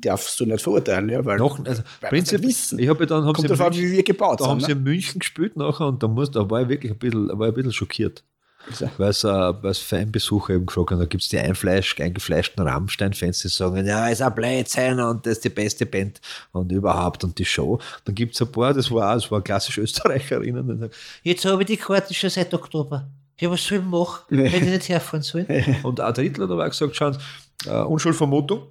darfst 0.00 0.38
du 0.40 0.46
nicht 0.46 0.62
verurteilen, 0.62 1.08
ja, 1.08 1.24
weil, 1.24 1.38
Noch, 1.38 1.64
also 1.64 1.82
weil 2.00 2.10
Prinzip, 2.10 2.42
wissen. 2.42 2.78
Ich 2.78 2.88
habe 2.88 3.00
ja 3.00 3.06
dann, 3.06 3.24
haben 3.24 3.34
Kommt 3.34 3.48
sie 3.48 3.54
davon, 3.54 3.74
wie 3.74 3.92
wir 3.92 4.02
gebaut 4.02 4.40
da 4.40 4.44
haben. 4.44 4.50
haben 4.52 4.60
sie 4.60 4.72
in 4.72 4.82
München 4.82 5.18
gespielt 5.18 5.56
nachher 5.56 5.86
und 5.86 6.02
da, 6.02 6.08
muss, 6.08 6.30
da 6.30 6.48
war 6.48 6.62
ich 6.62 6.68
wirklich 6.68 6.92
ein 6.92 6.98
bisschen, 6.98 7.28
war 7.28 7.48
ich 7.48 7.52
ein 7.52 7.54
bisschen 7.54 7.72
schockiert. 7.72 8.24
Weil 8.98 9.10
es 9.10 9.24
äh, 9.24 9.74
Fanbesucher 9.74 10.54
eben 10.54 10.66
gefragt 10.66 10.90
haben, 10.90 10.98
da 10.98 11.06
gibt 11.06 11.22
es 11.22 11.28
die 11.28 11.38
Einfleisch, 11.38 11.98
eingefleischten 11.98 12.66
Rammstein-Fans, 12.66 13.40
die 13.40 13.48
sagen, 13.48 13.86
ja, 13.86 14.08
ist 14.08 14.22
ein 14.22 14.34
Blödsinn 14.34 15.00
und 15.00 15.26
das 15.26 15.34
ist 15.34 15.44
die 15.44 15.48
beste 15.48 15.86
Band 15.86 16.20
und 16.52 16.70
überhaupt 16.70 17.24
und 17.24 17.38
die 17.38 17.44
Show. 17.44 17.80
Dann 18.04 18.14
gibt 18.14 18.34
es 18.34 18.42
ein 18.42 18.52
paar, 18.52 18.74
das 18.74 18.90
war, 18.90 19.14
das 19.14 19.30
war 19.30 19.42
klassisch 19.42 19.78
Österreicherinnen, 19.78 20.66
die 20.66 20.78
sagen, 20.78 20.92
jetzt 21.22 21.44
habe 21.44 21.62
ich 21.62 21.66
die 21.66 21.76
Karten 21.76 22.14
schon 22.14 22.30
seit 22.30 22.52
Oktober. 22.52 23.08
Ja, 23.40 23.50
was 23.50 23.64
soll 23.64 23.78
ich 23.78 23.84
machen, 23.84 24.20
wenn 24.28 24.46
ich 24.46 24.62
nicht 24.62 24.88
herfahren 24.88 25.22
soll? 25.22 25.46
und 25.82 25.98
ein 25.98 26.14
Drittel 26.14 26.44
hat 26.44 26.50
aber 26.50 26.64
auch 26.64 26.70
gesagt, 26.70 26.94
schauen 26.94 27.16
äh, 27.66 27.82
Unschuldsvermutung, 27.82 28.62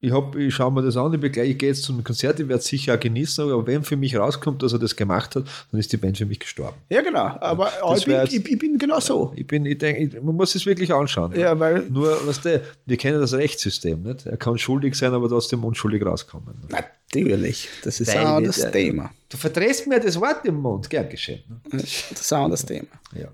ich, 0.00 0.12
ich 0.36 0.54
schaue 0.54 0.72
mir 0.72 0.82
das 0.82 0.96
an, 0.96 1.14
ich, 1.14 1.22
ich 1.36 1.58
gehe 1.58 1.68
jetzt 1.68 1.82
zum 1.82 2.04
Konzert, 2.04 2.38
ich 2.38 2.48
werde 2.48 2.60
es 2.60 2.66
sicher 2.66 2.94
auch 2.94 3.00
genießen, 3.00 3.50
aber 3.50 3.66
wenn 3.66 3.82
für 3.82 3.96
mich 3.96 4.16
rauskommt, 4.16 4.62
dass 4.62 4.72
er 4.72 4.78
das 4.78 4.94
gemacht 4.94 5.36
hat, 5.36 5.44
dann 5.70 5.80
ist 5.80 5.90
die 5.92 5.96
Band 5.96 6.18
für 6.18 6.26
mich 6.26 6.38
gestorben. 6.38 6.76
Ja, 6.90 7.00
genau. 7.00 7.24
Aber 7.40 7.72
ich 7.96 8.04
bin, 8.04 8.14
jetzt, 8.14 8.32
ich, 8.34 8.46
ich, 8.46 8.58
bin, 8.58 8.76
genau 8.78 9.00
so. 9.00 9.32
Ich 9.36 9.46
bin, 9.46 9.64
ich 9.64 9.78
denke, 9.78 10.20
man 10.20 10.36
muss 10.36 10.54
es 10.54 10.66
wirklich 10.66 10.92
anschauen. 10.92 11.34
Ja, 11.34 11.58
weil 11.58 11.88
Nur, 11.88 12.26
weißt 12.26 12.44
du, 12.44 12.62
wir 12.84 12.96
kennen 12.98 13.20
das 13.20 13.32
Rechtssystem. 13.32 14.02
Nicht? 14.02 14.26
Er 14.26 14.36
kann 14.36 14.58
schuldig 14.58 14.94
sein, 14.94 15.14
aber 15.14 15.28
trotzdem 15.28 15.64
unschuldig 15.64 16.04
rauskommen. 16.04 16.54
Natürlich. 16.68 17.68
Das 17.82 17.98
ist 17.98 18.14
auch 18.16 18.40
das 18.42 18.58
äh, 18.58 18.70
Thema. 18.70 19.10
Du 19.30 19.38
verdrehst 19.38 19.86
mir 19.86 19.98
das 19.98 20.20
Wort 20.20 20.44
im 20.44 20.56
Mund, 20.56 20.90
gern 20.90 21.08
geschehen. 21.08 21.42
Ne? 21.48 21.78
Das 21.78 22.20
ist 22.20 22.32
auch 22.32 22.50
das 22.50 22.66
Thema. 22.66 22.88
Ja. 23.18 23.28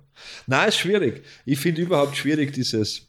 Nein, 0.46 0.68
ist 0.68 0.78
schwierig. 0.78 1.24
Ich 1.44 1.58
finde 1.58 1.82
überhaupt 1.82 2.16
schwierig, 2.16 2.52
dieses 2.52 3.08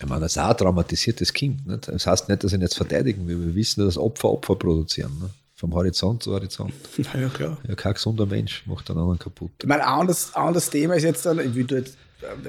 ich 0.00 0.06
meine, 0.06 0.22
das 0.22 0.32
ist 0.32 0.38
auch 0.38 0.50
ein 0.50 0.56
traumatisiertes 0.56 1.32
Kind. 1.32 1.66
Nicht? 1.66 1.88
Das 1.88 2.06
heißt 2.06 2.28
nicht, 2.28 2.42
dass 2.42 2.52
ich 2.52 2.58
ihn 2.58 2.62
jetzt 2.62 2.76
verteidigen 2.76 3.26
will. 3.26 3.40
Wir 3.40 3.54
wissen, 3.54 3.84
dass 3.84 3.98
Opfer 3.98 4.30
Opfer 4.30 4.56
produzieren. 4.56 5.12
Ne? 5.20 5.30
Vom 5.56 5.74
Horizont 5.74 6.22
zu 6.22 6.32
Horizont. 6.32 6.72
Ja, 7.14 7.28
klar. 7.28 7.58
Ja, 7.68 7.74
kein 7.74 7.94
gesunder 7.94 8.26
Mensch 8.26 8.66
macht 8.66 8.90
einen 8.90 8.98
anderen 8.98 9.18
kaputt. 9.18 9.52
Ich 9.60 9.68
meine, 9.68 9.86
ein 9.86 10.00
anderes, 10.00 10.34
anderes 10.34 10.70
Thema 10.70 10.94
ist 10.94 11.04
jetzt 11.04 11.24
dann, 11.26 11.38
dort, 11.68 11.90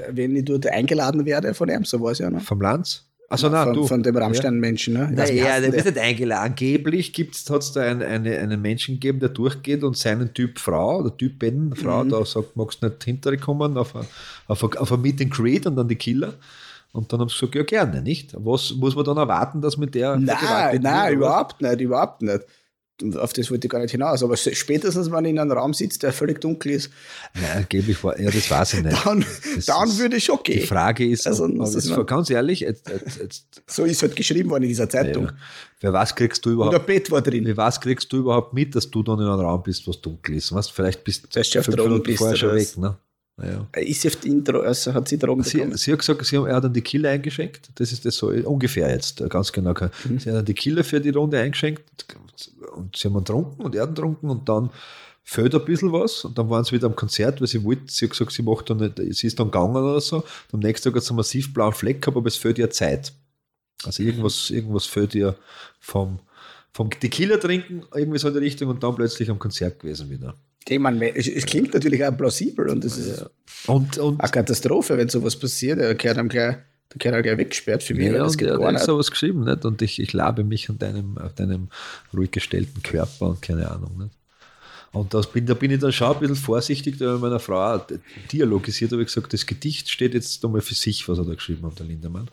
wenn 0.09 0.35
ich 0.35 0.45
dort 0.45 0.67
eingeladen 0.67 1.25
werde 1.25 1.53
von 1.53 1.69
ihm, 1.69 1.85
so 1.85 2.01
war 2.01 2.11
es 2.11 2.19
ja. 2.19 2.29
Ne? 2.29 2.39
Vom 2.39 2.61
Lanz? 2.61 3.05
Also 3.29 3.49
nein, 3.49 3.65
von, 3.65 3.73
du. 3.73 3.87
von 3.87 4.03
dem 4.03 4.15
Rammstein-Menschen. 4.15 4.93
Ne? 4.93 5.11
Naja, 5.11 5.59
der 5.59 5.73
wird 5.73 5.85
nicht 5.85 5.97
eingeladen. 5.97 6.51
Angeblich 6.51 7.13
hat 7.49 7.61
es 7.61 7.71
da 7.71 7.81
einen, 7.81 8.03
eine, 8.03 8.37
einen 8.37 8.61
Menschen 8.61 8.95
gegeben, 8.95 9.19
der 9.19 9.29
durchgeht 9.29 9.83
und 9.83 9.97
seinen 9.97 10.33
Typ 10.35 10.59
Frau 10.59 10.99
oder 10.99 11.17
Typ 11.17 11.39
Ben, 11.39 11.75
Frau, 11.75 12.03
mhm. 12.03 12.09
da 12.09 12.23
sagt, 12.25 12.55
magst 12.55 12.83
du 12.83 12.87
nicht 12.87 13.03
hinterher 13.03 13.39
kommen 13.39 13.75
auf 13.75 13.95
ein, 13.95 14.05
auf, 14.47 14.63
ein, 14.63 14.77
auf 14.77 14.91
ein 14.91 15.01
Meet 15.01 15.21
and 15.21 15.31
Greet 15.31 15.65
und 15.65 15.75
dann 15.75 15.87
die 15.87 15.95
Killer. 15.95 16.35
Und 16.93 17.11
dann 17.11 17.19
haben 17.19 17.27
sie 17.29 17.35
gesagt, 17.35 17.55
ja 17.55 17.63
gerne, 17.63 18.01
nicht? 18.01 18.33
Was 18.37 18.71
muss 18.75 18.95
man 18.95 19.03
dann 19.03 19.17
erwarten, 19.17 19.61
dass 19.61 19.77
mit 19.77 19.95
der 19.95 20.15
Nein, 20.15 20.79
nein, 20.81 21.13
überhaupt 21.15 21.61
nicht, 21.61 21.81
überhaupt 21.81 22.21
nicht. 22.21 22.45
Auf 23.17 23.33
das 23.33 23.49
wollte 23.49 23.65
ich 23.65 23.71
gar 23.71 23.79
nicht 23.79 23.89
hinaus. 23.91 24.21
Aber 24.21 24.37
spätestens, 24.37 25.11
wenn 25.11 25.25
ich 25.25 25.31
in 25.31 25.39
einem 25.39 25.51
Raum 25.51 25.73
sitze, 25.73 25.97
der 25.97 26.13
völlig 26.13 26.39
dunkel 26.39 26.73
ist. 26.73 26.91
Nein, 27.33 27.57
angeblich 27.63 28.01
war, 28.03 28.17
ja, 28.19 28.29
das 28.29 28.49
weiß 28.49 28.75
ich 28.75 28.83
nicht. 28.83 29.03
Dann, 29.05 29.25
dann 29.65 29.97
würde 29.97 30.17
ich 30.17 30.23
schon 30.25 30.37
gehen. 30.43 30.59
Die 30.61 30.67
Frage 30.67 31.09
ist, 31.09 31.25
Also, 31.25 31.47
das 31.47 31.73
ist 31.73 31.89
noch- 31.89 32.05
ganz 32.05 32.29
ehrlich, 32.29 32.59
jetzt, 32.59 32.87
jetzt, 32.87 33.17
jetzt, 33.17 33.61
So 33.65 33.83
ist 33.85 34.03
halt 34.03 34.15
geschrieben 34.15 34.51
worden 34.51 34.63
in 34.63 34.69
dieser 34.69 34.87
Zeitung. 34.87 35.25
ja, 35.25 35.33
wer 35.81 35.93
was 35.93 36.15
kriegst 36.15 36.45
du 36.45 36.49
Und 36.49 36.55
überhaupt 36.55 36.75
ein 36.75 36.85
Bett 36.85 37.09
war 37.09 37.21
drin. 37.23 37.47
Wie 37.47 37.57
was 37.57 37.81
kriegst 37.81 38.13
du 38.13 38.17
überhaupt 38.17 38.53
mit, 38.53 38.75
dass 38.75 38.89
du 38.91 39.01
dann 39.01 39.19
in 39.19 39.25
einem 39.25 39.39
Raum 39.39 39.63
bist, 39.63 39.87
was 39.87 39.99
dunkel 39.99 40.35
ist? 40.35 40.53
Weißt, 40.53 40.71
vielleicht 40.71 41.03
bist 41.03 41.33
fünf 41.33 41.67
Minuten 41.69 42.03
bist 42.03 42.19
vorher 42.19 42.37
schon 42.37 42.53
weg. 42.53 42.77
Ne? 42.77 42.95
Ja. 43.41 43.67
Ist 43.81 44.01
sie 44.01 44.09
auf 44.09 44.15
die 44.17 44.29
Intro, 44.29 44.59
also 44.61 44.93
hat 44.93 45.07
sie 45.07 45.17
Drogen 45.17 45.43
Sie, 45.43 45.57
bekommen? 45.57 45.75
sie 45.77 45.91
hat 45.91 45.99
gesagt, 45.99 46.23
sie 46.25 46.37
haben, 46.37 46.45
er 46.45 46.55
hat 46.55 46.65
dann 46.65 46.73
die 46.73 46.81
Killer 46.81 47.09
eingeschenkt. 47.09 47.69
Das 47.75 47.91
ist 47.91 48.05
das 48.05 48.15
so 48.15 48.27
ungefähr 48.27 48.89
jetzt, 48.91 49.27
ganz 49.29 49.51
genau. 49.51 49.73
Mhm. 49.73 50.19
Sie 50.19 50.29
hat 50.29 50.37
dann 50.37 50.45
die 50.45 50.53
Killer 50.53 50.83
für 50.83 51.01
die 51.01 51.09
Runde 51.09 51.39
eingeschenkt 51.39 51.83
und 52.75 52.95
sie 52.95 53.07
haben 53.07 53.15
getrunken 53.15 53.61
und 53.63 53.73
er 53.75 53.83
hat 53.83 53.95
getrunken 53.95 54.29
und 54.29 54.47
dann 54.47 54.69
fehlt 55.23 55.55
ein 55.55 55.65
bisschen 55.65 55.91
was 55.91 56.25
und 56.25 56.37
dann 56.37 56.49
waren 56.49 56.63
sie 56.63 56.73
wieder 56.73 56.87
am 56.87 56.95
Konzert, 56.95 57.39
weil 57.41 57.47
sie 57.47 57.63
wollte, 57.63 57.83
sie 57.87 58.05
hat 58.05 58.11
gesagt, 58.11 58.31
sie 58.33 58.43
macht 58.43 58.69
dann 58.69 58.77
nicht, 58.77 58.97
sie 59.15 59.27
ist 59.27 59.39
dann 59.39 59.47
gegangen 59.47 59.77
oder 59.77 59.99
so. 60.01 60.17
Und 60.17 60.25
am 60.53 60.59
nächsten 60.59 60.89
Tag 60.89 60.97
hat 60.97 61.03
sie 61.03 61.09
einen 61.09 61.17
massiv 61.17 61.53
blauen 61.53 61.73
Fleck 61.73 62.01
gehabt, 62.01 62.17
aber 62.17 62.27
es 62.27 62.35
fehlt 62.35 62.59
ihr 62.59 62.69
Zeit. 62.69 63.13
Also 63.83 64.03
irgendwas, 64.03 64.49
irgendwas 64.49 64.85
fehlt 64.85 65.15
ihr 65.15 65.35
vom, 65.79 66.19
vom 66.71 66.89
Tequila 66.91 67.37
trinken, 67.37 67.83
irgendwie 67.95 68.19
so 68.19 68.27
in 68.27 68.33
die 68.35 68.39
Richtung 68.41 68.69
und 68.69 68.83
dann 68.83 68.95
plötzlich 68.95 69.29
am 69.29 69.39
Konzert 69.39 69.79
gewesen 69.79 70.09
wieder. 70.09 70.35
Meine, 70.69 71.15
es, 71.15 71.27
es 71.27 71.45
klingt 71.45 71.73
natürlich 71.73 72.03
auch 72.05 72.15
plausibel 72.15 72.69
und 72.69 72.83
es 72.85 72.97
ist 72.97 73.25
Und, 73.67 73.97
und 73.97 74.19
eine 74.19 74.31
Katastrophe, 74.31 74.97
wenn 74.97 75.09
sowas 75.09 75.37
passiert. 75.37 75.79
Er 75.79 75.95
gehört 75.95 76.17
einem 76.17 76.29
gleich, 76.29 76.55
der 76.91 76.97
gehört 76.99 77.15
halt 77.15 77.25
gleich 77.25 77.37
weggesperrt 77.37 77.83
für 77.83 77.93
mich. 77.93 78.07
Ja, 78.07 78.19
das 78.19 78.37
geht 78.37 78.49
er 78.49 78.59
hat 78.59 78.83
sowas 78.83 79.11
geschrieben, 79.11 79.43
nicht? 79.43 79.65
Und 79.65 79.81
ich, 79.81 79.99
ich 79.99 80.13
labe 80.13 80.43
mich 80.43 80.69
an 80.69 80.77
deinem, 80.77 81.17
auf 81.17 81.33
deinem 81.33 81.69
ruhig 82.13 82.31
gestellten 82.31 82.81
Körper 82.83 83.29
und 83.29 83.41
keine 83.41 83.69
Ahnung, 83.69 83.97
nicht? 83.97 84.11
Und 84.93 85.15
das 85.15 85.31
bin, 85.31 85.47
da 85.47 85.55
bin 85.55 85.71
ich 85.71 85.79
dann 85.79 85.91
schon 85.91 86.13
ein 86.13 86.19
bisschen 86.19 86.35
vorsichtig, 86.35 86.99
da 86.99 87.07
habe 87.07 87.15
ich 87.15 87.21
meiner 87.21 87.39
Frau 87.39 87.83
dialogisiert, 88.31 88.91
habe 88.91 89.01
ich 89.01 89.07
gesagt, 89.07 89.33
das 89.33 89.47
Gedicht 89.47 89.89
steht 89.89 90.13
jetzt 90.13 90.45
einmal 90.45 90.61
für 90.61 90.75
sich, 90.75 91.09
was 91.09 91.17
er 91.17 91.25
da 91.25 91.33
geschrieben 91.33 91.65
hat, 91.65 91.79
der 91.79 91.87
Lindemann. 91.87 92.29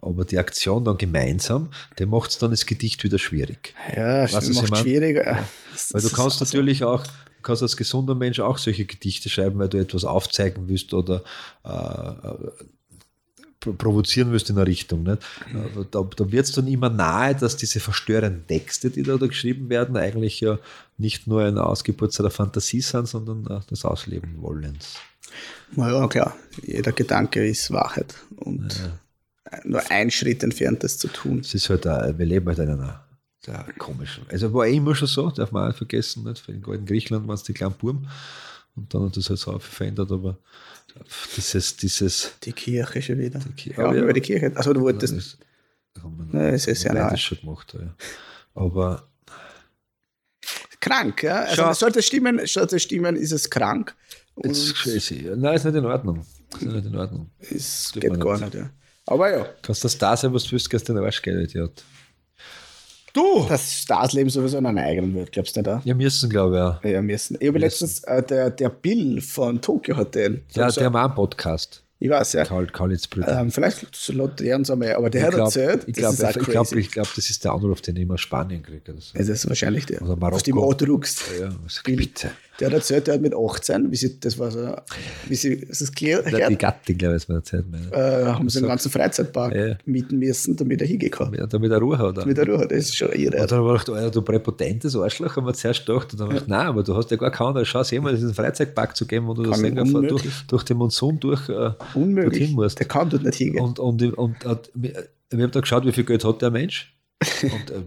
Aber 0.00 0.24
die 0.24 0.38
Aktion 0.38 0.82
dann 0.82 0.96
gemeinsam, 0.96 1.68
der 1.98 2.06
macht 2.06 2.30
es 2.30 2.38
dann 2.38 2.52
das 2.52 2.64
Gedicht 2.64 3.04
wieder 3.04 3.18
schwierig. 3.18 3.74
Ja, 3.94 4.24
ich 4.24 4.32
macht 4.32 4.78
schwieriger. 4.78 5.46
Weil 5.90 6.00
du 6.00 6.08
kannst 6.08 6.40
natürlich 6.40 6.84
auch, 6.84 7.04
kannst 7.42 7.62
als 7.62 7.76
gesunder 7.76 8.14
Mensch 8.14 8.40
auch 8.40 8.58
solche 8.58 8.84
Gedichte 8.84 9.28
schreiben, 9.28 9.58
weil 9.58 9.68
du 9.68 9.78
etwas 9.78 10.04
aufzeigen 10.04 10.68
willst 10.68 10.94
oder 10.94 11.22
äh, 11.64 11.68
äh, 11.68 12.34
pro- 13.60 13.72
provozieren 13.72 14.32
willst 14.32 14.50
in 14.50 14.56
eine 14.56 14.66
Richtung. 14.66 15.02
Nicht? 15.02 15.18
Aber 15.54 15.84
Da, 15.84 16.02
da 16.16 16.32
wird 16.32 16.46
es 16.46 16.52
dann 16.52 16.66
immer 16.66 16.88
nahe, 16.90 17.34
dass 17.34 17.56
diese 17.56 17.80
verstörenden 17.80 18.46
Texte, 18.46 18.90
die 18.90 19.02
da, 19.02 19.16
da 19.16 19.26
geschrieben 19.26 19.68
werden, 19.68 19.96
eigentlich 19.96 20.40
ja 20.40 20.58
nicht 20.98 21.26
nur 21.26 21.42
ein 21.44 21.58
Ausgeburt 21.58 22.12
seiner 22.12 22.30
Fantasie 22.30 22.80
sind, 22.80 23.08
sondern 23.08 23.46
äh, 23.46 23.60
des 23.70 23.84
Ausleben 23.84 24.40
Wollens. 24.40 24.96
Na 25.76 25.90
ja, 25.92 26.08
klar. 26.08 26.36
Jeder 26.62 26.92
Gedanke 26.92 27.46
ist 27.46 27.70
Wahrheit. 27.70 28.14
Und 28.36 28.90
nur 29.64 29.82
ein 29.90 30.10
Schritt 30.10 30.42
entfernt, 30.42 30.84
das 30.84 30.98
zu 30.98 31.08
tun. 31.08 31.40
Es 31.40 31.54
ist 31.54 31.70
halt, 31.70 31.86
äh, 31.86 32.16
wir 32.18 32.26
leben 32.26 32.46
halt 32.46 32.58
in 32.58 32.70
einer 32.70 33.04
sehr 33.44 33.66
komischen. 33.78 34.24
Also 34.28 34.52
war 34.52 34.66
eh 34.66 34.76
immer 34.76 34.94
schon 34.94 35.08
so, 35.08 35.30
darf 35.30 35.50
man 35.52 35.64
auch 35.64 35.68
nicht 35.68 35.78
vergessen, 35.78 36.24
nicht? 36.24 36.40
Für 36.40 36.52
den 36.52 36.64
alten 36.64 36.86
Griechenland 36.86 37.26
waren 37.26 37.34
es 37.36 37.42
die 37.42 37.52
kleinen 37.54 37.74
Buben 37.74 38.08
und 38.76 38.92
dann 38.94 39.04
hat 39.06 39.16
das 39.16 39.28
halt 39.28 39.38
so 39.38 39.58
verändert, 39.58 40.10
aber 40.12 40.38
dieses, 41.36 41.76
dieses, 41.76 42.32
Die 42.44 42.52
Kirche 42.52 43.00
schon 43.00 43.18
wieder. 43.18 43.40
Ki- 43.56 43.74
ja, 43.76 43.84
aber 43.84 43.96
ja. 43.96 44.02
über 44.02 44.12
die 44.12 44.20
Kirche. 44.20 44.52
Also 44.54 44.72
du 44.72 44.80
wolltest. 44.80 45.38
das 45.94 46.02
haben 46.02 46.18
wir 46.18 46.38
Nein, 46.40 46.54
es 46.54 46.66
ist 46.66 46.82
ja 46.84 46.92
nahe. 46.92 47.16
schon 47.16 47.38
gemacht, 47.40 47.74
ja. 47.74 47.94
Aber 48.54 49.06
Krank, 50.80 51.22
ja. 51.22 51.42
Also 51.42 51.62
Schau. 51.62 51.72
sollte 51.74 51.98
es 51.98 52.06
stimmen, 52.06 52.40
sollte 52.46 52.78
stimmen, 52.80 53.16
ist 53.16 53.32
es 53.32 53.48
krank. 53.50 53.94
Jetzt, 54.42 54.86
ist, 54.86 55.10
nein, 55.36 55.54
ist 55.54 55.64
nicht 55.64 55.74
in 55.76 55.84
Ordnung. 55.84 56.24
Ist 56.54 56.62
nicht 56.62 56.86
in 56.86 56.96
Ordnung. 56.96 57.30
es 57.38 57.92
geht 57.92 58.18
gar 58.18 58.38
leid. 58.38 58.54
nicht, 58.54 58.62
ja. 58.62 58.70
Aber 59.06 59.30
ja, 59.30 59.46
Kannst 59.62 59.84
das 59.84 59.98
da 59.98 60.16
sein, 60.16 60.32
was 60.32 60.44
du 60.44 60.52
willst, 60.52 60.70
gehst 60.70 60.88
du 60.88 60.94
den 60.94 61.04
Arsch 61.04 61.20
geleitet, 61.20 61.52
ja. 61.54 61.68
Du! 63.12 63.46
Das 63.48 63.72
Starsleben 63.82 64.30
sowieso 64.30 64.58
in 64.58 64.66
einer 64.66 64.82
eigenen 64.82 65.14
Welt, 65.14 65.32
glaubst 65.32 65.56
du 65.56 65.60
nicht 65.60 65.68
auch? 65.68 65.84
Ja, 65.84 65.94
müssen, 65.94 66.30
glaube 66.30 66.56
ich, 66.56 66.62
auch. 66.62 66.90
Ja, 66.92 67.02
müssen. 67.02 67.36
Ich 67.40 67.48
habe 67.48 67.58
letztens, 67.58 68.04
äh, 68.04 68.22
der, 68.22 68.50
der 68.50 68.68
Bill 68.68 69.20
von 69.20 69.60
Tokyo 69.60 69.96
Hotel. 69.96 70.42
Ja, 70.52 70.68
der 70.70 70.84
haben 70.86 70.96
auch 70.96 71.04
einen 71.04 71.14
Podcast. 71.14 71.82
ich 71.98 72.08
weiß, 72.10 72.32
ja. 72.34 72.44
Karl, 72.44 72.66
Karl 72.66 72.96
Brüder. 73.10 73.40
Ähm, 73.40 73.50
vielleicht 73.50 74.08
lädt 74.08 74.40
er 74.40 74.56
uns 74.56 74.70
einmal, 74.70 74.94
aber 74.94 75.10
der 75.10 75.20
ich 75.20 75.26
hat 75.26 75.34
glaube, 75.34 75.44
erzählt, 75.48 75.82
ich 75.86 75.94
das 75.94 76.00
glaub, 76.00 76.12
ist 76.12 76.24
auch 76.24 76.28
ich 76.42 76.48
glaub, 76.48 76.66
crazy. 76.68 76.78
ich 76.80 76.90
glaub, 76.90 77.14
das 77.14 77.30
ist 77.30 77.44
der 77.44 77.52
Anruf, 77.52 77.80
den 77.82 77.96
ich 77.96 78.02
immer 78.02 78.18
Spanien 78.18 78.62
kriege. 78.62 78.82
so. 78.86 79.18
Also 79.18 79.32
das 79.32 79.44
ist 79.44 79.48
wahrscheinlich 79.48 79.86
der, 79.86 80.02
Oder 80.02 80.16
Marokko. 80.16 80.36
was 80.36 80.42
du 80.42 80.50
im 80.50 80.58
Auto 80.58 80.84
ruckst. 80.86 81.22
Ja, 81.40 81.50
Bill. 81.84 81.96
bitte. 81.96 82.30
Der 82.60 82.68
hat 82.68 82.74
erzählt, 82.74 83.06
der 83.06 83.14
hat 83.14 83.22
mit 83.22 83.34
18, 83.34 83.90
wie 83.90 83.96
sie, 83.96 84.20
das 84.20 84.38
war 84.38 84.50
so, 84.50 84.76
wie 85.28 85.34
sie, 85.34 85.64
das 85.66 85.80
ist 85.80 85.96
klar, 85.96 86.20
die 86.22 86.56
Gattin, 86.56 86.98
glaube 86.98 87.16
ich, 87.16 87.22
ist 87.22 87.28
meine 87.28 87.42
Zeit. 87.42 87.64
Äh, 87.90 88.24
haben 88.26 88.48
sie 88.50 88.58
einen 88.58 88.68
ganzen 88.68 88.90
Freizeitpark 88.90 89.54
Ja. 89.54 89.76
mieten 89.86 90.18
müssen, 90.18 90.56
damit 90.56 90.80
er 90.82 90.86
hingehen 90.86 91.10
kann. 91.10 91.32
Ja, 91.34 91.46
damit 91.46 91.70
er 91.72 91.78
Ruhe 91.78 91.96
hat. 91.98 92.06
oder? 92.18 92.26
Mit 92.26 92.36
der 92.36 92.46
Ruhe, 92.46 92.66
das 92.68 92.78
ist 92.78 92.96
schon 92.96 93.10
irre. 93.12 93.40
Und 93.40 93.50
dann 93.50 93.58
habe 93.64 93.76
ich 93.76 93.84
gedacht, 93.84 93.98
Alter, 94.02 94.10
du 94.10 94.22
präpotentes 94.22 94.94
Arschloch, 94.94 95.36
haben 95.36 95.46
wir 95.46 95.54
zuerst 95.54 95.86
gedacht. 95.86 96.12
Und 96.12 96.20
dann 96.20 96.26
habe 96.28 96.36
ich 96.38 96.44
gedacht, 96.44 96.58
nein, 96.58 96.66
aber 96.68 96.82
du 96.82 96.94
hast 96.94 97.10
ja 97.10 97.16
gar 97.16 97.30
keine 97.30 97.62
Chance, 97.62 97.94
jemals 97.94 98.18
diesen 98.20 98.34
Freizeitpark 98.34 98.94
zu 98.96 99.06
geben, 99.06 99.26
wo 99.26 99.34
du 99.34 99.42
das 99.44 99.58
vor- 99.90 100.02
durch, 100.02 100.24
durch 100.46 100.62
den 100.64 100.76
Monsun 100.76 101.18
durch 101.18 101.48
äh, 101.48 101.70
Unmöglich. 101.94 102.38
dorthin 102.40 102.54
musst. 102.54 102.78
Der 102.78 102.86
kann 102.86 103.08
dort 103.08 103.22
nicht 103.24 103.36
hingehen. 103.36 103.64
Und, 103.64 103.78
und, 103.78 104.02
und, 104.18 104.44
und 104.44 104.70
wir 104.74 105.08
wir 105.32 105.44
haben 105.44 105.52
da 105.52 105.60
geschaut, 105.60 105.86
wie 105.86 105.92
viel 105.92 106.02
Geld 106.04 106.24
hat 106.24 106.42
der 106.42 106.50
Mensch. 106.50 106.92
Und 107.42 107.70
äh, 107.70 107.82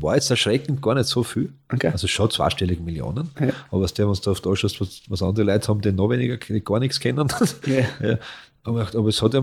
war 0.00 0.14
jetzt 0.14 0.30
erschreckend 0.30 0.80
gar 0.80 0.94
nicht 0.94 1.08
so 1.08 1.22
viel. 1.22 1.52
Okay. 1.72 1.88
Also 1.88 2.06
schon 2.06 2.30
zweistellige 2.30 2.82
Millionen. 2.82 3.30
Ja. 3.38 3.50
Aber 3.70 3.82
was 3.82 3.92
der 3.92 4.08
uns 4.08 4.22
da 4.22 4.30
oft 4.30 4.46
anschaut, 4.46 4.80
was, 4.80 5.02
was 5.08 5.22
andere 5.22 5.44
Leute 5.44 5.68
haben, 5.68 5.80
die 5.82 5.92
noch 5.92 6.08
weniger, 6.08 6.38
die 6.38 6.64
gar 6.64 6.78
nichts 6.78 6.98
kennen. 6.98 7.28
Ja. 7.66 8.08
ja. 8.08 8.18
Aber, 8.64 8.88
aber 8.94 9.08
es 9.08 9.20
hat 9.20 9.34
ja, 9.34 9.42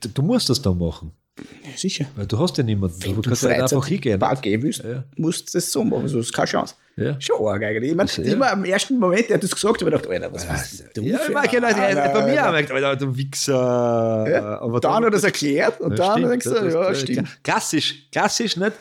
du, 0.00 0.08
du 0.08 0.22
musst 0.22 0.48
das 0.48 0.62
dann 0.62 0.78
machen. 0.78 1.12
Ja, 1.38 1.76
sicher. 1.76 2.06
Weil 2.14 2.26
du 2.26 2.38
hast 2.38 2.56
ja 2.58 2.62
niemanden. 2.62 2.96
Wenn 3.02 3.14
du 3.16 3.20
du 3.22 3.28
kannst 3.30 3.42
ja 3.42 3.48
einfach 3.50 3.86
hingehen. 3.86 4.18
Park 4.20 4.42
gehen 4.42 4.62
willst, 4.62 4.84
Ja. 4.84 5.02
musst 5.16 5.48
du 5.52 5.58
das 5.58 5.70
so 5.72 5.82
machen, 5.82 6.06
sonst 6.08 6.32
keine 6.32 6.46
Chance. 6.46 6.74
Ja. 6.96 7.20
Schon 7.20 7.44
arg 7.44 7.60
eigentlich. 7.64 7.90
Ich 7.90 7.96
meine, 7.96 8.06
Das- 8.08 8.18
ja. 8.18 8.32
immer 8.34 8.52
am 8.52 8.64
ersten 8.64 8.98
Moment, 9.00 9.28
der 9.28 9.34
hat 9.36 9.42
das 9.42 9.50
gesagt, 9.50 9.80
habe 9.82 9.90
ich 9.90 9.96
gedacht, 10.02 10.08
Alter, 10.08 10.32
was 10.32 10.48
was 10.48 10.84
du 10.94 11.02
Ja, 11.02 11.18
für 11.18 11.32
ich 11.44 11.52
ja 11.52 11.58
Leute, 11.60 11.74
einer, 11.76 12.08
bei 12.10 12.26
mir 12.26 12.40
haben 12.42 12.54
wir 12.54 12.62
gedacht, 12.62 12.84
Alter, 12.84 12.96
du 13.06 13.16
Wichser. 13.16 14.26
Ja. 14.30 14.60
Aber 14.60 14.78
dann 14.78 15.04
hat 15.04 15.12
er 15.12 15.16
es 15.16 15.24
erklärt 15.24 15.80
und 15.80 15.98
dann 15.98 16.12
stimmt, 16.18 16.30
denkst 16.30 16.44
du, 16.46 16.50
das- 16.54 16.74
ja, 16.74 16.88
das- 16.88 17.00
stimmt. 17.00 17.28
Klassisch, 17.42 18.08
klassisch, 18.12 18.56
nicht? 18.56 18.72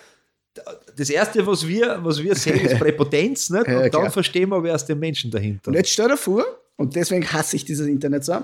Das 0.96 1.10
erste, 1.10 1.48
was 1.48 1.68
wir, 1.68 1.98
was 2.04 2.22
wir 2.22 2.36
sehen, 2.36 2.60
ist 2.60 2.78
Präpotenz, 2.78 3.50
nicht? 3.50 3.68
Ja, 3.68 3.78
Und 3.78 3.82
dann 3.82 3.90
klar. 3.90 4.12
verstehen 4.12 4.50
wir, 4.50 4.62
wer 4.62 4.76
ist 4.76 4.86
der 4.86 4.96
Menschen 4.96 5.32
dahinter. 5.32 5.70
Und 5.70 5.74
jetzt 5.74 5.90
stell 5.90 6.08
dir 6.10 6.18
vor, 6.18 6.46
und 6.78 6.96
deswegen 6.96 7.26
hasse 7.26 7.56
ich 7.56 7.66
dieses 7.66 7.88
Internet 7.88 8.24
so, 8.26 8.38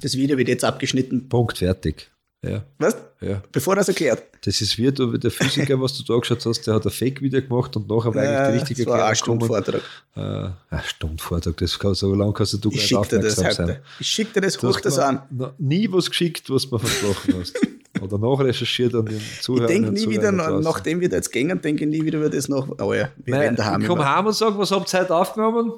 das 0.00 0.16
Video 0.16 0.36
wird 0.36 0.48
jetzt 0.48 0.64
abgeschnitten. 0.64 1.28
Punkt, 1.28 1.58
fertig. 1.58 2.10
Ja, 2.44 2.64
Weißt 2.78 2.98
ja. 3.20 3.40
Bevor 3.52 3.74
er 3.76 3.82
es 3.82 3.88
erklärt. 3.88 4.20
Das 4.44 4.60
ist 4.60 4.76
wie 4.76 4.90
du, 4.90 5.16
der 5.16 5.30
Physiker, 5.30 5.80
was 5.80 5.96
du 5.96 6.02
da 6.02 6.18
geschaut 6.18 6.44
hast, 6.44 6.66
der 6.66 6.74
hat 6.74 6.84
ein 6.84 6.90
Fake-Video 6.90 7.40
gemacht 7.40 7.76
und 7.76 7.88
nachher 7.88 8.12
war 8.12 8.24
Äh, 8.24 8.26
eigentlich 8.26 8.64
die 8.64 8.72
richtige 8.72 8.84
das 8.84 8.86
war 8.88 8.94
eine 8.94 9.08
Erklärung 9.10 9.40
Stunde 9.40 9.46
gekommen. 9.46 9.82
Vortrag. 10.16 10.52
Äh, 10.70 10.74
eine 10.74 10.82
Stunde 10.84 11.22
Vortrag, 11.22 11.56
das 11.58 11.78
kann, 11.78 11.94
so 11.94 12.12
lange 12.16 12.32
kannst 12.32 12.54
du 12.54 12.58
gar 12.70 12.72
Ich 12.72 12.90
nicht 12.90 13.12
dir 13.12 13.18
das 13.20 13.38
aufmerksam 13.38 13.66
sein. 13.66 13.76
heute. 13.76 13.82
Ich 14.00 14.08
schicke 14.08 14.32
dir 14.32 14.40
das, 14.40 14.60
hoch 14.60 14.80
das 14.80 14.98
an. 14.98 15.22
nie 15.58 15.92
was 15.92 16.10
geschickt, 16.10 16.50
was 16.50 16.68
du 16.68 16.74
mir 16.74 16.80
versprochen 16.80 17.34
hast. 17.38 17.54
Oder 18.02 18.18
nachrecherchiert 18.18 18.92
an 18.96 19.06
den 19.06 19.18
Ich 19.18 19.42
Zuhörern. 19.42 19.68
denke 19.68 19.88
und 19.90 19.94
nie 19.94 20.08
wieder, 20.10 20.32
draußen. 20.32 20.60
nachdem 20.62 21.00
wir 21.00 21.08
da 21.08 21.16
jetzt 21.16 21.30
gehen, 21.30 21.48
denke 21.62 21.84
ich 21.84 21.90
nie 21.90 22.04
wieder 22.04 22.18
über 22.18 22.30
das 22.30 22.48
noch. 22.48 22.66
Oh 22.80 22.92
ja, 22.92 23.10
wir 23.24 23.34
Nein, 23.34 23.40
werden 23.42 23.56
daheim 23.56 23.82
ich 23.82 23.86
komm 23.86 23.98
über 23.98 24.16
heim 24.16 24.26
und 24.26 24.32
sag, 24.34 24.58
was 24.58 24.72
habt 24.72 24.92
ihr 24.92 25.00
heute 25.00 25.14
aufgenommen? 25.14 25.74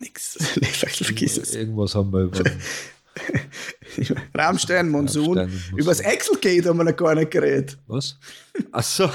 nichts. 0.00 0.36
Vergiss 1.02 1.38
es. 1.38 1.54
Irgendwas 1.54 1.94
haben 1.94 2.12
wir 2.12 2.22
über. 2.22 2.40
Rammstein, 4.34 4.88
Monsun. 4.88 5.38
Rammstein, 5.38 5.50
Monsun. 5.50 5.78
Über 5.78 5.90
das 5.90 6.00
Excel-Gate 6.00 6.66
haben 6.66 6.78
wir 6.78 6.84
noch 6.84 6.96
gar 6.96 7.14
nicht 7.14 7.30
geredet. 7.30 7.78
Was? 7.86 8.18
Ach 8.72 8.82
so. 8.82 9.10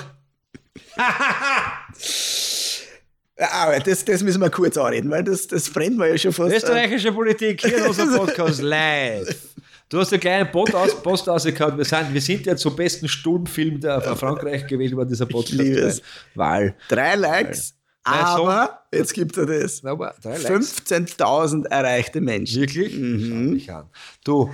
Ja, 3.38 3.52
aber 3.52 3.80
das, 3.80 4.06
das 4.06 4.24
müssen 4.24 4.42
wir 4.42 4.50
kurz 4.50 4.78
anreden, 4.78 5.10
weil 5.12 5.24
das, 5.24 5.48
das 5.48 5.70
brennt 5.70 5.98
mir 5.98 6.10
ja 6.10 6.18
schon 6.18 6.34
fast. 6.34 6.56
Österreichische 6.56 7.12
Politik, 7.12 7.62
hier 7.62 7.78
in 7.78 7.84
unserem 7.86 8.16
Podcast 8.16 8.62
live. 8.62 9.50
Du 9.90 9.98
hast 9.98 10.14
einen 10.14 10.20
kleinen 10.20 10.52
Post, 10.52 10.76
aus, 10.76 11.02
Post 11.02 11.28
rausgehauen. 11.28 11.76
Wir 11.76 11.86
sind, 11.86 12.14
wir 12.14 12.22
sind 12.22 12.46
ja 12.46 12.56
zum 12.56 12.76
besten 12.76 13.08
Sturmfilm 13.08 13.80
der 13.80 14.00
von 14.02 14.16
Frankreich 14.18 14.68
gewählt 14.68 14.96
worden, 14.96 15.10
dieser 15.10 15.26
Podcast. 15.26 15.54
liebe 15.54 15.80
es. 15.80 16.02
Wahl. 16.36 16.76
Drei 16.88 17.16
Likes, 17.16 17.74
Nein, 18.06 18.26
so- 18.38 18.48
aber 18.48 18.80
jetzt 18.94 19.14
gibt 19.14 19.38
er 19.38 19.46
das. 19.46 19.84
Aber 19.86 20.16
drei 20.22 20.38
Likes. 20.38 20.74
15.000 20.86 21.68
erreichte 21.68 22.22
Menschen. 22.22 22.62
Wirklich? 22.62 22.94
Schau 22.94 23.00
mich 23.36 23.72
an. 23.72 23.90
Du, 24.24 24.50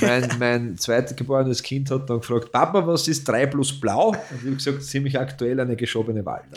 mein, 0.00 0.28
mein 0.38 0.76
zweitgeborenes 0.78 1.62
Kind 1.62 1.90
hat 1.90 2.10
dann 2.10 2.20
gefragt, 2.20 2.52
Papa, 2.52 2.86
was 2.86 3.08
ist 3.08 3.26
3 3.28 3.46
plus 3.46 3.78
blau? 3.80 4.08
Und 4.08 4.18
ich 4.40 4.44
habe 4.46 4.56
gesagt, 4.56 4.82
ziemlich 4.84 5.18
aktuell 5.18 5.58
eine 5.60 5.76
geschobene 5.76 6.24
Wahl. 6.26 6.44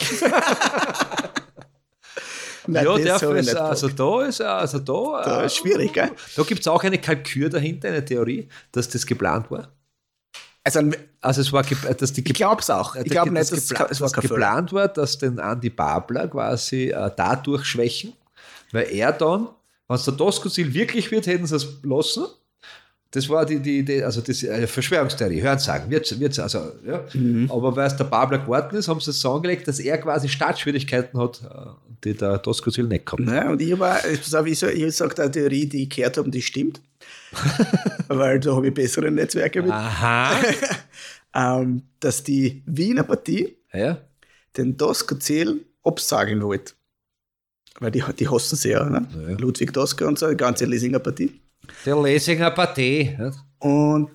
Nein, 2.66 2.84
ja, 2.84 2.96
das 2.96 3.20
darf 3.20 3.22
es, 3.34 3.54
also 3.56 3.88
da 3.88 4.22
ist 4.22 4.40
also 4.40 4.78
da. 4.78 5.22
Da 5.24 5.42
äh, 5.42 5.46
ist 5.46 5.56
schwierig, 5.56 5.92
gell? 5.94 6.10
Da 6.36 6.42
gibt 6.44 6.60
es 6.60 6.68
auch 6.68 6.84
eine 6.84 6.98
Kalkür 6.98 7.48
dahinter, 7.48 7.88
eine 7.88 8.04
Theorie, 8.04 8.48
dass 8.70 8.88
das 8.88 9.04
geplant 9.04 9.50
war. 9.50 9.68
Also, 10.64 10.80
Also 11.20 11.40
es 11.40 11.52
war, 11.52 11.62
dass 11.62 12.12
die 12.12 12.20
ich 12.26 12.34
glaube 12.34 12.60
es 12.60 12.70
auch. 12.70 12.94
Ich 12.96 13.04
glaube 13.04 13.30
nicht, 13.32 13.50
dass 13.50 13.52
es 13.52 13.70
war 13.72 13.88
dass 13.88 14.12
kein 14.12 14.22
Fehler. 14.22 14.34
geplant 14.34 14.72
war, 14.72 14.88
dass 14.88 15.18
den 15.18 15.38
Andy 15.38 15.70
Babler 15.70 16.28
quasi 16.28 16.90
äh, 16.90 17.10
dadurch 17.16 17.64
schwächen, 17.64 18.12
weil 18.70 18.86
er 18.92 19.12
dann, 19.12 19.48
wenn 19.88 19.96
es 19.96 20.04
der 20.04 20.14
Doskozil 20.14 20.72
wirklich 20.72 21.10
wird, 21.10 21.26
hätten 21.26 21.46
sie 21.46 21.56
es 21.56 21.66
lassen. 21.82 22.26
Das 23.12 23.28
war 23.28 23.44
die, 23.44 23.60
die, 23.60 23.84
die 23.84 24.02
also 24.02 24.22
das 24.22 24.42
äh, 24.42 24.66
Verschwörungstheorie, 24.66 25.42
hören 25.42 25.58
sagen, 25.58 25.90
wird's, 25.90 26.18
wird's, 26.18 26.38
also, 26.38 26.72
ja. 26.84 27.04
Mhm. 27.12 27.50
Aber 27.50 27.76
weil 27.76 27.86
es 27.86 27.96
der 27.96 28.04
Babler 28.04 28.38
geworden 28.38 28.74
ist, 28.74 28.88
haben 28.88 29.00
sie 29.00 29.10
es 29.10 29.20
so 29.20 29.32
angelegt, 29.32 29.68
dass 29.68 29.78
er 29.78 29.98
quasi 29.98 30.30
Startschwierigkeiten 30.30 31.20
hat, 31.20 31.42
äh, 31.42 31.68
die 32.04 32.14
der 32.14 32.38
Doskozil 32.38 32.84
nicht 32.84 33.04
gehabt 33.04 33.26
hat. 33.26 33.34
Ja, 33.34 33.50
und 33.50 33.60
ich 33.60 33.78
war, 33.78 34.00
ich 34.08 34.24
sage 34.24 35.22
eine 35.22 35.30
Theorie, 35.30 35.66
die 35.66 35.82
ich 35.82 35.90
gehört 35.90 36.16
habe, 36.16 36.30
die 36.30 36.40
stimmt. 36.40 36.80
Weil 38.08 38.40
da 38.40 38.56
habe 38.56 38.68
ich 38.68 38.74
bessere 38.74 39.10
Netzwerke 39.10 39.62
mit. 39.62 39.70
Aha. 39.70 40.34
Ähm, 41.34 41.84
dass 41.98 42.22
die 42.22 42.62
Wiener 42.66 43.04
Partie 43.04 43.56
Ja. 43.72 43.96
den 44.58 44.76
Doskozil 44.76 45.64
absagen 45.82 46.42
wollte. 46.42 46.74
Weil 47.80 47.90
die, 47.90 48.04
die 48.18 48.28
hassen 48.28 48.56
sie 48.56 48.70
ja, 48.72 48.84
ne? 48.84 49.06
Ja. 49.14 49.36
Ludwig 49.38 49.72
Doska 49.72 50.06
und 50.06 50.18
so, 50.18 50.28
die 50.28 50.36
ganze 50.36 50.66
Lesinger 50.66 50.98
Partie. 50.98 51.40
Der 51.86 52.00
Lesinger 52.00 52.50
Partei. 52.50 53.16
Ja. 53.18 53.32
Und 53.58 54.10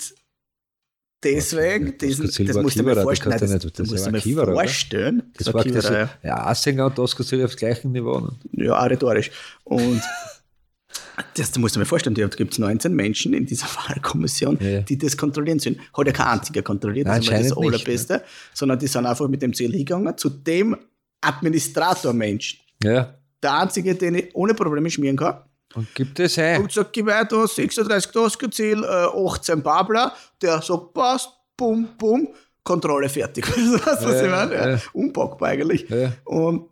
deswegen, 1.23 1.97
Das 1.97 1.97
diesen, 1.97 2.45
das 2.45 2.55
war 2.55 2.63
musst 2.63 2.77
du 2.79 2.83
mir 2.83 2.95
vorstellen, 3.01 3.31
das 3.39 3.41
nein, 3.49 3.59
das, 3.59 3.63
ja 3.63 3.69
das 3.69 3.73
das 3.73 3.89
musst 3.89 4.05
du 4.07 4.11
mir 4.11 4.19
Kiewerer, 4.19 4.43
oder? 4.47 4.53
vorstellen. 4.53 5.23
Das 5.37 5.53
war 5.53 5.63
das, 5.63 5.85
Kiewerer, 5.85 6.09
ja, 6.23 6.45
Assinger 6.45 6.85
und 6.87 6.97
Doskozil 6.97 7.43
auf 7.45 7.55
gleichem 7.55 7.91
Niveau. 7.91 8.19
ne? 8.19 8.65
ja, 8.65 8.77
auch 8.79 8.89
rhetorisch. 8.89 9.31
Und 9.63 10.01
das 11.35 11.57
musst 11.57 11.75
du 11.75 11.79
mir 11.79 11.85
vorstellen, 11.85 12.15
da 12.15 12.27
gibt 12.27 12.53
es 12.53 12.59
19 12.59 12.93
Menschen 12.93 13.33
in 13.33 13.45
dieser 13.45 13.67
Wahlkommission, 13.87 14.57
Ja. 14.61 14.81
die 14.81 14.97
das 14.97 15.17
kontrollieren 15.17 15.59
sollen. 15.59 15.79
Hat 15.93 16.05
ja 16.07 16.13
kein 16.13 16.27
einziger 16.27 16.61
kontrolliert, 16.61 17.07
das 17.07 17.19
ist 17.19 17.27
das 17.27 17.35
Anscheinend 17.35 17.59
nicht, 17.59 17.73
Allerbeste, 17.73 18.23
sondern 18.53 18.79
die 18.79 18.87
sind 18.87 19.05
einfach 19.05 19.27
mit 19.27 19.41
dem 19.41 19.53
Ziel 19.53 19.71
hingegangen, 19.71 20.17
zu 20.17 20.29
dem 20.29 20.77
Administratormensch, 21.21 22.59
Ja. 22.83 23.15
der 23.41 23.53
einzige, 23.59 23.95
den 23.95 24.15
ich 24.15 24.35
ohne 24.35 24.53
Probleme 24.53 24.89
schmieren 24.89 25.17
kann. 25.17 25.41
Und 25.75 25.93
gibt 25.93 26.19
es 26.19 26.37
ein. 26.39 26.61
Und 26.61 26.71
sagt, 26.71 26.93
gib 26.93 27.05
weiter, 27.07 27.47
36 27.47 28.11
Doskozil, 28.11 28.83
äh, 28.83 28.87
18 28.87 29.61
Babler, 29.61 30.13
der 30.41 30.61
sagt, 30.61 30.93
passt, 30.93 31.29
bum, 31.55 31.89
bum, 31.97 32.29
Kontrolle 32.63 33.07
fertig. 33.09 33.47
weißt 33.49 33.57
du, 33.57 33.85
was 33.85 34.01
Ja, 34.01 34.25
ich 34.25 34.31
meine? 34.31 34.53
Ja. 34.53 34.69
ja. 34.71 34.79
Unpackbar 34.93 35.49
eigentlich. 35.49 35.89
Ja. 35.89 36.11
Und 36.25 36.69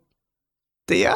der, 0.90 1.16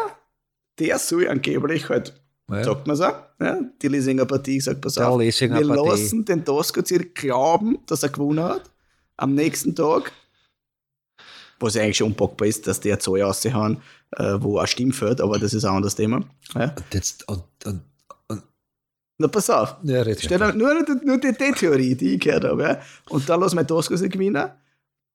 der 0.79 0.97
soll 0.99 1.27
angeblich 1.27 1.89
halt, 1.89 2.13
sagt 2.47 2.87
man 2.87 2.95
so, 2.95 3.03
ja, 3.03 3.59
die 3.81 3.87
Lesinger 3.87 4.25
Partie 4.25 4.59
sagt, 4.59 4.81
pass 4.81 4.97
auf, 4.97 5.19
wir 5.19 5.49
Partei. 5.49 5.89
lassen 5.89 6.25
den 6.25 6.43
Doskozil 6.43 7.11
glauben, 7.13 7.79
dass 7.87 8.03
er 8.03 8.09
gewonnen 8.09 8.43
hat. 8.43 8.71
Am 9.17 9.35
nächsten 9.35 9.75
Tag, 9.75 10.13
was 11.59 11.75
ja 11.75 11.83
eigentlich 11.83 11.97
schon 11.97 12.07
unpackbar 12.07 12.47
ist, 12.47 12.67
dass 12.67 12.79
der 12.79 12.99
Zahl 12.99 13.21
raushauen, 13.21 13.77
äh, 14.17 14.35
wo 14.39 14.57
ein 14.57 14.67
Stimmfeld, 14.67 15.21
aber 15.21 15.39
das 15.39 15.53
ist 15.53 15.65
ein 15.65 15.75
anderes 15.75 15.95
Thema. 15.95 16.21
Ja. 16.55 16.75
Und 16.75 16.93
jetzt, 16.93 17.27
und, 17.27 17.43
und, 17.65 17.81
Na, 19.17 19.27
pass 19.27 19.49
auf. 19.49 19.75
ja, 19.83 20.03
Stell 20.17 20.39
nur, 20.53 20.73
nur, 20.73 21.19
die, 21.19 21.33
die 21.33 21.51
Theorie, 21.51 21.95
die 21.95 22.15
ich 22.15 22.19
gehört 22.19 22.45
habe. 22.45 22.63
Ja. 22.63 22.81
Und 23.09 23.27
da 23.27 23.35
lassen 23.35 23.57
wir 23.57 23.63
Doskozil 23.63 24.09
gewinnen, 24.09 24.49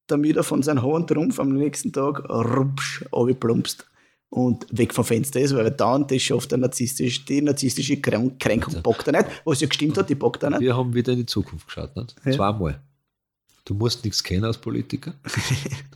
damit 0.07 0.37
er 0.37 0.43
von 0.43 0.63
seinem 0.63 0.83
hohen 0.83 1.07
Trumpf 1.07 1.41
am 1.41 1.55
nächsten 1.55 1.93
Tag 1.93 2.29
rupsch, 2.29 3.05
plumpst 3.41 3.87
und 4.35 4.67
weg 4.71 4.93
vom 4.93 5.05
Fenster 5.05 5.41
ist, 5.41 5.55
weil 5.55 5.71
dann 5.71 6.07
das 6.07 6.21
schafft 6.21 6.51
der 6.51 6.59
narzisstische, 6.59 7.25
die 7.25 7.41
narzisstische 7.41 8.01
Kränk 8.01 8.41
Kränkung 8.41 8.83
bockt 8.83 9.07
er 9.07 9.13
nicht. 9.13 9.43
Was 9.45 9.61
ja 9.61 9.69
gestimmt 9.69 9.97
hat, 9.97 10.11
die 10.11 10.17
bockt 10.17 10.43
er 10.43 10.51
nicht. 10.51 10.61
Wir 10.61 10.77
haben 10.77 10.93
wieder 10.93 11.13
in 11.13 11.21
die 11.21 11.27
Zukunft 11.27 11.67
geschaut. 11.67 11.95
Nicht? 11.97 12.17
Zweimal. 12.35 12.81
Du 13.67 13.73
musst 13.75 14.05
nichts 14.05 14.23
kennen 14.23 14.45
als 14.45 14.59
Politiker. 14.59 15.15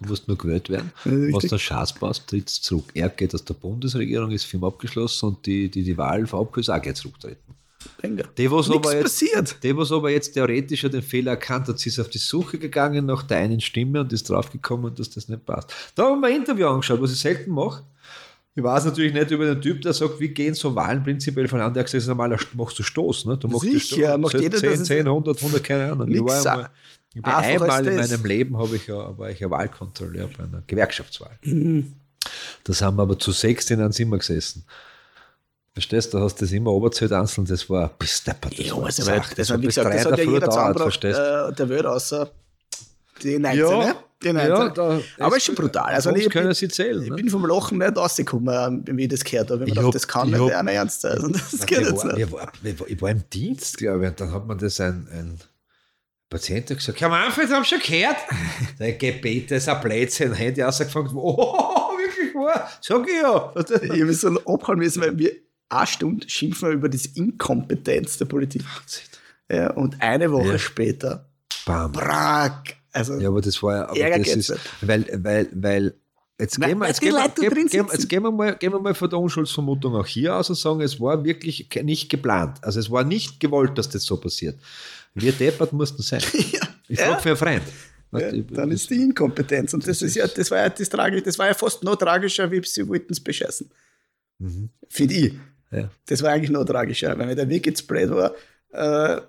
Du 0.01 0.09
musst 0.09 0.27
nur 0.27 0.39
gewählt 0.39 0.71
werden. 0.71 0.91
Was 1.33 1.45
der 1.45 1.59
Schatz 1.59 1.93
passt, 1.93 2.27
tritt 2.27 2.49
zurück. 2.49 2.87
Er 2.95 3.11
geht 3.11 3.35
aus 3.35 3.45
der 3.45 3.55
Bundesregierung, 3.55 4.31
ist 4.31 4.45
Film 4.45 4.65
abgeschlossen 4.65 5.27
und 5.27 5.45
die, 5.47 5.71
die 5.71 5.83
die 5.83 5.99
Wahl 5.99 6.27
verabschiedet, 6.27 6.69
ist 6.69 6.71
auch 6.71 6.81
gleich 6.83 6.95
zurücktreten. 6.95 7.55
Die, 8.37 8.51
was 8.51 8.69
Nichts 8.69 8.87
aber 8.87 8.95
jetzt, 8.97 9.03
passiert. 9.05 9.63
die, 9.63 9.77
was 9.77 9.93
aber 9.93 10.11
jetzt 10.11 10.33
theoretisch 10.33 10.83
ja 10.83 10.89
den 10.89 11.03
Fehler 11.03 11.33
erkannt 11.33 11.69
hat, 11.69 11.79
sie 11.79 11.91
ist 11.91 11.99
auf 12.01 12.09
die 12.09 12.19
Suche 12.19 12.59
gegangen 12.59 13.07
nach 13.07 13.23
der 13.23 13.39
einen 13.39 13.61
Stimme 13.61 14.01
und 14.01 14.13
ist 14.13 14.29
draufgekommen, 14.29 14.95
dass 14.95 15.11
das 15.11 15.29
nicht 15.29 15.45
passt. 15.47 15.73
Da 15.95 16.05
haben 16.05 16.21
wir 16.21 16.29
ein 16.29 16.37
Interview 16.37 16.67
angeschaut, 16.67 17.01
was 17.01 17.13
ich 17.13 17.19
selten 17.21 17.51
mache. 17.53 17.85
Ich 18.55 18.63
weiß 18.65 18.87
natürlich 18.87 19.13
nicht 19.15 19.31
über 19.31 19.47
den 19.47 19.61
Typ, 19.63 19.81
der 19.83 19.93
sagt, 19.93 20.19
wie 20.19 20.29
gehen 20.29 20.55
so 20.55 20.75
Wahlen 20.75 21.05
prinzipiell 21.05 21.47
von 21.47 21.61
an. 21.61 21.73
Der 21.73 21.83
hat 21.83 21.87
gesagt, 21.87 21.95
das 21.99 22.03
ist 22.05 22.09
normaler, 22.09 22.39
machst 22.55 22.79
du 22.79 22.83
Stoß. 22.83 23.27
Ne? 23.27 23.37
Du 23.37 23.47
machst 23.47 23.63
Sicher, 23.63 24.09
Stoß. 24.09 24.19
macht 24.19 24.35
jeder, 24.41 24.57
heißt 24.57 24.61
10, 24.61 24.71
das 24.71 24.81
ist- 24.81 24.87
10, 24.87 25.07
100, 25.07 25.39
100, 25.43 25.65
keine 25.65 25.93
Ahnung. 25.93 26.09
Ich 26.09 26.21
war 26.25 26.37
einmal, 26.53 26.71
bin 27.15 27.25
Einfacher 27.25 27.73
einmal 27.73 27.87
in 27.87 27.97
das. 27.97 28.11
meinem 28.11 28.25
Leben 28.27 28.59
habe 28.59 28.77
ich 28.77 28.87
ja, 28.87 29.17
war 29.19 29.31
ich 29.31 29.41
ja 29.41 29.51
Wahlkontrolleur 29.51 30.29
bei 30.37 30.45
einer 30.45 30.63
Gewerkschaftswahl. 30.67 31.39
Mhm. 31.43 31.95
Das 32.65 32.83
haben 32.83 32.97
wir 32.97 33.03
aber 33.03 33.19
zu 33.19 33.33
sechs 33.33 33.71
in 33.71 33.81
einem 33.81 33.93
Zimmer 33.93 34.19
gesessen. 34.19 34.65
Verstehst 35.73 36.13
du, 36.13 36.19
da 36.19 36.25
hast 36.25 36.37
du 36.41 36.45
das 36.45 36.53
immer 36.53 36.73
oberzählt 36.73 37.13
einzeln, 37.13 37.45
das 37.47 37.71
war 37.71 37.89
bis 37.99 38.23
deppert. 38.25 38.59
Das 38.59 38.67
Ja, 38.67 38.77
war 38.77 38.87
also, 38.87 39.05
das, 39.05 39.09
hat 39.11 39.49
war, 39.51 39.63
wie 39.63 39.67
gesagt, 39.67 39.95
das 39.95 40.05
hat 40.07 40.19
der 40.19 40.25
ja 40.25 40.31
jeder 40.33 40.75
verstehst 40.75 41.19
äh, 41.19 41.53
der 41.53 41.69
Welt, 41.69 41.87
außer 41.87 42.31
die 43.23 43.39
19. 43.39 43.59
Ja. 43.59 43.79
ne? 43.87 43.95
Die 44.23 44.33
19. 44.33 44.51
Ja, 44.51 44.69
da- 44.71 45.01
Aber 45.21 45.37
ist 45.37 45.45
schon 45.45 45.55
brutal. 45.55 45.95
Also, 45.95 46.11
ich, 46.15 46.29
können 46.29 46.51
ich, 46.51 46.59
sie 46.59 46.69
zählen. 46.69 47.01
ich 47.05 47.11
ne? 47.11 47.15
bin 47.17 47.31
vom 47.31 47.47
Lachen 47.47 47.79
nicht 47.79 47.97
rausgekommen, 47.97 48.85
wie 48.89 49.05
ich 49.05 49.09
das 49.09 49.23
gehört 49.23 49.51
habe. 49.53 49.65
Ich, 49.67 49.77
hab- 49.79 49.93
das 49.93 50.09
kann 50.09 50.27
ich 50.29 50.35
nicht 50.35 50.43
hab- 50.53 50.59
einer 50.59 50.73
ernst 50.73 51.03
sein. 51.03 51.33
Das 51.53 51.65
geht 51.65 51.81
jetzt 51.81 52.05
war, 52.05 52.13
nicht. 52.17 52.33
war, 52.33 52.53
ich 52.89 53.01
war 53.01 53.11
im 53.11 53.23
Dienst, 53.31 53.79
glaube 53.79 54.03
ich, 54.05 54.11
und 54.11 54.21
dann 54.21 54.33
hat 54.33 54.47
man 54.49 54.59
das 54.59 54.81
ein, 54.81 55.07
ein 55.13 55.39
Patient 56.31 56.69
hat 56.71 56.77
gesagt, 56.79 57.01
Herr 57.01 57.09
Manfred, 57.09 57.51
haben 57.51 57.65
schon 57.65 57.79
gehört? 57.81 58.17
Der 58.79 58.93
Gebet 58.93 59.51
ist 59.51 59.69
ein 59.69 59.81
Blödsinn, 59.81 60.35
Handy 60.35 60.61
rausgefangen, 60.61 61.11
oh, 61.15 61.91
wirklich 61.99 62.35
wahr, 62.35 62.71
sag 62.81 63.07
ich 63.09 63.15
ja. 63.15 63.53
Ich 63.95 64.03
habe 64.03 64.13
so 64.13 64.29
abhauen 64.45 64.79
müssen, 64.79 65.01
weil 65.03 65.17
wir 65.19 65.33
eine 65.71 65.87
Stunde 65.87 66.29
schimpfen 66.29 66.73
über 66.73 66.89
die 66.89 67.01
Inkompetenz 67.15 68.19
der 68.19 68.27
Politik. 68.27 68.63
Ja, 69.51 69.71
und 69.71 70.01
eine 70.03 70.31
Woche 70.31 70.53
Ja. 70.53 70.59
später, 70.59 71.29
Bam. 71.65 71.93
brack. 71.93 72.77
Also, 72.93 73.15
Ja, 73.19 73.29
aber 73.29 73.41
das 73.41 73.63
war 73.63 73.75
ja, 73.77 73.89
aber 73.89 74.19
das 74.19 74.29
ist, 74.37 74.51
nicht. 74.51 74.61
weil, 74.83 75.07
weil, 75.23 75.49
weil, 75.53 75.95
jetzt 76.39 76.59
gehen 76.61 76.69
wir, 76.69 76.81
weil 76.81 76.89
jetzt 76.89 77.01
die 77.01 77.05
gehen 77.07 77.15
wir, 77.15 77.21
Leute 77.23 77.35
da 77.37 77.41
gehen, 77.43 77.51
drin 77.51 77.67
gehen, 77.69 77.81
sitzen. 77.85 77.97
jetzt 78.01 78.09
gehen 78.09 78.23
wir 78.23 78.31
mal, 78.33 78.57
gehen 78.57 78.73
wir 78.73 78.81
mal 78.81 78.95
von 78.95 79.09
der 79.11 79.19
Unschuldsvermutung 79.19 79.95
auch 79.95 80.07
hier 80.07 80.37
aus 80.37 80.51
und 80.51 80.57
sagen, 80.57 80.81
es 80.83 81.01
war 81.01 81.25
wirklich 81.25 81.69
nicht 81.83 82.11
geplant. 82.11 82.59
Also 82.63 82.81
es 82.81 82.91
war 82.91 83.05
nicht 83.05 83.41
gewollt, 83.41 83.77
dass 83.79 83.89
das 83.89 84.05
so 84.05 84.17
passiert. 84.19 84.59
Wir 85.15 85.33
deppert 85.33 85.73
mussten 85.73 86.03
sein. 86.03 86.21
ja, 86.53 86.61
Ich 86.89 86.99
ja. 86.99 87.07
frage 87.17 87.23
für 87.23 87.29
einen 87.31 87.37
Freund. 87.37 87.63
Ja, 88.13 88.33
Ich- 88.33 88.47
dann 88.53 88.71
ist 88.71 88.89
die 88.91 89.03
Inkompetenz. 89.03 89.75
Und 89.75 89.87
das, 89.87 90.01
ist 90.03 90.15
ja, 90.15 90.27
das 90.27 90.51
war 90.51 90.59
ja 90.59 90.69
das 90.69 90.89
Tragische, 90.89 91.23
das 91.23 91.39
war 91.39 91.47
ja 91.49 91.55
fast 91.55 91.83
noch 91.85 91.97
tragischer, 91.97 92.51
wie 92.51 92.63
sie 92.65 92.87
wollten 92.89 93.13
es 93.13 93.21
bescheißen. 93.21 93.71
Mhm. 94.39 94.71
Finde 94.89 95.15
ich. 95.15 95.35
Ja. 95.71 95.91
Das 96.07 96.23
war 96.23 96.31
eigentlich 96.33 96.51
noch 96.51 96.65
tragischer, 96.65 97.19
weil 97.19 97.27
mir 97.27 97.37
der 97.37 97.49
Weg 97.49 97.67
jetzt 97.67 97.87
blöd 97.87 98.09
war. 98.11 98.33
Äh, 98.73 99.21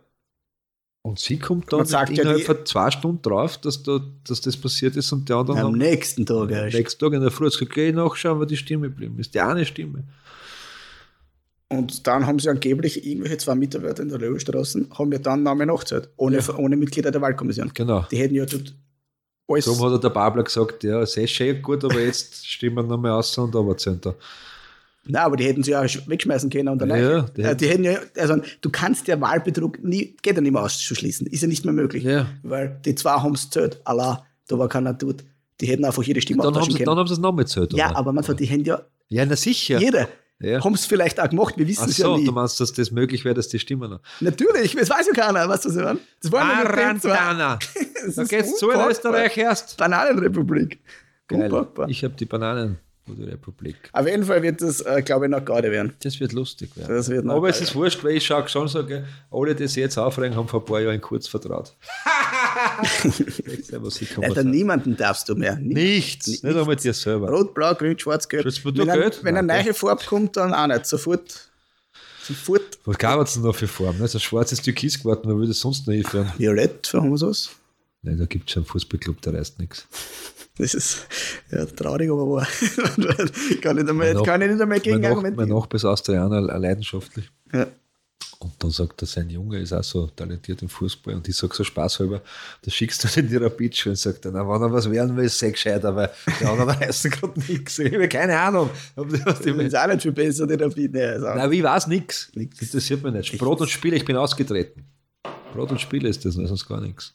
Und 1.01 1.19
sie 1.19 1.38
kommt 1.39 1.71
dann 1.73 1.86
sagt 1.86 2.11
ja, 2.11 2.21
innerhalb 2.21 2.39
die- 2.39 2.45
von 2.45 2.65
zwei 2.65 2.91
Stunden 2.91 3.21
drauf, 3.21 3.57
dass, 3.57 3.84
da, 3.84 3.99
dass 4.25 4.39
das 4.41 4.55
passiert 4.55 4.95
ist 4.95 5.11
und 5.11 5.27
die 5.27 5.34
anderen 5.34 5.59
am 5.59 5.73
nächsten 5.73 6.25
Tag 6.25 6.43
am 6.43 6.49
erst. 6.51 6.75
nächsten 6.77 6.99
Tag 7.03 7.13
in 7.13 7.21
der 7.21 7.32
Früh 7.32 7.45
gesagt, 7.49 7.73
geh 7.73 7.91
nachschauen, 7.91 8.39
wo 8.39 8.45
die 8.45 8.55
Stimme 8.57 8.88
geblieben 8.89 9.17
ist. 9.19 9.34
Die 9.34 9.39
eine 9.41 9.65
Stimme. 9.65 10.03
Und 11.72 12.07
dann 12.07 12.26
haben 12.26 12.39
sie 12.39 12.49
angeblich 12.49 13.05
irgendwelche 13.05 13.38
zwei 13.38 13.53
Mitarbeiter 13.55 14.01
in 14.01 14.09
der 14.09 14.17
Löwenstraße, 14.17 14.88
haben 14.97 15.11
ja 15.11 15.20
dann 15.20 15.43
Namen 15.43 15.67
nachgezählt, 15.67 16.09
ohne, 16.17 16.39
ohne 16.57 16.76
Mitglieder 16.76 17.11
der 17.11 17.22
Wahlkommission. 17.22 17.72
Genau. 17.76 18.05
Die 18.11 18.17
hätten 18.17 18.34
ja 18.36 18.45
dort 18.45 18.76
alles. 19.47 19.65
Darum 19.65 19.82
hat 19.86 19.91
er 19.91 19.99
der 19.99 20.09
Babler 20.09 20.43
gesagt, 20.43 20.84
ja, 20.84 21.05
sehr 21.05 21.28
schön, 21.28 21.61
gut, 21.61 21.84
aber 21.84 21.99
jetzt 22.01 22.47
stimmen 22.47 22.78
wir 22.78 22.84
nochmal 22.84 23.11
aus 23.11 23.38
und 23.38 23.53
runterzählen 23.55 24.01
da. 24.01 24.15
Nein, 25.05 25.24
aber 25.24 25.38
die 25.38 25.45
hätten 25.45 25.63
sie 25.63 25.72
ja 25.72 25.84
wegschmeißen 25.84 26.49
können 26.49 26.67
und 26.70 26.80
dann 26.80 26.89
Ja, 26.89 27.22
die, 27.22 27.41
äh, 27.41 27.55
die 27.55 27.67
hätten 27.67 27.84
ja, 27.84 27.99
also 28.17 28.36
du 28.61 28.70
kannst 28.70 29.07
ja 29.07 29.20
Wahlbetrug 29.20 29.84
nie, 29.84 30.15
geht 30.22 30.36
ja 30.36 30.41
nicht 30.41 30.51
mehr 30.51 30.61
auszuschließen, 30.63 31.26
ist 31.28 31.41
ja 31.41 31.47
nicht 31.47 31.65
mehr 31.65 31.74
möglich. 31.74 32.03
Ja. 32.03 32.28
Weil 32.43 32.80
die 32.86 32.93
zwei 32.95 33.11
haben 33.11 33.34
es 33.34 33.49
zählt, 33.49 33.80
Allah, 33.86 34.26
da 34.47 34.59
war 34.59 34.67
keiner 34.70 34.97
tot. 34.97 35.24
Die 35.61 35.67
hätten 35.67 35.84
einfach 35.86 36.03
jede 36.03 36.22
Stimme 36.22 36.43
Dann 36.43 36.55
haben, 36.55 36.63
sie, 36.65 36.78
dann 36.78 36.86
können. 36.86 36.97
haben 36.99 37.07
sie 37.07 37.13
es 37.13 37.20
nochmal 37.20 37.45
gezählt. 37.45 37.74
Ja, 37.74 37.95
aber 37.95 38.11
manchmal, 38.13 38.38
die 38.38 38.45
hätten 38.45 38.65
ja, 38.65 38.82
Ja, 39.07 39.26
na 39.26 39.36
sicher. 39.36 39.80
jeder, 39.80 40.07
Ja. 40.41 40.63
haben 40.63 40.73
es 40.73 40.85
vielleicht 40.85 41.19
auch 41.19 41.29
gemacht, 41.29 41.55
wir 41.57 41.67
wissen 41.67 41.83
Ach 41.83 41.89
es 41.89 41.97
so, 41.97 42.13
ja 42.13 42.17
nie. 42.17 42.25
du 42.25 42.31
meinst, 42.31 42.59
dass 42.61 42.71
das 42.71 42.91
möglich 42.91 43.25
wäre, 43.25 43.35
dass 43.35 43.49
die 43.49 43.59
Stimmen 43.59 43.89
noch. 43.89 43.99
Natürlich, 44.21 44.73
das 44.75 44.89
weiß 44.89 45.07
ja 45.07 45.13
keiner, 45.13 45.49
weißt 45.49 45.65
du, 45.65 45.69
was? 45.69 45.97
Das 46.21 46.31
war 46.31 46.63
den 46.63 47.01
zwei. 47.01 47.11
Arantana. 47.19 47.59
Das 48.05 48.15
Da 48.15 48.23
geht's 48.23 48.57
zu 48.57 48.69
in. 48.69 48.79
Österreich 48.79 49.35
erst. 49.37 49.75
Bananenrepublik. 49.77 50.79
Geil. 51.27 51.51
Unpackbar. 51.51 51.89
Ich 51.89 52.03
habe 52.05 52.13
die 52.15 52.25
Bananen 52.25 52.79
die 53.16 53.24
Republik. 53.24 53.76
Auf 53.93 54.07
jeden 54.07 54.24
Fall 54.24 54.41
wird 54.43 54.62
das, 54.62 54.82
äh, 54.82 55.01
glaube 55.01 55.26
ich, 55.26 55.32
noch 55.32 55.43
gerade 55.43 55.72
werden. 55.72 55.93
Das 56.01 56.20
wird 56.20 56.34
lustig 56.34 56.76
werden. 56.76 56.95
Das 56.95 57.10
wird 57.10 57.26
noch 57.26 57.36
Aber 57.36 57.49
es 57.49 57.62
ist 57.62 57.74
wurscht, 57.76 58.03
weil 58.03 58.18
ich 58.18 58.26
schaue 58.26 58.47
schon 58.47 58.68
so, 58.68 58.86
gell, 58.86 59.05
alle, 59.32 59.55
die 59.55 59.68
sich 59.68 59.78
jetzt 59.78 59.97
aufregen, 59.97 60.36
haben 60.36 60.47
vor 60.47 60.62
ein 60.62 60.66
paar 60.66 60.82
Jahren 60.82 61.01
kurz 61.01 61.28
vertraut. 61.28 61.76
Alter, 64.22 64.43
niemanden 64.43 64.95
darfst 64.97 65.30
du 65.30 65.36
mehr. 65.36 65.55
Nie- 65.55 65.74
Nichts, 65.74 66.28
nicht 66.28 66.45
einmal 66.45 66.76
dir 66.76 66.93
selber. 66.93 67.30
Rot, 67.30 67.53
Blau, 67.53 67.74
Grün, 67.76 67.97
Schwarz, 67.97 68.28
Gelb. 68.28 68.45
Da 68.45 68.51
Wenn, 68.76 68.89
ein, 68.89 69.12
wenn 69.22 69.38
eine 69.38 69.64
neue 69.64 69.74
Farbe 69.74 70.03
kommt, 70.05 70.38
dann 70.38 70.53
auch 70.53 70.68
nicht. 70.68 70.86
Sofort. 70.86 71.49
Sofort. 72.22 72.78
Was 72.86 72.97
gab 72.97 73.20
es 73.22 73.34
denn 73.34 73.43
noch 73.43 73.55
für 73.55 73.68
Formen? 73.68 74.01
Also 74.01 74.20
schwarzes 74.20 74.62
Türkis 74.62 74.99
geworden, 74.99 75.22
man 75.28 75.38
würde 75.38 75.51
es 75.51 75.60
sonst 75.60 75.88
nicht 75.88 76.05
einführen. 76.05 76.32
Violett, 76.38 76.91
haben 76.93 77.10
wir 77.10 77.18
sowas? 77.18 77.49
Nein, 78.01 78.18
da 78.18 78.26
gibt 78.26 78.49
es 78.49 78.53
schon 78.53 78.64
einen 78.64 78.68
Fußballclub, 78.70 79.22
der 79.22 79.34
reißt 79.34 79.60
nichts. 79.60 79.88
Das 80.60 80.74
ist 80.74 81.07
ja, 81.51 81.66
traurig, 81.66 82.12
aber 82.12 82.30
wahr. 82.30 82.47
kann 83.62 83.78
ich 83.78 83.84
nicht 83.84 83.89
einmal, 83.89 84.14
Mein 84.14 84.24
kann 84.24 84.41
ich 84.41 84.49
nicht 84.49 84.62
einmal 84.62 84.68
Mein, 84.68 84.82
gegen 84.82 85.01
mein 85.01 85.12
argumentieren. 85.12 85.49
Nachbar 85.49 85.76
ist 85.76 85.86
Austrianer, 85.86 86.41
leidenschaftlich. 86.41 87.32
Ja. 87.53 87.68
Und 88.39 88.53
dann 88.60 88.72
sagt 88.72 89.01
er, 89.01 89.05
sein 89.05 89.30
Junge 89.30 89.60
ist 89.60 89.72
auch 89.72 89.84
so 89.84 90.07
talentiert 90.07 90.62
im 90.62 90.70
Fußball. 90.70 91.14
Und 91.16 91.28
ich 91.30 91.36
sage 91.36 91.53
so 91.55 91.64
spaßhalber, 91.64 92.22
da 92.62 92.72
schickst 92.72 93.03
du 93.03 93.20
in 93.20 93.30
die 93.30 93.38
Rapid 93.38 93.88
und 93.88 93.97
sagt 93.97 94.26
er, 94.26 94.32
na, 94.32 94.47
wenn 94.47 94.62
er 94.62 94.72
was 94.72 94.89
werden 94.91 95.16
will, 95.16 95.26
ist 95.26 95.39
sehr 95.39 95.51
gescheit, 95.51 95.84
aber 95.86 96.12
die 96.39 96.45
anderen 96.45 96.70
reißen 96.82 97.10
gerade 97.10 97.39
nichts. 97.39 97.80
Ich 97.80 97.93
habe 97.93 98.10
keine 98.10 98.38
Ahnung. 98.38 98.70
Ich 98.95 99.55
ist 99.55 99.76
auch 99.76 99.88
nicht 99.88 100.01
viel 100.01 100.12
besser, 100.12 100.45
die 100.45 100.55
Rapid. 100.55 100.93
Nein, 100.93 101.51
ich 101.51 101.64
weiß 101.64 101.88
nichts. 101.88 102.32
Das 102.34 102.62
interessiert 102.62 103.03
mich 103.03 103.14
nicht. 103.14 103.38
Brot 103.38 103.62
und 103.62 103.70
Spiele, 103.70 103.95
ich 103.95 104.05
bin 104.05 104.18
ausgetreten. 104.18 104.86
Brot 105.53 105.72
und 105.72 105.80
Spiele 105.80 106.10
ist 106.10 106.26
das, 106.26 106.34
sonst 106.34 106.68
gar 106.68 106.82
nichts. 106.82 107.14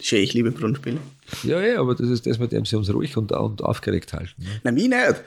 Schön, 0.00 0.22
ich 0.22 0.34
liebe 0.34 0.50
Brunnenspiele. 0.50 0.98
Ja, 1.42 1.60
ja, 1.60 1.80
aber 1.80 1.94
das 1.94 2.08
ist 2.08 2.26
das, 2.26 2.38
mit 2.38 2.52
dem 2.52 2.64
sie 2.64 2.76
uns 2.76 2.92
ruhig 2.92 3.16
und, 3.16 3.32
und 3.32 3.62
aufgeregt 3.62 4.12
halten. 4.12 4.34
Ne? 4.42 4.60
Nein, 4.62 4.74
mich 4.74 4.88
nicht. 4.88 5.24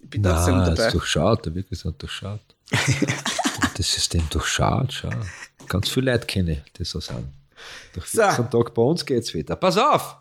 Ich 0.00 0.10
bin 0.10 0.22
trotzdem 0.22 0.56
Nein, 0.56 0.66
das 0.66 0.74
dabei. 0.76 0.86
ist 0.88 0.94
durchschaut, 0.94 1.46
der 1.46 1.54
wirklich 1.54 1.84
hat 1.84 2.00
durchschaut. 2.00 2.40
das 3.76 3.92
System 3.92 4.22
durchschaut, 4.30 4.92
schau. 4.92 5.10
Ganz 5.68 5.88
viele 5.88 6.12
Leute 6.12 6.26
kenne, 6.26 6.64
die 6.76 6.84
so 6.84 7.00
sind. 7.00 7.28
Nach 7.96 8.06
So. 8.06 8.22
14 8.22 8.50
Tagen 8.50 8.70
bei 8.74 8.82
uns 8.82 9.04
geht's 9.06 9.32
wieder. 9.34 9.56
Pass 9.56 9.76
auf! 9.78 10.16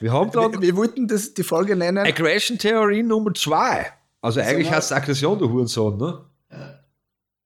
Wir 0.00 0.12
haben 0.12 0.32
Wir, 0.34 0.40
dann 0.50 0.60
wir 0.60 0.76
wollten 0.76 1.06
das, 1.08 1.32
die 1.34 1.42
Folge 1.44 1.76
nennen. 1.76 2.04
Aggression-Theorie 2.06 3.02
Nummer 3.02 3.32
2. 3.32 3.86
Also 4.20 4.40
eigentlich 4.40 4.68
wir- 4.68 4.76
heißt 4.76 4.90
es 4.90 4.96
Aggression, 4.96 5.38
du 5.38 5.48
Hurensohn, 5.50 5.96
ne? 5.98 6.20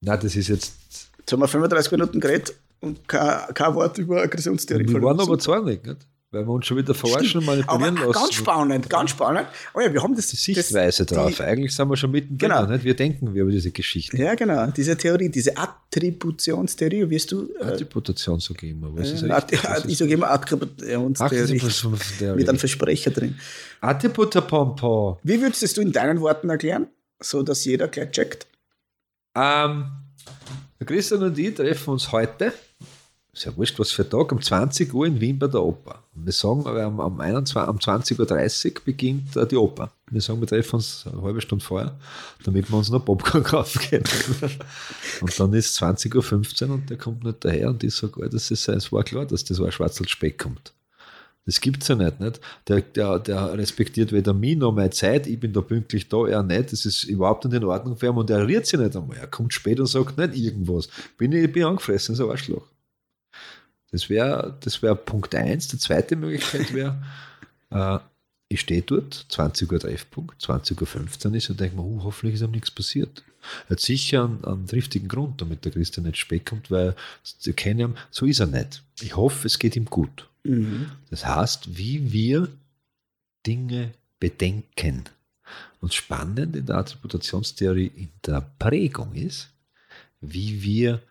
Nein, 0.00 0.18
das 0.22 0.34
ist 0.36 0.48
jetzt. 0.48 0.74
Jetzt 1.18 1.32
haben 1.32 1.40
wir 1.40 1.48
35 1.48 1.92
Minuten 1.92 2.20
geredet 2.20 2.54
und 2.80 3.06
kein, 3.08 3.52
kein 3.54 3.74
Wort 3.74 3.98
über 3.98 4.22
Aggressionstheorie 4.22 4.88
Wir 4.88 5.02
waren 5.02 5.20
aber 5.20 5.38
zornig, 5.38 5.84
nicht? 5.84 6.06
Weil 6.30 6.44
wir 6.44 6.52
uns 6.52 6.66
schon 6.66 6.76
wieder 6.76 6.92
verarschen 6.92 7.40
und 7.40 7.48
aber 7.48 7.78
manipulieren 7.78 7.96
lassen. 7.96 8.12
ganz 8.12 8.34
spannend, 8.34 8.90
ganz 8.90 9.10
spannend. 9.10 9.46
Oh 9.72 9.80
ja, 9.80 9.90
wir 9.90 10.02
haben 10.02 10.14
das, 10.14 10.26
die 10.26 10.36
Sichtweise 10.36 11.06
das, 11.06 11.16
drauf. 11.16 11.34
Die, 11.34 11.42
Eigentlich 11.42 11.74
sind 11.74 11.88
wir 11.88 11.96
schon 11.96 12.10
mitten 12.10 12.36
Genau. 12.36 12.66
nicht? 12.66 12.84
Wir 12.84 12.94
denken 12.94 13.32
wir 13.32 13.42
über 13.42 13.50
diese 13.50 13.70
Geschichte. 13.70 14.14
ja, 14.18 14.34
genau. 14.34 14.66
Diese 14.66 14.94
Theorie, 14.94 15.30
diese 15.30 15.56
Attributionstheorie, 15.56 17.08
wirst 17.08 17.32
du. 17.32 17.48
Äh, 17.58 17.64
Attributation 17.64 18.40
sage 18.40 18.66
ich 18.66 18.72
immer. 18.72 18.94
Was 18.94 19.10
ist 19.10 19.22
äh, 19.22 19.32
richtig? 19.32 19.64
Was 19.64 19.84
ich 19.86 19.96
sage 19.96 20.12
immer 20.12 20.30
Attributionstheorie. 20.30 22.36
Mit 22.36 22.48
einem 22.48 22.58
Versprecher 22.58 23.10
drin. 23.10 23.38
Attiputapompo. 23.80 25.20
Wie 25.22 25.40
würdest 25.40 25.76
du 25.78 25.80
in 25.80 25.92
deinen 25.92 26.20
Worten 26.20 26.50
erklären, 26.50 26.88
so 27.20 27.42
dass 27.42 27.64
jeder 27.64 27.88
gleich 27.88 28.10
checkt? 28.10 28.46
Ähm, 29.34 29.86
Christian 30.84 31.22
und 31.22 31.38
ich 31.38 31.54
treffen 31.54 31.90
uns 31.90 32.12
heute, 32.12 32.52
ist 33.32 33.44
ja 33.44 33.56
wurscht, 33.56 33.78
was 33.78 33.92
für 33.92 34.02
ein 34.02 34.10
Tag, 34.10 34.32
um 34.32 34.40
20 34.40 34.92
Uhr 34.92 35.06
in 35.06 35.20
Wien 35.20 35.38
bei 35.38 35.46
der 35.46 35.62
Oper. 35.62 36.02
Und 36.14 36.26
wir 36.26 36.32
sagen, 36.32 36.62
um, 36.64 36.98
um, 36.98 37.20
21, 37.20 37.68
um 37.68 37.78
20.30 37.78 38.74
Uhr 38.74 38.80
beginnt 38.84 39.36
äh, 39.36 39.46
die 39.46 39.56
Oper. 39.56 39.92
Wir 40.10 40.20
sagen, 40.20 40.40
wir 40.40 40.48
treffen 40.48 40.76
uns 40.76 41.06
eine 41.06 41.22
halbe 41.22 41.40
Stunde 41.40 41.64
vorher, 41.64 41.96
damit 42.44 42.70
wir 42.70 42.76
uns 42.76 42.90
noch 42.90 43.04
Popcorn 43.04 43.42
kaufen 43.44 43.80
können. 43.80 44.04
und 45.20 45.40
dann 45.40 45.52
ist 45.52 45.70
es 45.70 45.80
20.15 45.80 46.68
Uhr 46.68 46.74
und 46.74 46.90
der 46.90 46.96
kommt 46.96 47.24
nicht 47.24 47.44
daher 47.44 47.68
und 47.68 47.84
ich 47.84 47.94
sage, 47.94 48.14
oh, 48.16 48.28
das 48.28 48.50
ist, 48.50 48.68
es 48.68 48.90
war 48.90 49.04
klar, 49.04 49.26
dass 49.26 49.44
das 49.44 49.60
war 49.60 49.70
Schwarzel 49.70 50.08
Speck 50.08 50.38
kommt. 50.38 50.72
Das 51.48 51.62
gibt 51.62 51.82
es 51.82 51.88
ja 51.88 51.94
nicht. 51.94 52.20
nicht? 52.20 52.40
Der, 52.68 52.82
der, 52.82 53.18
der 53.20 53.56
respektiert 53.56 54.12
weder 54.12 54.34
mich 54.34 54.58
noch 54.58 54.70
meine 54.70 54.90
Zeit. 54.90 55.26
Ich 55.26 55.40
bin 55.40 55.50
da 55.54 55.62
pünktlich 55.62 56.06
da, 56.06 56.26
er 56.26 56.42
nicht. 56.42 56.72
Das 56.72 56.84
ist 56.84 57.04
überhaupt 57.04 57.46
nicht 57.46 57.54
in 57.54 57.64
Ordnung 57.64 57.96
für 57.96 58.08
ihn 58.08 58.16
und 58.16 58.28
er 58.28 58.46
rührt 58.46 58.66
sich 58.66 58.78
nicht 58.78 58.94
einmal. 58.94 59.16
Er 59.16 59.28
kommt 59.28 59.54
spät 59.54 59.80
und 59.80 59.86
sagt 59.86 60.18
nicht 60.18 60.36
irgendwas. 60.36 60.88
Bin 61.16 61.32
ich 61.32 61.50
bin 61.50 61.64
angefressen, 61.64 62.14
so 62.14 62.26
ein 62.26 62.32
Arschloch. 62.32 62.66
Das 63.90 64.08
wäre 64.08 64.56
das 64.60 64.82
wär 64.82 64.94
Punkt 64.94 65.34
1. 65.34 65.68
Die 65.68 65.78
zweite 65.78 66.16
Möglichkeit 66.16 66.72
wäre, 66.74 67.02
äh, 67.70 67.98
ich 68.48 68.60
stehe 68.60 68.82
dort, 68.82 69.26
20 69.28 69.70
Uhr 69.70 69.80
Treffpunkt, 69.80 70.42
20.15 70.42 71.28
Uhr 71.28 71.34
ist 71.34 71.50
und 71.50 71.60
denke 71.60 71.76
mir, 71.76 71.82
uh, 71.82 72.02
hoffentlich 72.04 72.34
ist 72.34 72.42
ihm 72.42 72.50
nichts 72.50 72.70
passiert. 72.70 73.22
Er 73.66 73.70
hat 73.70 73.80
sicher 73.80 74.24
einen, 74.24 74.44
einen 74.44 74.66
triftigen 74.66 75.08
Grund, 75.08 75.40
damit 75.40 75.64
der 75.64 75.72
Christian 75.72 76.06
nicht 76.06 76.16
spät 76.16 76.46
kommt, 76.46 76.70
weil 76.70 76.94
ich 77.44 77.56
kenne 77.56 77.82
ihn, 77.82 77.96
so 78.10 78.26
ist 78.26 78.40
er 78.40 78.46
nicht. 78.46 78.82
Ich 79.00 79.16
hoffe, 79.16 79.46
es 79.46 79.58
geht 79.58 79.76
ihm 79.76 79.84
gut. 79.84 80.28
Das 81.10 81.26
heißt, 81.26 81.76
wie 81.76 82.10
wir 82.10 82.48
Dinge 83.46 83.92
bedenken. 84.18 85.04
Und 85.80 85.94
spannend 85.94 86.56
in 86.56 86.66
der 86.66 86.76
Attributionstheorie 86.76 87.92
in 87.94 88.08
der 88.26 88.50
Prägung 88.58 89.14
ist, 89.14 89.50
wie 90.20 90.62
wir 90.62 91.02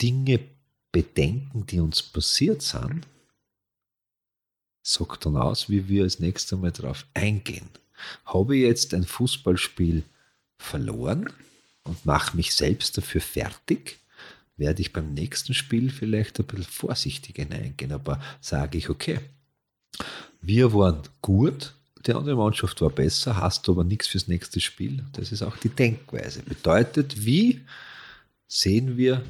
Dinge 0.00 0.40
bedenken, 0.92 1.66
die 1.66 1.80
uns 1.80 2.02
passiert 2.02 2.62
sind, 2.62 3.06
sagt 4.82 5.26
dann 5.26 5.36
aus, 5.36 5.68
wie 5.68 5.88
wir 5.88 6.04
das 6.04 6.20
nächste 6.20 6.56
Mal 6.56 6.72
darauf 6.72 7.06
eingehen. 7.14 7.68
Habe 8.24 8.56
ich 8.56 8.62
jetzt 8.62 8.94
ein 8.94 9.04
Fußballspiel 9.04 10.04
verloren 10.58 11.32
und 11.84 12.04
mache 12.04 12.36
mich 12.36 12.54
selbst 12.54 12.96
dafür 12.98 13.20
fertig, 13.20 13.98
werde 14.56 14.82
ich 14.82 14.92
beim 14.92 15.14
nächsten 15.14 15.54
Spiel 15.54 15.90
vielleicht 15.90 16.38
ein 16.38 16.46
bisschen 16.46 16.64
vorsichtig 16.64 17.36
hineingehen. 17.36 17.92
Aber 17.92 18.20
sage 18.40 18.78
ich, 18.78 18.90
okay, 18.90 19.20
wir 20.40 20.72
waren 20.72 21.02
gut, 21.20 21.74
die 22.06 22.12
andere 22.12 22.36
Mannschaft 22.36 22.80
war 22.80 22.90
besser, 22.90 23.36
hast 23.36 23.68
aber 23.68 23.84
nichts 23.84 24.08
fürs 24.08 24.28
nächste 24.28 24.60
Spiel. 24.60 25.04
Das 25.12 25.32
ist 25.32 25.42
auch 25.42 25.56
die 25.56 25.68
Denkweise. 25.68 26.42
Bedeutet, 26.42 27.24
wie 27.24 27.60
sehen 28.48 28.96
wir 28.96 29.22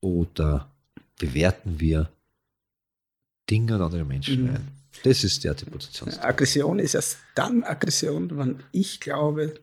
oder 0.00 0.70
bewerten 1.18 1.80
wir 1.80 2.10
Dinge 3.50 3.76
und 3.76 3.82
andere 3.82 4.04
Menschen 4.04 4.44
Mhm. 4.44 4.50
ein? 4.50 4.68
Das 5.02 5.24
ist 5.24 5.44
die 5.44 5.48
Attribution. 5.48 6.08
Aggression 6.20 6.78
ist 6.78 6.94
erst 6.94 7.18
dann 7.34 7.62
Aggression, 7.64 8.36
wenn 8.38 8.60
ich 8.72 8.98
glaube, 8.98 9.54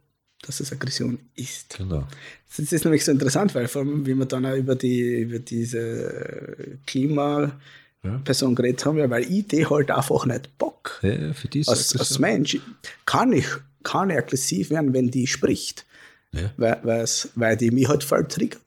dass 0.44 0.60
es 0.60 0.72
Aggression 0.72 1.18
ist. 1.36 1.78
Genau. 1.78 2.08
Das 2.56 2.72
ist 2.72 2.84
nämlich 2.86 3.04
so 3.04 3.12
interessant, 3.12 3.56
weil 3.56 3.68
vor 3.68 3.82
allem, 3.82 4.06
wie 4.06 4.14
wir 4.14 4.26
dann 4.26 4.46
auch 4.46 4.56
über, 4.56 4.76
die, 4.76 5.22
über 5.22 5.40
diese 5.40 6.78
Klimaperson 6.86 8.52
Ja. 8.52 8.56
geredet 8.56 8.86
haben, 8.86 8.98
ja, 9.00 9.10
weil 9.10 9.24
ich 9.32 9.48
die 9.48 9.66
halt 9.66 9.90
einfach 9.90 10.26
nicht 10.26 10.56
Bock. 10.60 11.00
Ja, 11.02 11.34
für 11.34 11.48
die 11.48 11.62
ist 11.62 11.70
Als, 11.70 11.96
als 11.96 12.20
Mensch 12.20 12.60
kann 13.06 13.34
ich, 13.34 13.48
kann 13.82 14.10
ich 14.12 14.18
aggressiv 14.18 14.70
werden, 14.70 14.94
wenn 14.94 15.10
die 15.10 15.26
spricht. 15.28 15.86
Ja. 16.32 16.52
Weil, 16.58 17.06
weil 17.36 17.58
die 17.58 17.72
mich 17.72 17.88
halt 17.88 18.04
voll 18.04 18.28
triggert. 18.28 18.62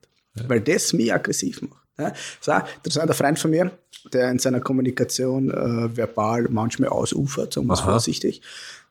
Weil 0.49 0.61
das 0.61 0.93
mich 0.93 1.13
aggressiv 1.13 1.63
macht. 1.63 1.86
Ja, 1.99 2.13
so, 2.41 2.53
das 2.83 2.97
ist 2.97 2.99
ein 2.99 3.13
Freund 3.15 3.39
von 3.39 3.51
mir, 3.51 3.71
der 4.13 4.31
in 4.31 4.39
seiner 4.39 4.61
Kommunikation 4.61 5.51
äh, 5.51 5.97
verbal 5.97 6.47
manchmal 6.51 6.91
ausufert, 6.91 7.55
sagen 7.55 7.67
wir 7.67 7.75
es 7.75 7.81
vorsichtig. 7.81 8.43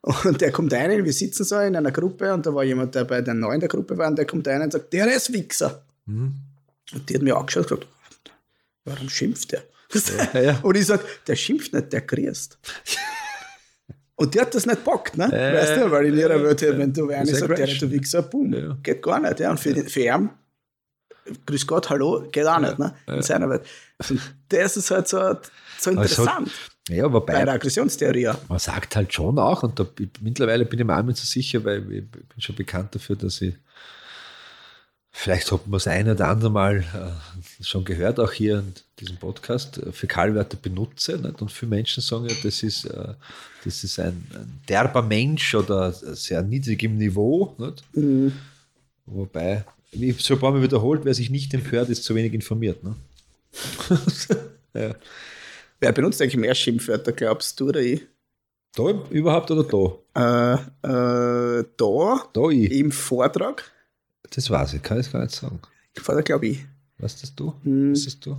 Und 0.01 0.41
der 0.41 0.51
kommt 0.51 0.71
rein, 0.73 1.03
wir 1.03 1.13
sitzen 1.13 1.43
so 1.43 1.57
in 1.59 1.75
einer 1.75 1.91
Gruppe 1.91 2.33
und 2.33 2.45
da 2.45 2.53
war 2.53 2.63
jemand, 2.63 2.93
der 2.95 3.05
bei 3.05 3.21
den 3.21 3.39
Neuen 3.39 3.59
der 3.59 3.69
Gruppe 3.69 3.97
war 3.97 4.07
und 4.07 4.17
der 4.17 4.25
kommt 4.25 4.47
rein 4.47 4.61
und 4.61 4.71
sagt, 4.71 4.91
der 4.93 5.13
ist 5.15 5.31
Wichser. 5.33 5.83
Mhm. 6.05 6.33
Und 6.93 7.09
die 7.09 7.15
hat 7.15 7.21
mir 7.23 7.35
angeschaut 7.37 7.71
und 7.71 7.79
gesagt, 7.81 7.87
warum 8.85 9.09
schimpft 9.09 9.51
der? 9.51 9.63
Ja, 10.33 10.41
ja. 10.41 10.59
Und 10.61 10.75
ich 10.77 10.85
sage, 10.85 11.03
der 11.27 11.35
schimpft 11.35 11.73
nicht, 11.73 11.91
der 11.93 12.01
grüßt. 12.01 12.57
Und 14.17 14.33
der 14.33 14.43
hat 14.43 14.55
das 14.55 14.65
nicht 14.65 14.81
bockt, 14.85 15.17
ne? 15.17 15.25
Äh, 15.25 15.55
weißt 15.57 15.75
du, 15.75 15.91
weil 15.91 16.05
in 16.05 16.17
ihrer 16.17 16.41
Welt, 16.41 16.61
äh, 16.63 16.77
wenn 16.77 16.93
du 16.93 17.09
einer 17.09 17.19
das 17.25 17.31
ist 17.31 17.39
sagst, 17.39 17.57
der 17.57 17.67
ist 17.67 17.81
der 17.81 17.91
Wichser, 17.91 18.21
boom, 18.21 18.77
geht 18.81 19.01
gar 19.01 19.19
nicht. 19.19 19.41
Ja. 19.41 19.51
Und 19.51 19.59
für, 19.59 19.73
den- 19.73 19.89
für 19.89 19.99
ihn, 20.05 20.29
grüß 21.45 21.67
Gott, 21.67 21.89
hallo, 21.89 22.27
geht 22.31 22.45
auch 22.45 22.59
nicht, 22.59 22.79
ne? 22.79 22.95
In 23.07 23.21
seiner 23.21 23.49
Welt. 23.49 23.63
Das 24.49 24.77
ist 24.77 24.91
halt 24.91 25.07
so, 25.07 25.37
so 25.79 25.91
interessant 25.91 26.51
ja, 26.89 27.07
bei 27.07 27.13
wobei, 27.13 27.43
der 27.43 27.53
Aggressionstheorie. 27.53 28.31
man 28.47 28.59
sagt 28.59 28.95
halt 28.95 29.11
schon 29.11 29.39
auch, 29.39 29.63
und 29.63 29.79
da, 29.79 29.87
mittlerweile 30.21 30.65
bin 30.65 30.79
ich 30.79 30.85
mir 30.85 30.97
auch 30.97 31.03
nicht 31.03 31.17
so 31.17 31.25
sicher, 31.25 31.63
weil 31.63 31.79
ich 31.91 32.09
bin 32.11 32.21
schon 32.37 32.55
bekannt 32.55 32.93
dafür, 32.93 33.15
dass 33.15 33.41
ich, 33.41 33.55
vielleicht 35.11 35.51
hat 35.51 35.65
man 35.65 35.73
das 35.73 35.87
ein 35.87 36.07
oder 36.07 36.27
andere 36.27 36.51
Mal 36.51 36.81
äh, 36.81 37.63
schon 37.63 37.85
gehört, 37.85 38.19
auch 38.19 38.31
hier 38.31 38.59
in 38.59 38.73
diesem 38.99 39.17
Podcast, 39.17 39.79
äh, 39.79 39.91
Fäkalwörter 39.91 40.57
benutze. 40.57 41.17
Nicht? 41.17 41.41
Und 41.41 41.51
viele 41.51 41.71
Menschen 41.71 42.01
sagen 42.01 42.29
ja, 42.29 42.35
das 42.43 42.61
ist, 42.61 42.85
äh, 42.85 43.15
das 43.63 43.83
ist 43.83 43.99
ein, 43.99 44.27
ein 44.35 44.61
derber 44.69 45.01
Mensch 45.01 45.55
oder 45.55 45.91
sehr 45.91 46.43
niedrig 46.43 46.83
im 46.83 46.97
Niveau. 46.99 47.55
Mhm. 47.93 48.31
Wobei, 49.07 49.65
ich 50.01 50.21
so 50.23 50.33
ein 50.35 50.39
paar 50.39 50.51
Mal 50.51 50.61
wiederholt, 50.61 51.01
wer 51.05 51.13
sich 51.13 51.29
nicht 51.29 51.53
empört, 51.53 51.89
ist 51.89 52.03
zu 52.03 52.15
wenig 52.15 52.33
informiert. 52.33 52.83
Ne? 52.83 52.95
ja. 54.73 54.95
Wer 55.79 55.91
benutzt 55.91 56.21
eigentlich 56.21 56.37
mehr 56.37 56.55
Schimpfwörter, 56.55 57.11
glaubst 57.11 57.59
du 57.59 57.69
oder 57.69 57.81
ich? 57.81 58.01
Da 58.75 58.83
überhaupt 59.09 59.51
oder 59.51 59.63
da? 60.13 60.55
Äh, 60.83 60.89
äh, 61.61 61.63
da, 61.77 62.23
da 62.33 62.49
ich. 62.49 62.71
im 62.71 62.91
Vortrag. 62.91 63.71
Das 64.31 64.49
weiß 64.49 64.73
ich, 64.73 64.81
kann 64.83 64.99
ich 64.99 65.11
gar 65.11 65.21
nicht 65.23 65.35
sagen. 65.35 65.59
Im 65.93 66.03
Vortrag 66.03 66.25
glaube 66.25 66.47
ich. 66.47 66.65
Weißt 66.97 67.23
das 67.23 67.35
du? 67.35 67.53
Hm. 67.63 67.91
Was 67.91 68.05
ist 68.05 68.25
du? 68.25 68.37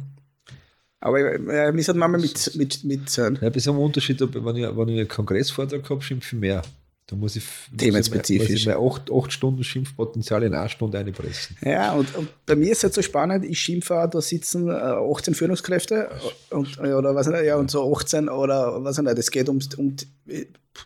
Aber 1.00 1.20
äh, 1.20 1.74
wir 1.74 1.82
sind 1.84 1.98
manchmal 1.98 2.20
mit, 2.20 2.57
mit, 2.57 2.84
mit 2.84 3.11
sein. 3.11 3.38
Ja, 3.40 3.50
bis 3.50 3.68
am 3.68 3.78
Unterschied, 3.78 4.20
ob- 4.22 4.34
wenn 4.34 4.57
ich, 4.57 4.76
wenn 4.76 4.88
ich 4.88 4.98
einen 4.98 5.09
Kongressvortrag 5.09 5.88
habe, 5.88 6.02
schimpfe 6.02 6.36
ich 6.36 6.40
mehr. 6.40 6.62
Da 7.09 7.14
muss 7.14 7.36
ich, 7.36 7.44
Themenspezifisch. 7.76 8.48
Muss 8.48 8.59
ich 8.59 8.66
mir 8.66 8.78
acht, 8.78 9.11
acht 9.12 9.32
Stunden 9.32 9.62
Schimpfpotenzial 9.62 10.42
in 10.42 10.54
eine 10.54 10.68
Stunde 10.68 10.98
einpressen. 10.98 11.57
Ja, 11.64 11.92
und, 11.92 12.12
und 12.16 12.28
bei 12.46 12.57
mir 12.57 12.72
ist 12.72 12.78
es 12.78 12.84
halt 12.84 12.94
so 12.94 13.02
spannend, 13.02 13.44
ich 13.44 13.61
schimpfe 13.61 13.94
auch, 13.94 14.11
da 14.11 14.20
sitzen 14.20 14.68
äh, 14.68 14.72
18 14.72 15.34
Führungskräfte 15.34 16.11
und, 16.50 16.78
äh, 16.78 16.92
oder 16.92 17.14
was 17.14 17.28
nicht, 17.28 17.44
ja, 17.44 17.57
und 17.57 17.70
so 17.70 17.94
18 17.94 18.28
oder 18.28 18.82
was 18.82 18.98
nicht, 18.98 19.18
es 19.18 19.30
geht 19.30 19.48
um, 19.48 19.61
um 19.76 19.94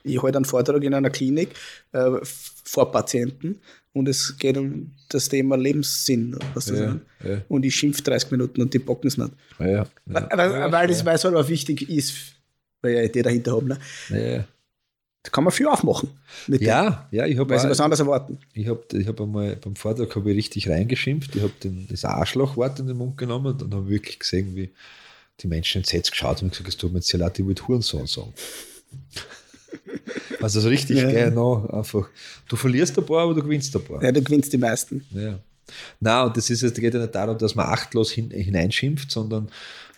ich 0.02 0.22
halte 0.22 0.36
einen 0.36 0.44
Vortrag 0.44 0.84
in 0.84 0.92
einer 0.92 1.10
Klinik 1.10 1.50
äh, 1.92 2.10
vor 2.22 2.92
Patienten 2.92 3.60
und 3.92 4.06
es 4.06 4.36
geht 4.36 4.56
um 4.56 4.92
das 5.08 5.28
Thema 5.28 5.56
Lebenssinn. 5.56 6.38
Was 6.54 6.66
das 6.66 6.78
Ja, 6.78 7.00
ja. 7.24 7.42
Und 7.48 7.64
ich 7.64 7.74
schimpfe 7.74 8.02
30 8.02 8.30
Minuten 8.30 8.62
und 8.62 8.72
die 8.72 8.78
bocken 8.78 9.08
es 9.08 9.16
nicht. 9.16 9.32
Ja. 9.58 9.86
Weil, 10.06 10.70
weil, 10.70 10.86
das 10.86 11.04
weil 11.04 11.16
es 11.16 11.24
halt 11.24 11.34
auch 11.34 11.48
wichtig 11.48 11.88
ist, 11.88 12.14
weil 12.82 12.94
ich 12.94 13.08
Idee 13.08 13.22
dahinter 13.22 13.52
habe. 13.52 13.68
Ne? 13.68 14.46
Ja, 15.20 15.26
ja. 15.26 15.26
Da 15.26 15.30
kann 15.30 15.44
man 15.44 15.52
viel 15.52 15.66
aufmachen. 15.66 16.08
Mit 16.46 16.62
dem, 16.62 16.68
ja, 16.68 17.06
ja, 17.10 17.26
ich 17.26 17.38
habe 17.38 17.54
was 17.54 17.80
anderes 17.80 18.00
erwarten. 18.00 18.38
ich 18.54 18.66
hab, 18.68 18.92
ich 18.92 19.06
hab 19.06 19.20
einmal 19.20 19.56
beim 19.56 19.76
Vortrag 19.76 20.14
habe 20.16 20.30
ich 20.30 20.36
richtig 20.36 20.68
reingeschimpft. 20.68 21.36
Ich 21.36 21.42
habe 21.42 21.52
das 21.88 22.04
Arschlochwort 22.06 22.78
in 22.80 22.86
den 22.86 22.96
Mund 22.96 23.18
genommen 23.18 23.46
und 23.46 23.60
dann 23.62 23.74
habe 23.74 23.84
ich 23.86 23.90
wirklich 23.90 24.18
gesehen, 24.18 24.56
wie 24.56 24.70
die 25.40 25.46
Menschen 25.46 25.78
entsetzt 25.78 26.10
geschaut 26.10 26.38
haben 26.38 26.44
und 26.46 26.50
gesagt, 26.52 26.68
es 26.68 26.76
tut 26.76 26.92
mir 26.92 26.98
jetzt 26.98 27.12
leid, 27.12 27.38
ich 27.38 27.44
wollte 27.44 27.66
Hurensohn 27.66 28.06
sagen. 28.06 28.32
Also 30.40 30.60
so 30.60 30.68
richtig 30.68 30.96
Ja. 30.96 31.30
no, 31.30 31.68
einfach. 31.70 32.08
Du 32.48 32.56
verlierst 32.56 32.98
ein 32.98 33.04
paar, 33.04 33.24
aber 33.24 33.34
du 33.34 33.42
gewinnst 33.42 33.76
ein 33.76 33.84
paar. 33.84 34.02
Ja, 34.02 34.10
du 34.10 34.22
gewinnst 34.22 34.52
die 34.52 34.58
meisten. 34.58 35.04
Ja. 35.10 35.38
Na, 36.00 36.24
und 36.24 36.36
das 36.36 36.48
ist 36.50 36.62
jetzt, 36.62 36.80
geht 36.80 36.94
ja 36.94 37.00
nicht 37.00 37.14
darum, 37.14 37.36
dass 37.38 37.54
man 37.54 37.66
achtlos 37.66 38.10
hin, 38.10 38.30
hineinschimpft, 38.30 39.10
sondern 39.10 39.50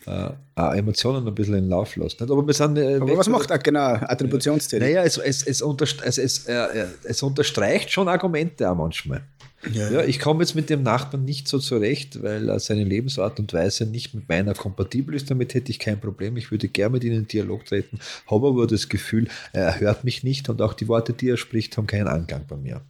äh, 0.06 0.78
Emotionen 0.78 1.26
ein 1.26 1.34
bisschen 1.34 1.54
in 1.54 1.64
den 1.64 1.70
Lauf. 1.70 1.96
Nicht? 1.96 2.20
Aber 2.20 2.46
wir 2.46 2.54
sind. 2.54 2.76
Äh, 2.76 2.96
Aber 2.96 3.16
was 3.16 3.28
macht 3.28 3.50
auch 3.52 3.62
genau 3.62 3.94
Attributionstheorie? 3.94 4.84
Naja, 4.84 5.02
es, 5.04 5.18
es, 5.18 5.42
es, 5.46 5.62
unterst 5.62 6.02
es, 6.04 6.18
es, 6.18 6.46
äh, 6.46 6.52
äh, 6.52 6.86
es 7.04 7.22
unterstreicht 7.22 7.90
schon 7.90 8.08
Argumente 8.08 8.70
auch 8.70 8.76
manchmal. 8.76 9.22
Ja, 9.70 10.02
ich 10.02 10.18
komme 10.18 10.42
jetzt 10.42 10.56
mit 10.56 10.70
dem 10.70 10.82
Nachbarn 10.82 11.24
nicht 11.24 11.46
so 11.46 11.60
zurecht, 11.60 12.20
weil 12.20 12.58
seine 12.58 12.82
Lebensart 12.82 13.38
und 13.38 13.52
Weise 13.52 13.86
nicht 13.86 14.12
mit 14.12 14.28
meiner 14.28 14.54
kompatibel 14.54 15.14
ist. 15.14 15.30
Damit 15.30 15.54
hätte 15.54 15.70
ich 15.70 15.78
kein 15.78 16.00
Problem. 16.00 16.36
Ich 16.36 16.50
würde 16.50 16.66
gerne 16.66 16.94
mit 16.94 17.04
ihm 17.04 17.12
in 17.12 17.28
Dialog 17.28 17.64
treten, 17.64 18.00
habe 18.26 18.48
aber 18.48 18.66
das 18.66 18.88
Gefühl, 18.88 19.28
er 19.52 19.78
hört 19.78 20.02
mich 20.02 20.24
nicht 20.24 20.48
und 20.48 20.60
auch 20.60 20.74
die 20.74 20.88
Worte, 20.88 21.12
die 21.12 21.28
er 21.28 21.36
spricht, 21.36 21.76
haben 21.76 21.86
keinen 21.86 22.08
Anklang 22.08 22.44
bei 22.48 22.56
mir. 22.56 22.82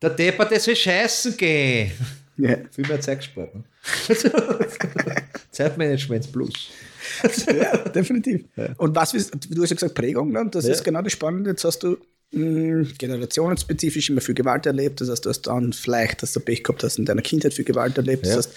Der 0.00 0.10
Depper, 0.10 0.44
das 0.44 0.66
will 0.68 0.76
scheißen 0.76 1.36
gehen. 1.36 1.90
Ja. 2.36 2.56
Viel 2.70 2.86
mehr 2.86 3.00
Zeitsport. 3.00 3.54
Ne? 3.54 3.64
Zeitmanagement 5.52 6.32
plus. 6.32 6.52
ja, 7.46 7.76
definitiv. 7.88 8.44
Und 8.78 8.94
was, 8.96 9.12
du 9.12 9.18
hast 9.18 9.70
ja 9.70 9.74
gesagt 9.76 9.94
Prägung, 9.94 10.32
ne? 10.32 10.40
und 10.40 10.54
das 10.54 10.66
Ja. 10.66 10.72
ist 10.72 10.82
genau 10.84 11.02
das 11.02 11.12
Spannende. 11.12 11.50
Jetzt 11.50 11.64
hast 11.64 11.80
du 11.82 11.96
mh, 12.32 12.88
generationenspezifisch 12.98 14.10
immer 14.10 14.20
viel 14.20 14.34
Gewalt 14.34 14.66
erlebt. 14.66 15.00
Das 15.00 15.10
heißt, 15.10 15.24
du 15.24 15.30
hast 15.30 15.42
dann 15.42 15.72
vielleicht, 15.72 16.22
dass 16.22 16.32
du 16.32 16.40
Pech 16.40 16.62
gehabt 16.64 16.82
hast, 16.82 16.98
in 16.98 17.04
deiner 17.04 17.22
Kindheit 17.22 17.54
viel 17.54 17.64
Gewalt 17.64 17.96
erlebt. 17.98 18.26
Ja. 18.26 18.36
Das 18.36 18.46
heißt, 18.48 18.56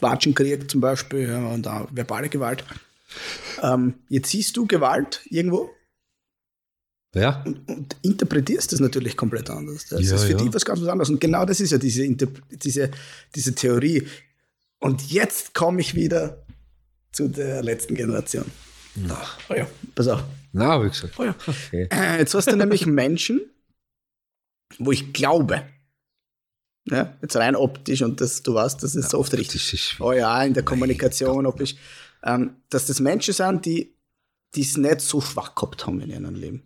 Watschenkrieg 0.00 0.70
zum 0.70 0.80
Beispiel 0.80 1.28
ja, 1.28 1.46
und 1.48 1.66
auch 1.66 1.88
verbale 1.92 2.28
Gewalt. 2.28 2.64
Ähm, 3.62 3.94
jetzt 4.08 4.30
siehst 4.30 4.56
du 4.56 4.66
Gewalt 4.66 5.20
irgendwo 5.30 5.70
Ja, 7.14 7.42
und 7.44 7.96
interpretierst 8.02 8.72
das 8.72 8.78
natürlich 8.80 9.16
komplett 9.16 9.50
anders. 9.50 9.86
Das 9.88 10.00
Ja, 10.08 10.14
ist 10.14 10.24
für 10.24 10.32
ja. 10.32 10.38
dich 10.38 10.54
was 10.54 10.64
ganz 10.64 10.80
anderes. 10.82 11.10
Und 11.10 11.20
genau 11.20 11.44
das 11.44 11.58
ist 11.60 11.72
ja 11.72 11.78
diese, 11.78 12.06
diese, 12.50 12.90
diese 13.34 13.54
Theorie. 13.54 14.06
Und 14.80 15.10
jetzt 15.10 15.54
komme 15.54 15.80
ich 15.80 15.94
wieder 15.94 16.42
zu 17.12 17.28
der 17.28 17.62
letzten 17.62 17.94
Generation. 17.94 18.44
na, 18.96 19.20
Oh 19.48 19.54
ja, 19.54 19.66
pass 19.94 20.08
auf. 20.08 20.24
na, 20.52 20.66
habe 20.66 20.86
ich 20.86 20.92
gesagt. 20.92 21.14
Oh 21.18 21.24
ja. 21.24 21.34
Okay. 21.46 21.88
Äh, 21.92 22.18
Jetzt 22.18 22.34
hast 22.34 22.48
du 22.50 22.56
nämlich 22.56 22.86
Menschen, 23.02 23.40
wo 24.78 24.90
ich 24.92 25.12
glaube, 25.12 25.62
ja, 26.88 27.14
jetzt 27.22 27.36
rein 27.36 27.54
optisch 27.56 28.02
und 28.02 28.20
das, 28.20 28.42
du 28.42 28.54
weißt, 28.54 28.82
das 28.82 28.94
ist 28.94 29.10
so 29.10 29.18
oft 29.18 29.32
richtig. 29.34 29.96
Oh 30.00 30.12
ja, 30.12 30.42
in 30.42 30.54
der 30.54 30.64
Kommunikation, 30.64 31.46
ob 31.46 31.60
ich, 31.60 31.78
ähm, 32.24 32.56
dass 32.70 32.86
das 32.86 33.00
Menschen 33.00 33.34
sind, 33.34 33.64
die 33.66 33.94
die 34.56 34.62
es 34.62 34.76
nicht 34.76 35.00
so 35.00 35.20
schwach 35.20 35.54
gehabt 35.54 35.86
haben 35.86 36.00
in 36.00 36.10
ihrem 36.10 36.34
Leben. 36.34 36.64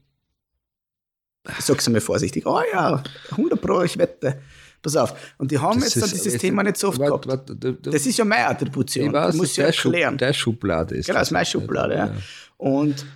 Ich 1.59 1.67
sag's 1.67 1.87
mir 1.91 2.01
vorsichtig. 2.01 2.47
Oh 2.47 2.62
ja, 2.73 3.03
100 3.33 3.61
Pro, 3.61 3.83
ich 3.83 3.99
wette. 3.99 4.41
Pass 4.85 4.97
auf. 4.97 5.35
Und 5.39 5.51
die 5.51 5.59
haben 5.59 5.80
Das 5.80 5.95
jetzt 5.95 5.97
dann 5.97 6.05
ist- 6.11 6.14
dieses 6.24 6.35
es- 6.35 6.41
Thema 6.41 6.62
nicht 6.62 6.76
so 6.76 6.89
oft 6.89 6.99
warte, 6.99 7.26
gehabt. 7.26 7.49
warte, 7.49 7.57
du- 7.57 7.91
Das 7.91 8.05
ist 8.07 8.18
ja 8.18 8.24
meine 8.24 8.47
Attribution. 8.49 9.07
ich 9.07 9.12
weiß, 9.14 9.35
ich 9.35 9.41
muss 9.41 9.57
ja 9.57 9.72
Schub, 9.72 9.93
erklären. 9.93 10.18
der 10.18 10.32
Schublade 10.35 10.95
ist. 10.97 11.07
Genau, 11.07 11.18
das 11.20 11.28
ist 11.28 11.32
meine 11.32 11.47
Schublade, 11.47 11.95
ja. 11.97 12.14
Und 12.59 13.07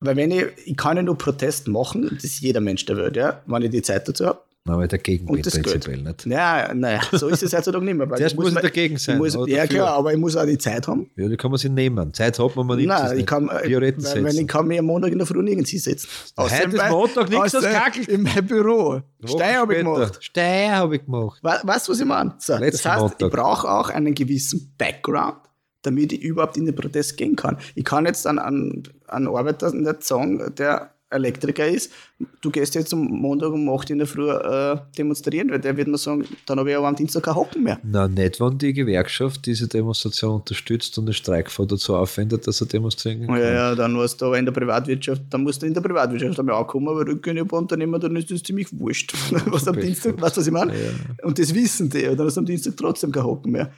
weil 0.00 0.16
wenn 0.16 0.30
ich, 0.30 0.44
ich 0.64 0.76
kann 0.76 0.96
ja 0.96 1.02
nur 1.02 1.18
Protest 1.18 1.68
machen, 1.68 2.10
das 2.14 2.24
ist 2.24 2.40
jeder 2.40 2.60
Mensch 2.60 2.84
der 2.86 2.96
Welt, 2.96 3.16
ja, 3.16 3.42
wenn 3.46 3.62
ich 3.62 3.70
die 3.70 3.82
Zeit 3.82 4.08
dazu 4.08 4.26
habe. 4.26 4.40
Aber 4.66 4.88
dagegen 4.88 5.26
Und 5.28 5.42
bin 5.42 5.62
prinzipiell 5.62 6.02
nicht. 6.02 6.26
Ja, 6.26 6.72
naja, 6.74 7.00
so 7.12 7.28
ist 7.28 7.42
es 7.42 7.52
heutzutage 7.52 7.84
nicht 7.84 7.94
mehr. 7.96 8.10
Weil 8.10 8.18
Zuerst 8.18 8.36
muss 8.36 8.48
ich 8.48 8.54
dagegen 8.58 8.96
sein, 8.98 9.18
muss, 9.18 9.34
ja, 9.34 9.40
dafür. 9.40 9.66
klar, 9.66 9.94
aber 9.94 10.12
ich 10.12 10.18
muss 10.18 10.36
auch 10.36 10.44
die 10.44 10.58
Zeit 10.58 10.88
haben. 10.88 11.08
Ja, 11.16 11.28
die 11.28 11.36
kann 11.36 11.50
man 11.50 11.58
sich 11.58 11.70
nehmen. 11.70 12.12
Zeit 12.12 12.38
hat 12.38 12.56
man, 12.56 12.66
man 12.66 12.76
nimmt 12.76 12.88
Nein, 12.88 13.18
ich 13.18 13.26
kann, 13.26 13.46
Prioräten 13.48 14.02
weil, 14.04 14.24
weil 14.24 14.38
ich 14.38 14.48
kann 14.48 14.66
mir 14.66 14.80
am 14.80 14.86
Montag 14.86 15.12
in 15.12 15.18
der 15.18 15.26
Früh 15.26 15.42
nirgends 15.42 15.70
hinsetzen. 15.70 16.08
Heute 16.36 16.54
ist 16.76 16.90
Montag, 16.90 17.30
nichts, 17.30 17.52
das 17.52 17.64
kackelt. 17.64 18.08
In 18.08 18.22
meinem 18.22 18.46
Büro. 18.46 19.00
Steier 19.24 19.60
habe 19.60 19.74
ich 19.74 19.78
gemacht. 19.84 20.18
Steier 20.20 20.76
habe 20.76 20.96
ich 20.96 21.04
gemacht. 21.04 21.38
We- 21.42 21.60
Weißt 21.62 21.88
du, 21.88 21.92
was 21.92 22.00
ich 22.00 22.06
meine? 22.06 22.34
So, 22.38 22.58
das 22.58 22.84
heißt, 22.84 23.00
Montag. 23.00 23.20
ich 23.22 23.30
brauche 23.30 23.68
auch 23.70 23.88
einen 23.90 24.14
gewissen 24.14 24.74
Background, 24.76 25.36
damit 25.82 26.12
ich 26.12 26.22
überhaupt 26.22 26.56
in 26.56 26.66
den 26.66 26.74
Protest 26.74 27.16
gehen 27.16 27.36
kann. 27.36 27.56
Ich 27.74 27.84
kann 27.84 28.04
jetzt 28.06 28.26
an 28.26 28.38
einen 28.38 28.82
Arbeiter 29.08 29.72
nicht 29.72 30.02
sagen, 30.04 30.52
der 30.58 30.90
Elektriker 31.08 31.68
ist, 31.68 31.92
du 32.40 32.50
gehst 32.50 32.74
jetzt 32.74 32.92
am 32.92 33.04
Montag 33.04 33.52
um 33.52 33.68
8 33.68 33.90
in 33.90 33.98
der 33.98 34.08
Früh 34.08 34.28
äh, 34.28 34.76
demonstrieren, 34.98 35.50
weil 35.50 35.60
der 35.60 35.76
wird 35.76 35.86
mir 35.86 35.98
sagen, 35.98 36.24
dann 36.46 36.58
habe 36.58 36.70
ich 36.70 36.76
aber 36.76 36.88
am 36.88 36.96
Dienstag 36.96 37.22
kein 37.22 37.36
Hocken 37.36 37.62
mehr. 37.62 37.78
Na, 37.84 38.08
nicht, 38.08 38.40
wenn 38.40 38.58
die 38.58 38.72
Gewerkschaft 38.72 39.46
diese 39.46 39.68
Demonstration 39.68 40.36
unterstützt 40.36 40.98
und 40.98 41.06
den 41.06 41.14
Streikfonds 41.14 41.70
dazu 41.70 41.94
aufwendet, 41.94 42.46
dass 42.46 42.60
er 42.60 42.66
demonstrieren 42.66 43.26
kann. 43.26 43.36
Ja, 43.36 43.52
ja, 43.52 43.74
dann 43.76 43.96
warst 43.96 44.20
du 44.20 44.26
aber 44.26 44.38
in 44.38 44.46
der 44.46 44.52
Privatwirtschaft, 44.52 45.22
dann 45.30 45.42
musst 45.42 45.62
du 45.62 45.66
in 45.66 45.74
der 45.74 45.80
Privatwirtschaft 45.80 46.40
einmal 46.40 46.56
ankommen, 46.56 46.88
aber 46.88 47.06
rückgehen 47.06 47.38
ein 47.38 47.46
paar 47.46 47.60
Unternehmer, 47.60 48.00
dann 48.00 48.16
ist 48.16 48.30
das 48.30 48.42
ziemlich 48.42 48.68
wurscht. 48.72 49.14
was 49.46 49.68
am. 49.68 49.78
Dienstag, 49.78 50.20
weißt 50.20 50.36
du, 50.36 50.40
was 50.40 50.46
ich 50.46 50.52
meine? 50.52 50.72
Ja, 50.74 50.80
ja. 50.80 50.90
Und 51.22 51.38
das 51.38 51.54
wissen 51.54 51.88
die, 51.88 52.02
dann 52.02 52.18
hast 52.18 52.36
du 52.36 52.40
am 52.40 52.46
Dienstag 52.46 52.76
trotzdem 52.76 53.12
kein 53.12 53.24
Hocken 53.24 53.52
mehr. 53.52 53.70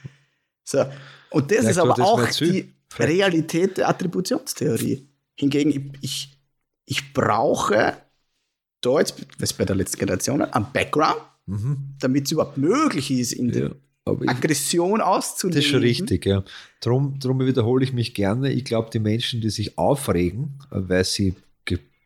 So. 0.63 0.83
Und 1.29 1.51
das 1.51 1.63
Ja, 1.63 1.69
ist 1.69 1.77
aber 1.77 1.93
das 1.93 2.05
auch 2.05 2.29
die 2.31 2.73
Realität 2.97 3.77
der 3.77 3.89
Attributionstheorie. 3.89 5.07
Hingegen, 5.35 5.69
ich, 5.71 5.81
ich, 6.01 6.38
ich 6.89 7.13
brauche 7.13 7.97
da 8.81 8.99
jetzt, 8.99 9.15
was 9.39 9.53
bei 9.53 9.65
der 9.65 9.75
letzten 9.75 9.99
Generation, 9.99 10.41
einen 10.41 10.67
Background, 10.73 11.21
Mhm. 11.45 11.95
damit 11.99 12.25
es 12.25 12.31
überhaupt 12.31 12.57
möglich 12.57 13.09
ist, 13.11 13.31
in 13.33 13.47
Ja, 13.49 13.69
der 13.69 13.75
Aggression 14.27 15.01
auszuleben. 15.01 15.55
das 15.59 15.65
ist 15.65 15.71
schon 15.71 15.81
richtig, 15.81 16.25
ja. 16.25 16.43
Drum, 16.81 17.19
drum 17.19 17.39
wiederhole 17.45 17.83
ich 17.83 17.91
mich 17.93 18.13
gerne. 18.13 18.51
Ich 18.51 18.65
glaube, 18.65 18.89
die 18.91 18.99
Menschen, 18.99 19.41
die 19.41 19.49
sich 19.49 19.77
aufregen, 19.77 20.59
weil 20.69 21.03
sie 21.05 21.35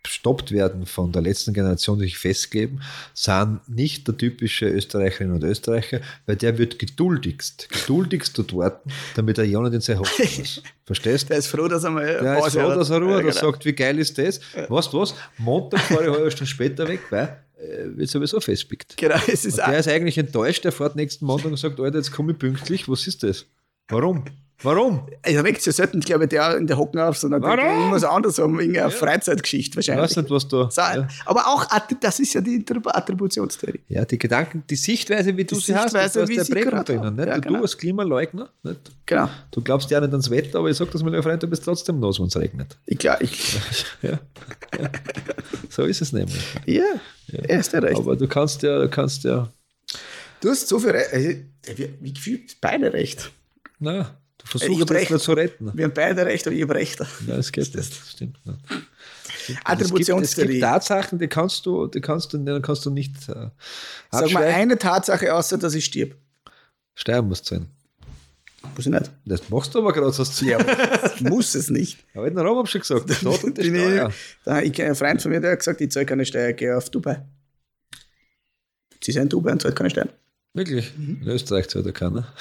gestoppt 0.04 0.52
werden 0.52 0.86
von 0.86 1.12
der 1.12 1.22
letzten 1.22 1.54
Generation, 1.54 1.98
die 1.98 2.06
sich 2.06 2.18
festkleben, 2.18 2.82
sind 3.14 3.62
nicht 3.68 4.08
der 4.08 4.18
typische 4.18 4.68
Österreicherinnen 4.68 5.36
und 5.36 5.44
Österreicher, 5.44 6.02
weil 6.26 6.36
der 6.36 6.58
wird 6.58 6.78
geduldigst, 6.78 7.70
geduldigst 7.70 8.38
dort 8.38 8.56
warten, 8.56 8.92
damit 9.16 9.38
er 9.38 9.46
ja 9.46 9.62
nicht 9.62 9.74
in 9.74 9.82
sein 9.82 10.00
Haus 10.00 10.10
muss. 10.38 10.62
Verstehst 10.86 11.24
du? 11.26 11.28
Der 11.30 11.38
ist 11.38 11.48
froh, 11.48 11.68
dass 11.68 11.84
er 11.84 11.92
mal 11.92 12.06
Der 12.06 12.46
ist 12.46 12.54
froh, 12.54 12.70
dass 12.70 12.90
er 12.90 13.00
Ruhe 13.00 13.12
Ja, 13.12 13.18
hat. 13.18 13.26
Er 13.26 13.30
genau. 13.32 13.52
sagt, 13.52 13.66
wie 13.66 13.74
geil 13.74 13.98
ist 14.00 14.18
das? 14.18 14.42
Weißt 14.68 14.92
du 14.92 15.00
was? 15.00 15.16
Montag 15.38 15.80
fahre 15.82 16.04
ich 16.04 16.12
halbe 16.12 16.32
Stunde 16.32 16.50
später 16.50 16.88
weg, 16.88 17.00
weil 17.10 17.38
äh, 17.58 17.98
wird 17.98 18.10
sowieso 18.10 18.42
festpickt. 18.42 18.98
Genau, 18.98 19.16
es 19.28 19.46
ist 19.46 19.60
Und 19.60 19.68
der 19.68 19.80
ist 19.80 19.88
eigentlich 19.88 20.18
enttäuscht, 20.18 20.66
der 20.66 20.74
fährt 20.74 20.96
nächsten 20.96 21.26
Montag 21.26 21.52
und 21.52 21.58
sagt, 21.58 21.80
Alter, 21.80 21.98
jetzt 21.98 22.12
komme 22.12 22.34
ich 22.34 22.40
pünktlich, 22.40 22.90
was 22.90 23.08
ist 23.08 23.24
das? 23.24 23.46
Warum? 23.88 24.26
Warum? 24.62 25.08
Sich 25.26 25.66
ja 25.66 25.72
selten, 25.74 26.00
glaube 26.00 26.24
ich, 26.24 26.30
der 26.30 26.56
in 26.56 26.68
der 26.68 26.78
Hocken 26.78 27.00
auf, 27.00 27.18
sondern 27.18 27.44
irgendwas 27.44 28.04
anderes 28.06 28.38
haben, 28.40 28.58
irgendeine 28.60 28.92
Freizeitgeschichte 28.92 29.72
Ich 29.80 29.88
wahrscheinlich. 29.90 30.12
weiß 30.12 30.18
nicht, 30.18 30.30
was 30.30 30.48
da. 30.48 30.70
So, 30.72 30.82
Ja. 30.82 31.08
Aber 31.26 31.48
auch, 31.48 31.66
das 32.00 32.20
ist 32.20 32.34
ja 32.34 32.40
die 32.42 32.60
Attrib- 32.64 32.88
Attributionstheorie. 32.88 33.82
ja, 33.90 34.06
die 34.06 34.18
Gedanken, 34.18 34.64
die 34.70 34.76
Sichtweise, 34.78 35.36
wie 35.36 35.44
du 35.44 35.56
Die 35.56 35.62
sie 35.62 35.76
hast, 35.76 35.94
du 35.94 36.00
hast 36.00 36.16
der 36.16 36.26
Prägung 36.46 36.86
drinnen. 36.86 37.16
Nicht? 37.16 37.28
Ja, 37.28 37.36
du 37.36 37.42
genau. 37.42 37.62
als 37.62 37.78
Klimaleugner, 37.78 38.50
nicht? 38.64 38.80
Genau. 39.06 39.30
du 39.52 39.62
glaubst 39.62 39.90
ja 39.92 40.00
nicht 40.00 40.12
ans 40.12 40.30
Wetter, 40.30 40.60
aber 40.60 40.70
ich 40.70 40.78
sag 40.78 40.90
das, 40.92 41.02
lieber 41.02 41.22
Freund, 41.24 41.44
du 41.44 41.48
bist 41.48 41.66
trotzdem 41.66 42.00
nass, 42.00 42.20
wenn 42.20 42.28
es 42.28 42.38
regnet. 42.38 42.78
Ich 42.86 42.98
glaube, 43.00 43.24
ich, 43.24 43.60
Ja. 44.02 44.12
ja. 44.80 44.90
So 45.70 45.84
ist 45.84 46.02
es 46.02 46.14
nämlich. 46.14 46.42
ja, 46.66 46.84
er 47.32 47.60
ist 47.60 47.74
ja 47.74 47.80
recht. 47.80 47.98
Aber 47.98 48.16
du 48.16 48.28
kannst 48.28 48.62
ja, 48.64 48.80
du 48.80 48.88
kannst 48.90 49.24
ja, 49.26 49.50
du 50.40 50.50
hast 50.50 50.68
so 50.70 50.80
viel 50.80 50.92
Recht. 50.92 51.12
Also, 51.14 51.30
Wie 51.78 51.94
wie 52.00 52.14
gefühlt 52.14 52.56
beide 52.62 52.94
recht. 52.94 53.32
na, 53.80 54.18
Du 54.38 54.46
Ich 54.46 54.50
versuchst 54.52 54.82
das 54.90 54.98
recht. 54.98 55.10
nur 55.12 55.20
zu 55.20 55.34
retten. 55.34 55.72
Wir 55.74 55.86
haben 55.86 55.94
beide 55.94 56.26
recht, 56.26 56.46
aber 56.48 56.56
ich 56.56 56.62
habe 56.64 56.76
recht. 56.76 57.00
Ja, 57.00 57.38
das 57.38 57.52
geht 57.52 57.74
nicht. 57.76 57.92
Das 57.92 58.10
stimmt 58.12 58.46
nicht. 58.46 58.60
Es 58.70 59.48
gibt, 59.48 59.60
es 59.60 59.66
Attributionstheorie. 59.66 60.48
gibt 60.54 60.62
Tatsachen, 60.64 61.20
die 61.20 61.28
kannst 61.28 61.66
du, 61.66 61.88
die 61.88 62.02
kannst 62.02 62.34
du, 62.34 62.38
denen 62.38 62.62
kannst 62.62 62.86
du 62.86 62.90
nicht 62.90 63.16
äh, 63.30 63.50
Sag 64.12 64.32
mal 64.32 64.44
eine 64.44 64.78
Tatsache, 64.78 65.34
außer 65.34 65.58
dass 65.58 65.74
ich 65.76 65.86
stirb. 65.86 66.16
Steuern 66.96 67.28
musst 67.28 67.50
du 67.52 67.56
sein. 67.56 67.68
Muss 68.76 68.86
ich 68.86 68.92
nicht. 68.92 69.12
Das 69.26 69.50
machst 69.50 69.76
du 69.76 69.80
aber 69.80 69.92
gerade 69.92 70.12
Ziel. 70.14 70.50
Ja, 70.50 70.60
muss 71.20 71.54
es 71.56 71.70
nicht. 71.70 72.00
Aber 72.14 72.28
in 72.28 72.36
der 72.36 72.46
Raum 72.46 72.58
hab 72.60 72.66
ich 72.66 72.72
schon 72.72 72.80
gesagt, 72.82 73.12
Staat 73.14 73.44
und 73.44 73.58
die 73.58 73.66
Steuer. 73.66 74.08
ich, 74.10 74.16
da, 74.46 74.62
ich 74.62 74.72
kenne 74.72 74.88
einen 74.88 74.96
Freund 74.96 75.22
von 75.22 75.32
mir, 75.32 75.42
der 75.42 75.52
hat 75.52 75.60
gesagt, 75.60 75.82
ich 75.82 75.92
zahle 75.92 76.06
keine 76.06 76.26
Steuer, 76.26 76.50
ich 76.50 76.56
gehe 76.56 76.76
auf 76.78 76.90
Dubai. 76.90 77.26
Sie 79.04 79.12
sind 79.12 79.24
in 79.24 79.30
Dubai 79.30 79.52
und 79.52 79.62
zahlt 79.62 79.76
keine 79.76 79.90
Steuern. 79.90 80.10
Wirklich? 80.54 80.94
In 80.98 81.28
Österreich 81.28 81.68
zahlt 81.68 81.86
er 81.86 81.92
keiner. 81.92 82.34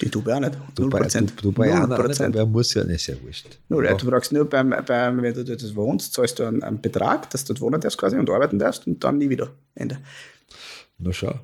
Die 0.00 0.10
Dubai 0.10 0.36
auch 0.36 0.40
nicht. 0.40 0.54
Du, 0.74 0.82
Dubaianer 0.82 1.86
Null 1.86 1.92
auch 1.92 1.98
nicht, 1.98 2.06
Prozent. 2.06 2.34
aber 2.34 2.38
er 2.44 2.46
muss 2.46 2.74
ja 2.74 2.84
nicht, 2.84 3.04
sehr 3.04 3.22
wurscht. 3.22 3.58
Ja. 3.68 3.94
Du 3.94 4.10
brauchst 4.10 4.32
nur 4.32 4.48
beim, 4.48 4.70
beim, 4.70 5.22
wenn 5.22 5.34
du 5.34 5.44
dort 5.44 5.76
wohnst, 5.76 6.12
zahlst 6.14 6.38
du 6.38 6.44
einen, 6.44 6.62
einen 6.62 6.80
Betrag, 6.80 7.30
dass 7.30 7.44
du 7.44 7.52
dort 7.52 7.60
wohnen 7.60 7.80
darfst 7.80 7.98
quasi 7.98 8.16
und 8.16 8.28
arbeiten 8.30 8.58
darfst 8.58 8.86
und 8.86 9.02
dann 9.02 9.18
nie 9.18 9.28
wieder. 9.28 9.50
Ende. 9.74 9.98
Na 10.98 11.12
schau. 11.12 11.38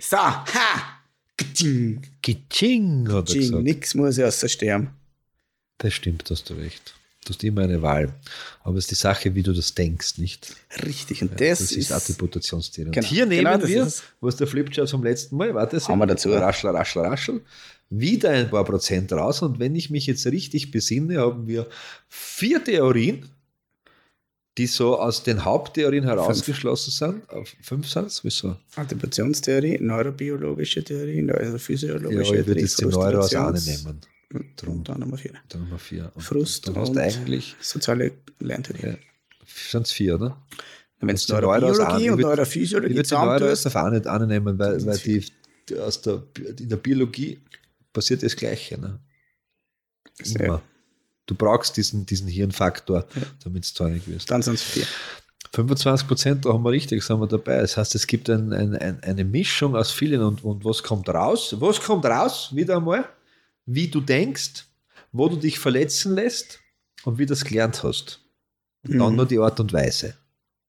So, 0.00 0.16
ha! 0.16 1.00
Gtsching. 1.36 2.02
Kiching, 2.22 3.08
hat 3.12 3.30
er 3.30 3.36
gesagt. 3.36 3.62
Nix 3.62 3.94
muss 3.94 4.18
ich 4.18 4.24
außer 4.24 4.48
sterben. 4.48 4.90
Das 5.78 5.94
stimmt, 5.94 6.30
hast 6.30 6.50
du 6.50 6.54
recht. 6.54 6.94
Du 7.24 7.34
hast 7.34 7.44
immer 7.44 7.62
eine 7.62 7.82
Wahl. 7.82 8.14
Aber 8.64 8.76
es 8.78 8.84
ist 8.84 8.92
die 8.92 8.94
Sache, 8.94 9.34
wie 9.34 9.42
du 9.42 9.52
das 9.52 9.74
denkst, 9.74 10.16
nicht? 10.18 10.56
Richtig. 10.84 11.20
Und 11.22 11.38
das, 11.40 11.58
Das 11.58 11.72
ist 11.72 11.92
Attributationstheorie. 11.92 12.90
Genau, 12.92 13.04
Und 13.06 13.10
hier 13.10 13.26
nehmen 13.26 13.44
genau 13.52 13.68
wir, 13.68 13.82
ist 13.82 13.86
es. 13.98 14.02
was 14.20 14.36
der 14.36 14.46
Flipchart 14.46 14.88
vom 14.88 15.04
letzten 15.04 15.36
Mal, 15.36 15.54
warte, 15.54 15.78
Haben 15.80 15.98
wir 15.98 16.06
dazu. 16.06 16.30
Raschel, 16.30 16.70
raschel, 16.70 17.02
raschel, 17.02 17.40
wieder 17.90 18.30
ein 18.30 18.48
paar 18.48 18.64
Prozent 18.64 19.12
raus. 19.12 19.42
Und 19.42 19.58
wenn 19.58 19.74
ich 19.74 19.90
mich 19.90 20.06
jetzt 20.06 20.26
richtig 20.26 20.70
besinne, 20.70 21.18
haben 21.18 21.46
wir 21.46 21.66
vier 22.08 22.64
Theorien, 22.64 23.28
die 24.56 24.66
so 24.66 24.98
aus 24.98 25.22
den 25.22 25.44
Haupttheorien 25.44 26.04
herausgeschlossen 26.04 26.90
sind. 26.90 27.30
Auf 27.30 27.54
fünf 27.62 27.88
sind 27.88 28.06
es? 28.06 28.24
Wieso? 28.24 28.56
Attributionstheorie, 28.76 29.78
neurobiologische 29.80 30.82
Theorie, 30.82 31.16
Ja, 31.18 31.22
neurophysiologische 31.34 32.36
ich 32.36 32.46
würde 32.46 32.60
jetzt 32.60 32.80
die 32.80 32.86
Neuro 32.86 33.18
aus 33.18 33.34
eine 33.34 33.58
Frustrations- 33.58 33.96
nehmen. 34.32 34.54
Und 34.66 34.88
dann 34.88 35.00
Nummer 35.00 35.16
vier. 35.16 35.34
Dann 35.48 35.62
Nummer 35.62 35.78
vier. 35.78 36.10
Und 36.14 36.22
Frust 36.22 36.68
hast 36.68 36.76
und 36.76 36.96
du 36.96 37.00
eigentlich, 37.00 37.56
soziale 37.60 38.12
Lerntheorie. 38.38 38.86
ja, 38.86 38.94
sind 39.46 39.86
es 39.86 39.92
vier, 39.92 40.14
oder? 40.16 40.36
Wenn 41.00 41.16
es 41.16 41.26
die 41.26 41.32
Neurobiologie 41.32 42.04
ich 42.04 42.10
und 42.10 42.18
Ich 42.18 42.26
Neurophysiologie 42.26 42.94
würde 42.94 43.08
die 43.08 43.14
Neuro 43.14 43.26
zusammentust, 43.38 43.66
auf 43.66 43.76
eine, 43.76 44.06
eine 44.06 44.26
nehmen, 44.26 44.58
weil, 44.58 44.84
weil 44.84 44.98
die, 44.98 45.24
die 45.68 45.78
aus 45.78 46.02
der, 46.02 46.22
in 46.58 46.68
der 46.68 46.76
Biologie 46.76 47.40
passiert 47.92 48.22
das 48.22 48.36
Gleiche. 48.36 48.78
Ne? 48.78 49.00
Sehr. 50.22 50.46
Immer. 50.46 50.62
Du 51.26 51.34
brauchst 51.34 51.76
diesen, 51.76 52.04
diesen 52.04 52.28
Hirnfaktor, 52.28 53.06
damit 53.44 53.64
es 53.64 53.72
zornig 53.72 54.06
wirst. 54.08 54.30
dann 54.30 54.42
sind 54.42 54.54
es 54.54 54.62
vier. 54.62 54.84
25 55.52 56.06
Prozent, 56.06 56.44
da 56.44 56.52
haben 56.52 56.64
wir 56.64 56.70
richtig, 56.70 57.02
sind 57.02 57.18
wir 57.18 57.26
dabei. 57.26 57.60
Das 57.60 57.76
heißt, 57.76 57.94
es 57.94 58.06
gibt 58.06 58.28
ein, 58.30 58.52
ein, 58.52 58.76
ein, 58.76 59.02
eine 59.02 59.24
Mischung 59.24 59.74
aus 59.74 59.90
vielen 59.90 60.22
und, 60.22 60.44
und 60.44 60.64
was 60.64 60.82
kommt 60.82 61.08
raus? 61.08 61.56
Was 61.58 61.80
kommt 61.80 62.04
raus? 62.04 62.50
Wieder 62.52 62.76
einmal, 62.76 63.08
wie 63.72 63.88
du 63.88 64.00
denkst, 64.00 64.66
wo 65.12 65.28
du 65.28 65.36
dich 65.36 65.58
verletzen 65.58 66.14
lässt 66.14 66.58
und 67.04 67.18
wie 67.18 67.26
du 67.26 67.30
das 67.32 67.44
gelernt 67.44 67.82
hast. 67.82 68.20
Und 68.86 68.98
dann 68.98 69.10
Mhm. 69.10 69.16
nur 69.16 69.26
die 69.26 69.38
Art 69.38 69.60
und 69.60 69.72
Weise. 69.72 70.14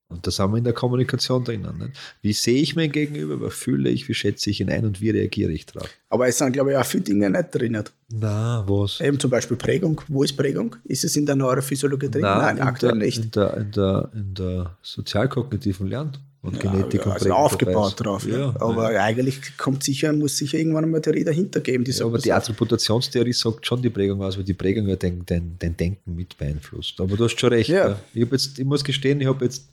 Und 0.09 0.27
da 0.27 0.31
sind 0.31 0.51
wir 0.51 0.57
in 0.57 0.65
der 0.65 0.73
Kommunikation 0.73 1.41
drinnen. 1.45 1.77
Nicht? 1.77 1.93
Wie 2.21 2.33
sehe 2.33 2.61
ich 2.61 2.75
mein 2.75 2.91
Gegenüber, 2.91 3.39
was 3.39 3.53
fühle 3.53 3.89
ich, 3.89 4.09
wie 4.09 4.13
schätze 4.13 4.49
ich 4.49 4.59
ihn 4.59 4.69
ein 4.69 4.83
und 4.83 4.99
wie 4.99 5.09
reagiere 5.09 5.53
ich 5.53 5.65
drauf? 5.65 5.89
Aber 6.09 6.27
es 6.27 6.37
sind, 6.37 6.51
glaube 6.51 6.71
ich, 6.71 6.77
auch 6.77 6.85
viele 6.85 7.03
Dinge 7.05 7.29
nicht 7.29 7.55
drin. 7.55 7.81
Na, 8.09 8.65
was? 8.67 8.99
Eben 8.99 9.17
zum 9.17 9.31
Beispiel 9.31 9.55
Prägung. 9.55 10.01
Wo 10.09 10.23
ist 10.23 10.35
Prägung? 10.35 10.75
Ist 10.83 11.05
es 11.05 11.15
in 11.15 11.25
der 11.25 11.37
Neurophysiologie 11.37 12.09
drin? 12.09 12.23
Nein, 12.23 12.57
in 12.57 12.63
aktuell 12.63 12.97
der, 12.97 13.05
nicht. 13.07 13.23
In 13.23 13.31
der, 13.31 13.55
in 13.57 13.71
der, 13.71 14.11
in 14.13 14.33
der 14.33 14.77
sozialkognitiven 14.81 15.87
Lern- 15.87 16.17
und 16.43 16.59
Genetik 16.59 17.05
und 17.05 17.11
also 17.11 17.31
aufgebaut 17.33 17.93
drauf. 17.97 18.25
Ja. 18.25 18.39
Ja, 18.39 18.55
Aber 18.61 18.89
eigentlich 18.89 19.57
kommt 19.57 19.83
sicher, 19.83 20.11
muss 20.11 20.37
sicher 20.37 20.57
irgendwann 20.57 20.85
einmal 20.85 21.01
Theorie 21.01 21.23
dahinter 21.23 21.59
geben. 21.59 21.83
Die 21.83 21.91
Ja, 21.91 22.05
aber 22.05 22.17
die 22.17 22.33
Attributationstheorie 22.33 23.33
sagt 23.33 23.65
schon 23.67 23.81
die 23.81 23.91
Prägung 23.91 24.21
aus, 24.23 24.37
weil 24.37 24.43
die 24.43 24.55
Prägung 24.55 24.87
ja 24.87 24.95
dein, 24.95 25.23
dein, 25.25 25.55
dein 25.59 25.77
Denken 25.77 26.15
mit 26.15 26.35
beeinflusst. 26.37 26.99
Aber 26.99 27.15
du 27.15 27.25
hast 27.25 27.39
schon 27.39 27.53
recht. 27.53 27.69
Ja. 27.69 27.89
Ja. 27.89 27.99
Ich, 28.13 28.31
jetzt, 28.31 28.57
ich 28.57 28.65
muss 28.65 28.83
gestehen, 28.83 29.21
ich 29.21 29.27
habe 29.27 29.45
jetzt, 29.45 29.67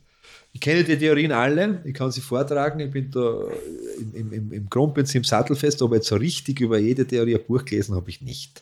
ich 0.52 0.60
kenne 0.60 0.84
die 0.84 0.98
Theorien 0.98 1.32
alle, 1.32 1.80
ich 1.84 1.94
kann 1.94 2.12
sie 2.12 2.20
vortragen, 2.20 2.80
ich 2.80 2.90
bin 2.90 3.10
da 3.10 3.44
im, 4.12 4.32
im, 4.32 4.52
im, 4.52 4.68
Grundprinzip 4.68 5.24
sattelfest, 5.24 5.80
aber 5.82 5.96
jetzt 5.96 6.08
so 6.08 6.16
richtig 6.16 6.60
über 6.60 6.78
jede 6.78 7.06
Theorie 7.06 7.36
ein 7.36 7.44
Buch 7.46 7.64
gelesen 7.64 7.94
habe 7.94 8.10
ich 8.10 8.20
nicht. 8.20 8.60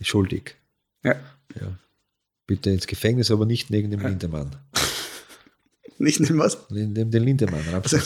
Schuldig. 0.00 0.56
ja, 1.04 1.16
Ja. 1.60 1.78
Bitte 2.46 2.70
ins 2.70 2.86
Gefängnis, 2.86 3.30
aber 3.30 3.46
nicht 3.46 3.70
neben 3.70 3.90
dem 3.90 4.00
Lindemann. 4.00 4.56
Nicht 6.02 6.20
nimm 6.20 6.38
was. 6.38 6.58
Neben 6.70 7.10
dem 7.10 7.24
Lindemann. 7.24 7.60
Also, 7.72 7.98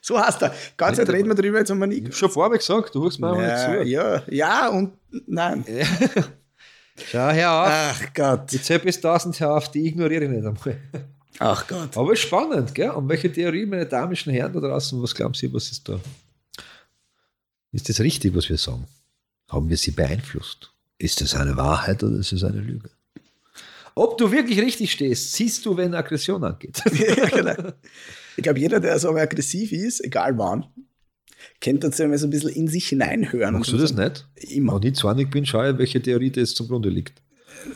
so 0.00 0.18
heißt 0.20 0.42
er. 0.42 0.54
Ganz 0.76 0.96
Zeit 0.96 1.08
reden 1.10 1.28
wir 1.28 1.34
drüber, 1.34 1.58
jetzt 1.58 1.70
haben 1.70 1.78
wir 1.78 1.86
nie. 1.86 2.06
Ich 2.08 2.16
schon 2.16 2.30
vorher 2.30 2.56
gesagt, 2.58 2.94
du 2.94 3.04
hörst 3.04 3.20
mir 3.20 3.28
aber 3.28 3.42
Ja, 3.42 3.68
nicht 3.70 3.82
zu. 3.84 3.88
ja, 3.88 4.22
ja 4.28 4.68
und 4.68 4.92
nein. 5.26 5.64
Schau 7.10 7.30
her 7.30 7.50
auf. 7.52 7.68
Ach 7.70 8.14
Gott. 8.14 8.52
Ich 8.52 8.62
zähle 8.62 8.80
bis 8.80 8.96
1000 8.96 9.40
her 9.40 9.52
auf, 9.52 9.70
die 9.70 9.86
ignoriere 9.86 10.24
ich 10.24 10.30
nicht 10.30 10.44
einmal. 10.44 10.76
Ach 11.38 11.66
Gott. 11.66 11.96
Aber 11.96 12.14
spannend, 12.16 12.74
gell? 12.74 12.90
Und 12.90 13.08
welche 13.08 13.32
Theorie, 13.32 13.64
meine 13.66 13.86
damischen 13.86 14.32
Herren 14.32 14.52
da 14.52 14.60
draußen, 14.60 15.00
was 15.02 15.14
glauben 15.14 15.34
Sie, 15.34 15.52
was 15.52 15.70
ist 15.70 15.88
da? 15.88 15.98
Ist 17.72 17.88
das 17.88 18.00
richtig, 18.00 18.34
was 18.34 18.48
wir 18.48 18.58
sagen? 18.58 18.86
Haben 19.48 19.68
wir 19.68 19.76
sie 19.76 19.92
beeinflusst? 19.92 20.70
Ist 20.98 21.20
das 21.20 21.34
eine 21.34 21.56
Wahrheit 21.56 22.02
oder 22.02 22.16
ist 22.18 22.32
es 22.32 22.44
eine 22.44 22.60
Lüge? 22.60 22.90
Ob 23.94 24.16
du 24.18 24.30
wirklich 24.32 24.58
richtig 24.60 24.92
stehst, 24.92 25.32
siehst 25.34 25.64
du, 25.66 25.76
wenn 25.76 25.94
Aggression 25.94 26.42
angeht. 26.44 26.82
ja, 27.16 27.26
genau. 27.28 27.72
Ich 28.36 28.42
glaube, 28.42 28.58
jeder, 28.58 28.80
der 28.80 28.98
so 28.98 29.10
aggressiv 29.14 29.72
ist, 29.72 30.02
egal 30.04 30.38
wann, 30.38 30.64
kennt 31.60 31.84
dazu 31.84 32.02
immer 32.04 32.16
so 32.18 32.26
ein 32.26 32.30
bisschen 32.30 32.50
in 32.50 32.68
sich 32.68 32.88
hineinhören. 32.88 33.54
Machst 33.54 33.72
du 33.72 33.76
so. 33.76 33.82
das 33.82 33.94
nicht? 33.94 34.26
Immer. 34.52 34.80
Wenn 34.82 34.88
ich 34.92 34.94
zornig 34.98 35.30
bin, 35.30 35.44
schaue 35.44 35.72
ich, 35.72 35.78
welche 35.78 36.00
Theorie 36.00 36.30
das 36.30 36.54
zum 36.54 36.68
Grunde 36.68 36.88
liegt. 36.88 37.20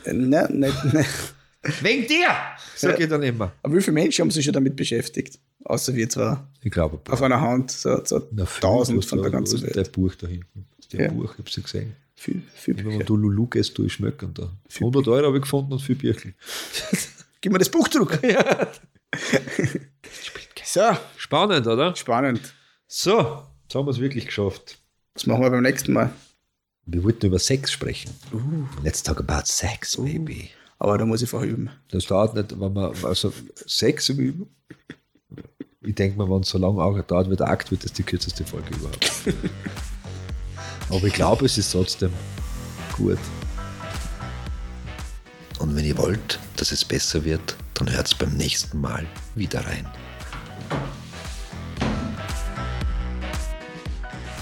Ne, 0.05 0.47
nicht, 0.51 0.93
ne. 0.93 1.05
Wegen 1.81 2.07
dir! 2.07 2.29
Sag 2.75 2.97
Ja. 2.97 3.03
ich 3.03 3.09
dann 3.09 3.23
immer. 3.23 3.51
Aber 3.61 3.75
wie 3.75 3.81
viele 3.81 3.93
Menschen 3.95 4.21
haben 4.23 4.31
sich 4.31 4.45
schon 4.45 4.53
damit 4.53 4.75
beschäftigt? 4.75 5.39
Außer 5.65 5.93
wir 5.95 6.09
zwar. 6.09 6.49
Ich 6.63 6.71
glaube, 6.71 6.99
Auf 7.11 7.21
einer 7.21 7.41
Hand, 7.41 7.71
so, 7.71 7.99
so 8.05 8.25
Na, 8.31 8.45
tausend 8.45 9.03
von 9.05 9.21
der 9.21 9.31
ganzen 9.31 9.61
Welt. 9.61 9.75
Der 9.75 9.83
Buch 9.83 10.15
da 10.15 10.27
hinten. 10.27 10.65
Das 10.77 10.85
ist 10.85 10.93
Der 10.93 11.01
Ja. 11.05 11.11
Buch, 11.11 11.31
ich 11.33 11.37
habe 11.39 11.49
sie 11.49 11.61
gesehen. 11.61 11.95
Viel, 12.19 12.41
viel 12.55 12.73
Immer 12.79 12.89
wenn 12.89 12.97
Bücher. 12.97 13.05
du 13.05 13.15
Lulu 13.15 13.45
gehst, 13.47 13.77
du 13.77 13.85
ich 13.85 13.93
schmecken 13.93 14.33
da. 14.33 14.51
100 14.73 15.07
Euro 15.07 15.27
habe 15.27 15.37
ich 15.37 15.43
gefunden 15.43 15.71
und 15.73 15.79
viel 15.79 15.95
Birkel. 15.95 16.33
Gib 17.41 17.51
mir 17.53 17.59
das 17.59 17.69
Buch 17.69 17.87
zurück. 17.87 18.19
so, 20.63 20.81
Spannend, 21.15 21.67
oder? 21.67 21.95
spannend. 21.95 22.53
So, 22.87 23.43
jetzt 23.63 23.75
haben 23.75 23.85
wir 23.85 23.91
es 23.91 23.99
wirklich 23.99 24.25
geschafft. 24.25 24.79
Das 25.13 25.27
machen 25.27 25.43
wir 25.43 25.51
beim 25.51 25.61
nächsten 25.61 25.93
Mal. 25.93 26.11
Wir 26.87 27.03
wollten 27.03 27.27
über 27.27 27.37
Sex 27.37 27.71
sprechen. 27.71 28.11
Let's 28.83 29.03
talk 29.03 29.19
about 29.19 29.45
sex, 29.45 29.95
baby. 29.97 30.49
Aber 30.79 30.97
da 30.97 31.05
muss 31.05 31.21
ich 31.21 31.29
vorher 31.29 31.49
üben. 31.49 31.69
Das 31.89 32.05
dauert 32.07 32.33
nicht, 32.33 32.59
wenn 32.59 32.73
man, 32.73 32.95
also 33.03 33.31
Sex 33.65 34.09
üben. 34.09 34.47
Ich 35.81 35.93
denke 35.95 36.17
mal, 36.17 36.27
wenn 36.29 36.41
es 36.41 36.49
so 36.49 36.57
lange 36.57 36.81
auch 36.81 36.99
dauert, 37.03 37.29
wie 37.29 37.35
der 37.35 37.49
Akt 37.49 37.69
wird, 37.71 37.83
das 37.83 37.93
die 37.93 38.03
kürzeste 38.03 38.43
Folge 38.43 38.73
überhaupt. 38.73 39.11
Aber 40.89 41.03
ich 41.03 41.13
glaube, 41.13 41.45
es 41.45 41.57
ist 41.57 41.71
trotzdem 41.71 42.13
gut. 42.95 43.19
Und 45.59 45.75
wenn 45.75 45.85
ihr 45.85 45.97
wollt, 45.97 46.39
dass 46.55 46.71
es 46.71 46.85
besser 46.85 47.23
wird, 47.25 47.55
dann 47.73 47.91
hört 47.91 48.07
es 48.07 48.15
beim 48.15 48.33
nächsten 48.35 48.79
Mal 48.79 49.05
wieder 49.35 49.65
rein. 49.65 49.85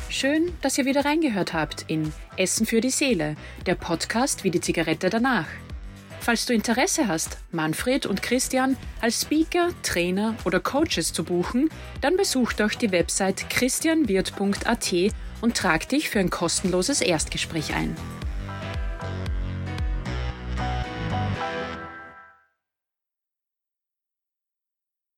Schön, 0.10 0.54
dass 0.62 0.78
ihr 0.78 0.86
wieder 0.86 1.04
reingehört 1.04 1.54
habt 1.54 1.86
in 1.88 2.14
Essen 2.38 2.66
für 2.66 2.80
die 2.80 2.90
Seele, 2.90 3.36
der 3.66 3.76
Podcast 3.76 4.44
wie 4.44 4.52
die 4.52 4.62
Zigarette 4.62 5.10
danach. 5.10 5.48
Falls 6.22 6.46
du 6.46 6.54
Interesse 6.54 7.08
hast, 7.08 7.38
Manfred 7.52 8.06
und 8.06 8.22
Christian 8.22 8.78
als 9.02 9.22
Speaker, 9.22 9.70
Trainer 9.84 10.36
oder 10.46 10.60
Coaches 10.60 11.12
zu 11.12 11.24
buchen, 11.24 11.70
dann 12.02 12.18
besuch 12.18 12.54
doch 12.54 12.72
die 12.72 12.92
Website 12.92 13.50
christianwirt.at 13.50 14.94
und 15.42 15.58
trag 15.58 15.88
dich 15.90 16.10
für 16.10 16.20
ein 16.20 16.30
kostenloses 16.30 17.02
Erstgespräch 17.02 17.74
ein. 17.74 17.96